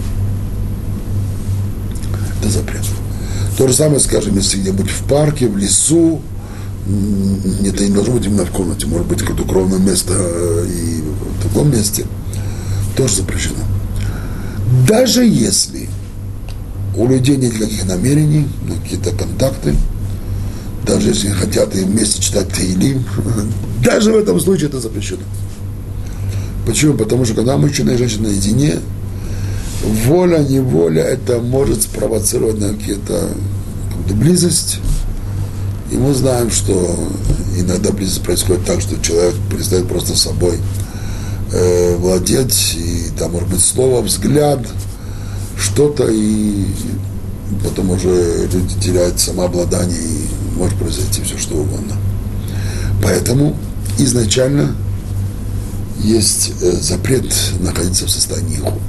Это 2.40 2.50
запрет. 2.50 2.84
То 3.58 3.68
же 3.68 3.74
самое, 3.74 4.00
скажем, 4.00 4.36
если 4.36 4.60
где-нибудь 4.60 4.90
в 4.90 5.04
парке, 5.04 5.48
в 5.48 5.58
лесу, 5.58 6.22
это 7.66 7.86
не 7.86 7.94
должно 7.94 8.16
быть 8.16 8.26
именно 8.26 8.46
в 8.46 8.52
комнате, 8.52 8.88
может 8.88 9.08
быть, 9.08 9.20
какое-то 9.20 9.44
укромное 9.44 9.80
место 9.80 10.14
э, 10.16 10.68
и 10.68 11.02
в 11.02 11.44
таком 11.44 11.72
месте, 11.72 12.06
тоже 12.98 13.18
запрещено. 13.18 13.64
Даже 14.88 15.24
если 15.24 15.88
у 16.98 17.08
людей 17.08 17.38
нет 17.38 17.54
никаких 17.54 17.86
намерений, 17.86 18.48
какие-то 18.84 19.12
контакты, 19.12 19.76
даже 20.86 21.10
если 21.10 21.30
хотят 21.30 21.76
и 21.76 21.84
вместе 21.84 22.22
читать 22.22 22.50
Таилим, 22.50 23.04
даже 23.84 24.12
в 24.12 24.18
этом 24.18 24.40
случае 24.40 24.70
это 24.70 24.80
запрещено. 24.80 25.24
Почему? 26.66 26.94
Потому 26.94 27.26
что 27.26 27.36
когда 27.36 27.58
мужчина 27.58 27.92
и 27.92 27.98
женщина 27.98 28.30
наедине, 28.30 28.80
воля-неволя 30.06 31.04
это 31.04 31.40
может 31.40 31.84
спровоцировать 31.84 32.60
на 32.60 32.70
какие-то 32.70 33.30
близость. 34.12 34.80
И 35.92 35.96
мы 35.96 36.14
знаем, 36.14 36.50
что 36.50 36.96
иногда 37.58 37.92
близость 37.92 38.24
происходит 38.24 38.66
так, 38.66 38.82
что 38.82 39.00
человек 39.02 39.36
перестает 39.52 39.88
просто 39.88 40.18
собой 40.18 40.58
э, 41.52 41.96
владеть, 41.98 42.78
и 42.78 43.12
там 43.18 43.34
может 43.34 43.50
быть 43.50 43.62
слово, 43.62 44.02
взгляд, 44.02 44.60
что-то, 45.60 46.08
и 46.10 46.66
потом 47.64 47.92
уже 47.92 48.48
люди 48.52 48.80
теряют 48.82 49.20
самообладание 49.20 50.00
и 50.00 50.43
может 50.56 50.78
произойти 50.78 51.22
все 51.24 51.38
что 51.38 51.56
угодно. 51.56 51.96
Поэтому 53.02 53.56
изначально 53.98 54.76
есть 56.00 56.54
э, 56.62 56.72
запрет 56.72 57.34
находиться 57.60 58.06
в 58.06 58.10
состоянии 58.10 58.58
худ. 58.58 58.82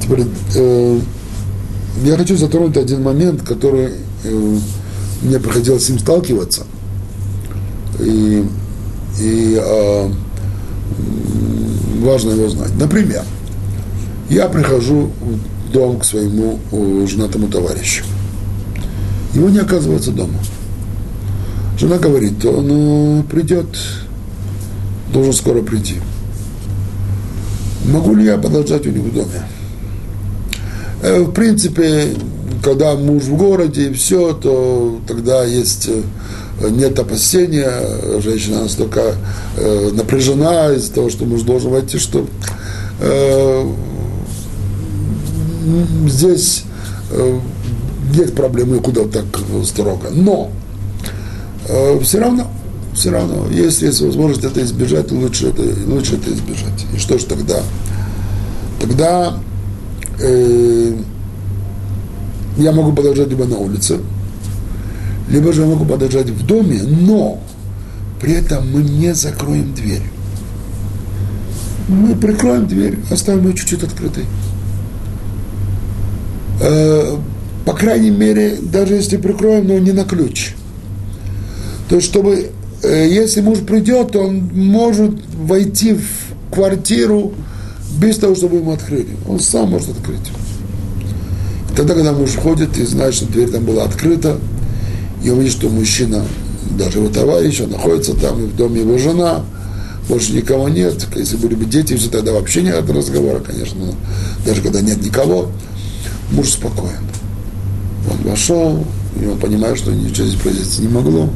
Теперь 0.00 0.26
э, 0.56 1.00
я 2.04 2.16
хочу 2.16 2.36
затронуть 2.36 2.76
один 2.76 3.02
момент, 3.02 3.42
который 3.42 3.92
э, 4.24 4.58
мне 5.22 5.38
приходилось 5.38 5.86
с 5.86 5.88
ним 5.88 5.98
сталкиваться. 5.98 6.64
И 8.00 8.44
и 9.20 9.56
э, 9.62 10.10
важно 12.00 12.30
его 12.30 12.48
знать. 12.48 12.74
Например, 12.78 13.22
я 14.28 14.48
прихожу 14.48 15.10
в 15.68 15.72
дом 15.72 16.00
к 16.00 16.04
своему 16.04 16.58
женатому 17.06 17.48
товарищу. 17.48 18.04
Его 19.34 19.48
не 19.48 19.58
оказывается 19.58 20.12
дома. 20.12 20.38
Жена 21.78 21.98
говорит, 21.98 22.44
он 22.44 23.24
придет, 23.24 23.66
должен 25.12 25.32
скоро 25.32 25.60
прийти. 25.62 25.96
Могу 27.86 28.14
ли 28.14 28.24
я 28.24 28.38
подождать 28.38 28.86
у 28.86 28.90
них 28.90 29.02
в 29.02 29.12
доме? 29.12 29.42
Э, 31.02 31.22
в 31.22 31.32
принципе, 31.32 32.14
когда 32.62 32.94
муж 32.94 33.24
в 33.24 33.36
городе 33.36 33.90
и 33.90 33.92
все, 33.92 34.32
то 34.32 35.00
тогда 35.06 35.44
есть 35.44 35.88
э, 35.88 36.70
нет 36.70 36.98
опасения, 36.98 38.20
женщина 38.20 38.62
настолько 38.62 39.16
э, 39.56 39.90
напряжена 39.92 40.72
из-за 40.74 40.92
того, 40.92 41.10
что 41.10 41.24
муж 41.24 41.42
должен 41.42 41.72
войти, 41.72 41.98
что 41.98 42.26
э, 43.00 43.70
здесь 46.06 46.64
э, 47.10 47.38
нет 48.14 48.34
проблемы, 48.34 48.78
куда 48.78 49.04
так 49.04 49.24
строго. 49.64 50.08
Но 50.10 50.50
э, 51.68 51.98
все 52.00 52.20
равно, 52.20 52.46
все 52.94 53.10
равно, 53.10 53.46
если 53.50 53.86
есть 53.86 54.00
возможность 54.00 54.44
это 54.44 54.62
избежать, 54.62 55.10
лучше 55.12 55.48
это, 55.48 55.62
лучше 55.86 56.16
это 56.16 56.32
избежать. 56.32 56.86
И 56.94 56.98
что 56.98 57.18
же 57.18 57.26
тогда? 57.26 57.60
Тогда 58.80 59.38
э, 60.20 60.96
я 62.58 62.72
могу 62.72 62.92
подождать 62.92 63.28
либо 63.28 63.44
на 63.44 63.56
улице, 63.56 63.98
либо 65.28 65.52
же 65.52 65.62
я 65.62 65.68
могу 65.68 65.84
подождать 65.84 66.30
в 66.30 66.46
доме, 66.46 66.82
но 66.82 67.40
при 68.20 68.34
этом 68.34 68.70
мы 68.70 68.82
не 68.82 69.14
закроем 69.14 69.74
дверь. 69.74 70.02
Мы 71.88 72.14
прикроем 72.14 72.66
дверь, 72.66 72.98
оставим 73.10 73.48
ее 73.48 73.54
чуть-чуть 73.54 73.82
открытой. 73.82 74.24
По 77.64 77.72
крайней 77.72 78.10
мере, 78.10 78.58
даже 78.60 78.94
если 78.94 79.16
прикроем, 79.16 79.66
но 79.66 79.78
не 79.78 79.92
на 79.92 80.04
ключ. 80.04 80.54
То 81.88 81.96
есть, 81.96 82.08
чтобы, 82.08 82.50
э, 82.82 83.08
если 83.08 83.40
муж 83.40 83.60
придет, 83.60 84.14
он 84.16 84.50
может 84.52 85.12
войти 85.34 85.94
в 85.94 86.54
квартиру 86.54 87.32
без 87.98 88.18
того, 88.18 88.34
чтобы 88.34 88.56
ему 88.56 88.72
открыли. 88.72 89.16
Он 89.28 89.40
сам 89.40 89.70
может 89.70 89.90
открыть. 89.90 90.30
И 91.70 91.76
тогда, 91.76 91.94
когда 91.94 92.12
муж 92.12 92.30
входит 92.30 92.76
и 92.78 92.84
знает, 92.84 93.14
что 93.14 93.26
дверь 93.26 93.50
там 93.50 93.64
была 93.64 93.84
открыта, 93.84 94.38
и 95.22 95.30
он 95.30 95.38
видит, 95.40 95.52
что 95.52 95.68
мужчина, 95.70 96.22
даже 96.76 96.98
его 96.98 97.08
товарищ, 97.08 97.60
он 97.62 97.70
находится 97.70 98.14
там, 98.14 98.42
и 98.44 98.46
в 98.46 98.56
доме 98.56 98.82
его 98.82 98.98
жена, 98.98 99.42
больше 100.08 100.32
никого 100.32 100.68
нет. 100.68 101.06
Если 101.16 101.36
были 101.36 101.54
бы 101.54 101.64
дети, 101.64 101.96
все 101.96 102.10
тогда 102.10 102.32
вообще 102.32 102.62
нет 102.62 102.88
разговора, 102.90 103.40
конечно. 103.40 103.86
Даже 104.44 104.60
когда 104.60 104.82
нет 104.82 105.02
никого, 105.02 105.50
муж 106.30 106.50
спокоен. 106.50 107.13
Он 108.10 108.30
вошел, 108.30 108.84
и 109.20 109.26
он 109.26 109.38
понимает, 109.38 109.78
что 109.78 109.92
ничего 109.92 110.26
здесь 110.26 110.40
произойти 110.40 110.82
не 110.82 110.88
могло. 110.88 111.28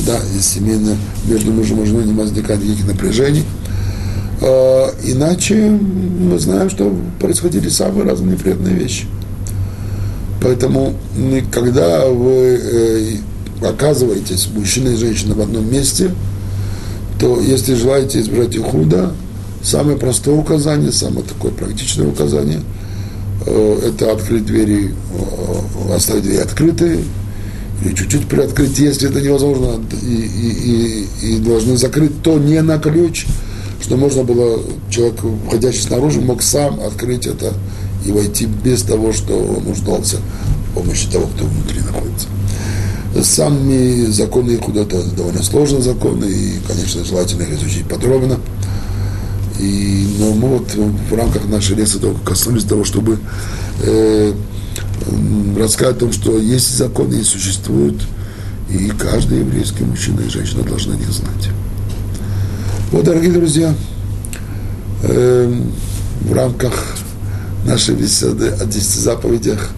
Да, 0.00 0.18
и 0.36 0.40
семейно 0.40 0.96
между 1.26 1.52
мужем 1.52 1.82
и 1.82 1.86
женой 1.86 2.04
не 2.04 2.12
возникает 2.12 2.62
никаких 2.62 2.86
напряжений. 2.86 3.44
А, 4.40 4.90
иначе 5.04 5.70
мы 5.70 6.38
знаем, 6.38 6.70
что 6.70 6.94
происходили 7.20 7.68
самые 7.68 8.04
разные 8.04 8.32
неприятные 8.32 8.74
вещи. 8.74 9.06
Поэтому, 10.40 10.94
когда 11.50 12.06
вы 12.06 12.60
э, 12.62 13.16
оказываетесь 13.60 14.48
мужчина 14.54 14.90
и 14.90 14.96
женщина 14.96 15.34
в 15.34 15.40
одном 15.40 15.68
месте, 15.70 16.12
то 17.18 17.40
если 17.40 17.74
желаете 17.74 18.20
избежать 18.20 18.54
их 18.54 18.64
самое 19.62 19.98
простое 19.98 20.36
указание, 20.36 20.92
самое 20.92 21.24
такое 21.24 21.50
практичное 21.50 22.06
указание– 22.06 22.60
это 23.46 24.12
открыть 24.12 24.46
двери, 24.46 24.94
э, 25.88 25.94
оставить 25.94 26.22
двери 26.22 26.38
открытые, 26.38 27.00
или 27.84 27.94
чуть-чуть 27.94 28.26
приоткрыть, 28.26 28.78
если 28.78 29.08
это 29.08 29.20
невозможно, 29.20 29.80
и, 30.02 30.06
и, 30.06 31.06
и, 31.22 31.34
и 31.34 31.38
должны 31.38 31.76
закрыть, 31.76 32.22
то 32.22 32.38
не 32.38 32.60
на 32.62 32.78
ключ, 32.78 33.26
что 33.80 33.96
можно 33.96 34.24
было, 34.24 34.60
человек, 34.90 35.20
входящий 35.46 35.82
снаружи, 35.82 36.20
мог 36.20 36.42
сам 36.42 36.80
открыть 36.80 37.26
это 37.26 37.52
и 38.04 38.10
войти 38.10 38.46
без 38.46 38.82
того, 38.82 39.12
что 39.12 39.34
он 39.34 39.64
нуждался 39.64 40.16
в 40.16 40.74
помощи 40.74 41.08
того, 41.10 41.26
кто 41.34 41.44
внутри 41.44 41.80
находится. 41.80 42.28
Сами 43.22 44.06
законы 44.06 44.56
куда-то 44.56 45.02
довольно 45.16 45.42
сложные 45.42 45.82
законы, 45.82 46.26
и, 46.26 46.58
конечно, 46.66 47.04
желательно 47.04 47.42
их 47.42 47.52
изучить 47.52 47.88
подробно. 47.88 48.38
И, 49.58 50.06
но 50.18 50.32
мы 50.34 50.58
вот 50.58 50.74
в 50.74 51.14
рамках 51.14 51.46
нашей 51.46 51.76
лекции 51.76 51.98
только 51.98 52.20
коснулись 52.20 52.64
того, 52.64 52.84
чтобы 52.84 53.18
э, 53.82 54.32
рассказать 55.58 55.96
о 55.96 56.00
том, 56.00 56.12
что 56.12 56.38
есть 56.38 56.76
законы 56.76 57.14
и 57.14 57.24
существуют, 57.24 58.00
и 58.70 58.90
каждый 58.90 59.40
еврейский 59.40 59.84
мужчина 59.84 60.20
и 60.20 60.28
женщина 60.28 60.62
должны 60.62 60.92
о 60.94 60.96
них 60.96 61.10
знать. 61.10 61.48
Вот, 62.92 63.04
дорогие 63.04 63.32
друзья, 63.32 63.74
э, 65.02 65.62
в 66.20 66.32
рамках 66.32 66.72
нашей 67.66 67.96
беседы 67.96 68.48
о 68.48 68.64
десяти 68.64 69.00
заповедях 69.00 69.70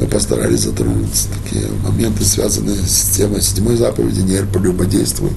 мы 0.00 0.06
постарались 0.06 0.60
затронуть 0.60 1.28
такие 1.44 1.66
моменты, 1.84 2.24
связанные 2.24 2.76
с 2.76 3.16
темой 3.16 3.42
седьмой 3.42 3.76
заповеди 3.76 4.20
«Не 4.20 4.42
прелюбодействуй». 4.44 5.30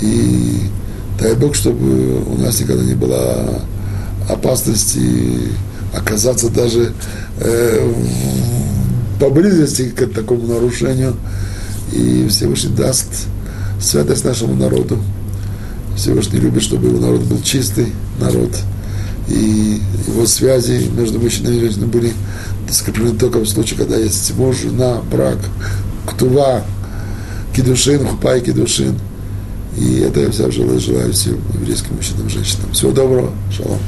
И 0.00 0.70
Дай 1.22 1.34
Бог, 1.36 1.54
чтобы 1.54 2.20
у 2.24 2.36
нас 2.36 2.58
никогда 2.58 2.82
не 2.82 2.94
было 2.94 3.62
опасности 4.28 5.52
оказаться 5.94 6.50
даже 6.50 6.92
э, 7.38 7.92
поблизости 9.20 9.90
к 9.90 10.12
такому 10.12 10.48
нарушению. 10.48 11.14
И 11.92 12.26
Всевышний 12.28 12.74
даст 12.74 13.06
святость 13.80 14.24
нашему 14.24 14.56
народу. 14.56 14.98
Всевышний 15.96 16.40
любит, 16.40 16.64
чтобы 16.64 16.88
его 16.88 16.98
народ 16.98 17.20
был 17.20 17.40
чистый 17.42 17.92
народ. 18.18 18.50
И 19.28 19.80
его 20.08 20.26
связи 20.26 20.90
между 20.92 21.20
мужчиной 21.20 21.56
и 21.56 21.60
женщиной 21.60 21.86
были 21.86 22.12
скреплены 22.68 23.16
только 23.16 23.38
в 23.38 23.46
случае, 23.46 23.78
когда 23.78 23.96
есть 23.96 24.34
муж, 24.36 24.56
жена, 24.56 25.00
брак, 25.08 25.38
ктува, 26.04 26.64
кедушин, 27.54 28.04
хупай, 28.04 28.40
кедушин– 28.40 28.98
и 29.76 30.00
это 30.00 30.20
я 30.20 30.30
вся 30.30 30.50
желаю, 30.50 30.80
желаю 30.80 31.12
всем 31.12 31.38
еврейским 31.54 31.96
мужчинам 31.96 32.28
женщинам. 32.28 32.72
Всего 32.72 32.92
доброго. 32.92 33.30
Шалом. 33.50 33.78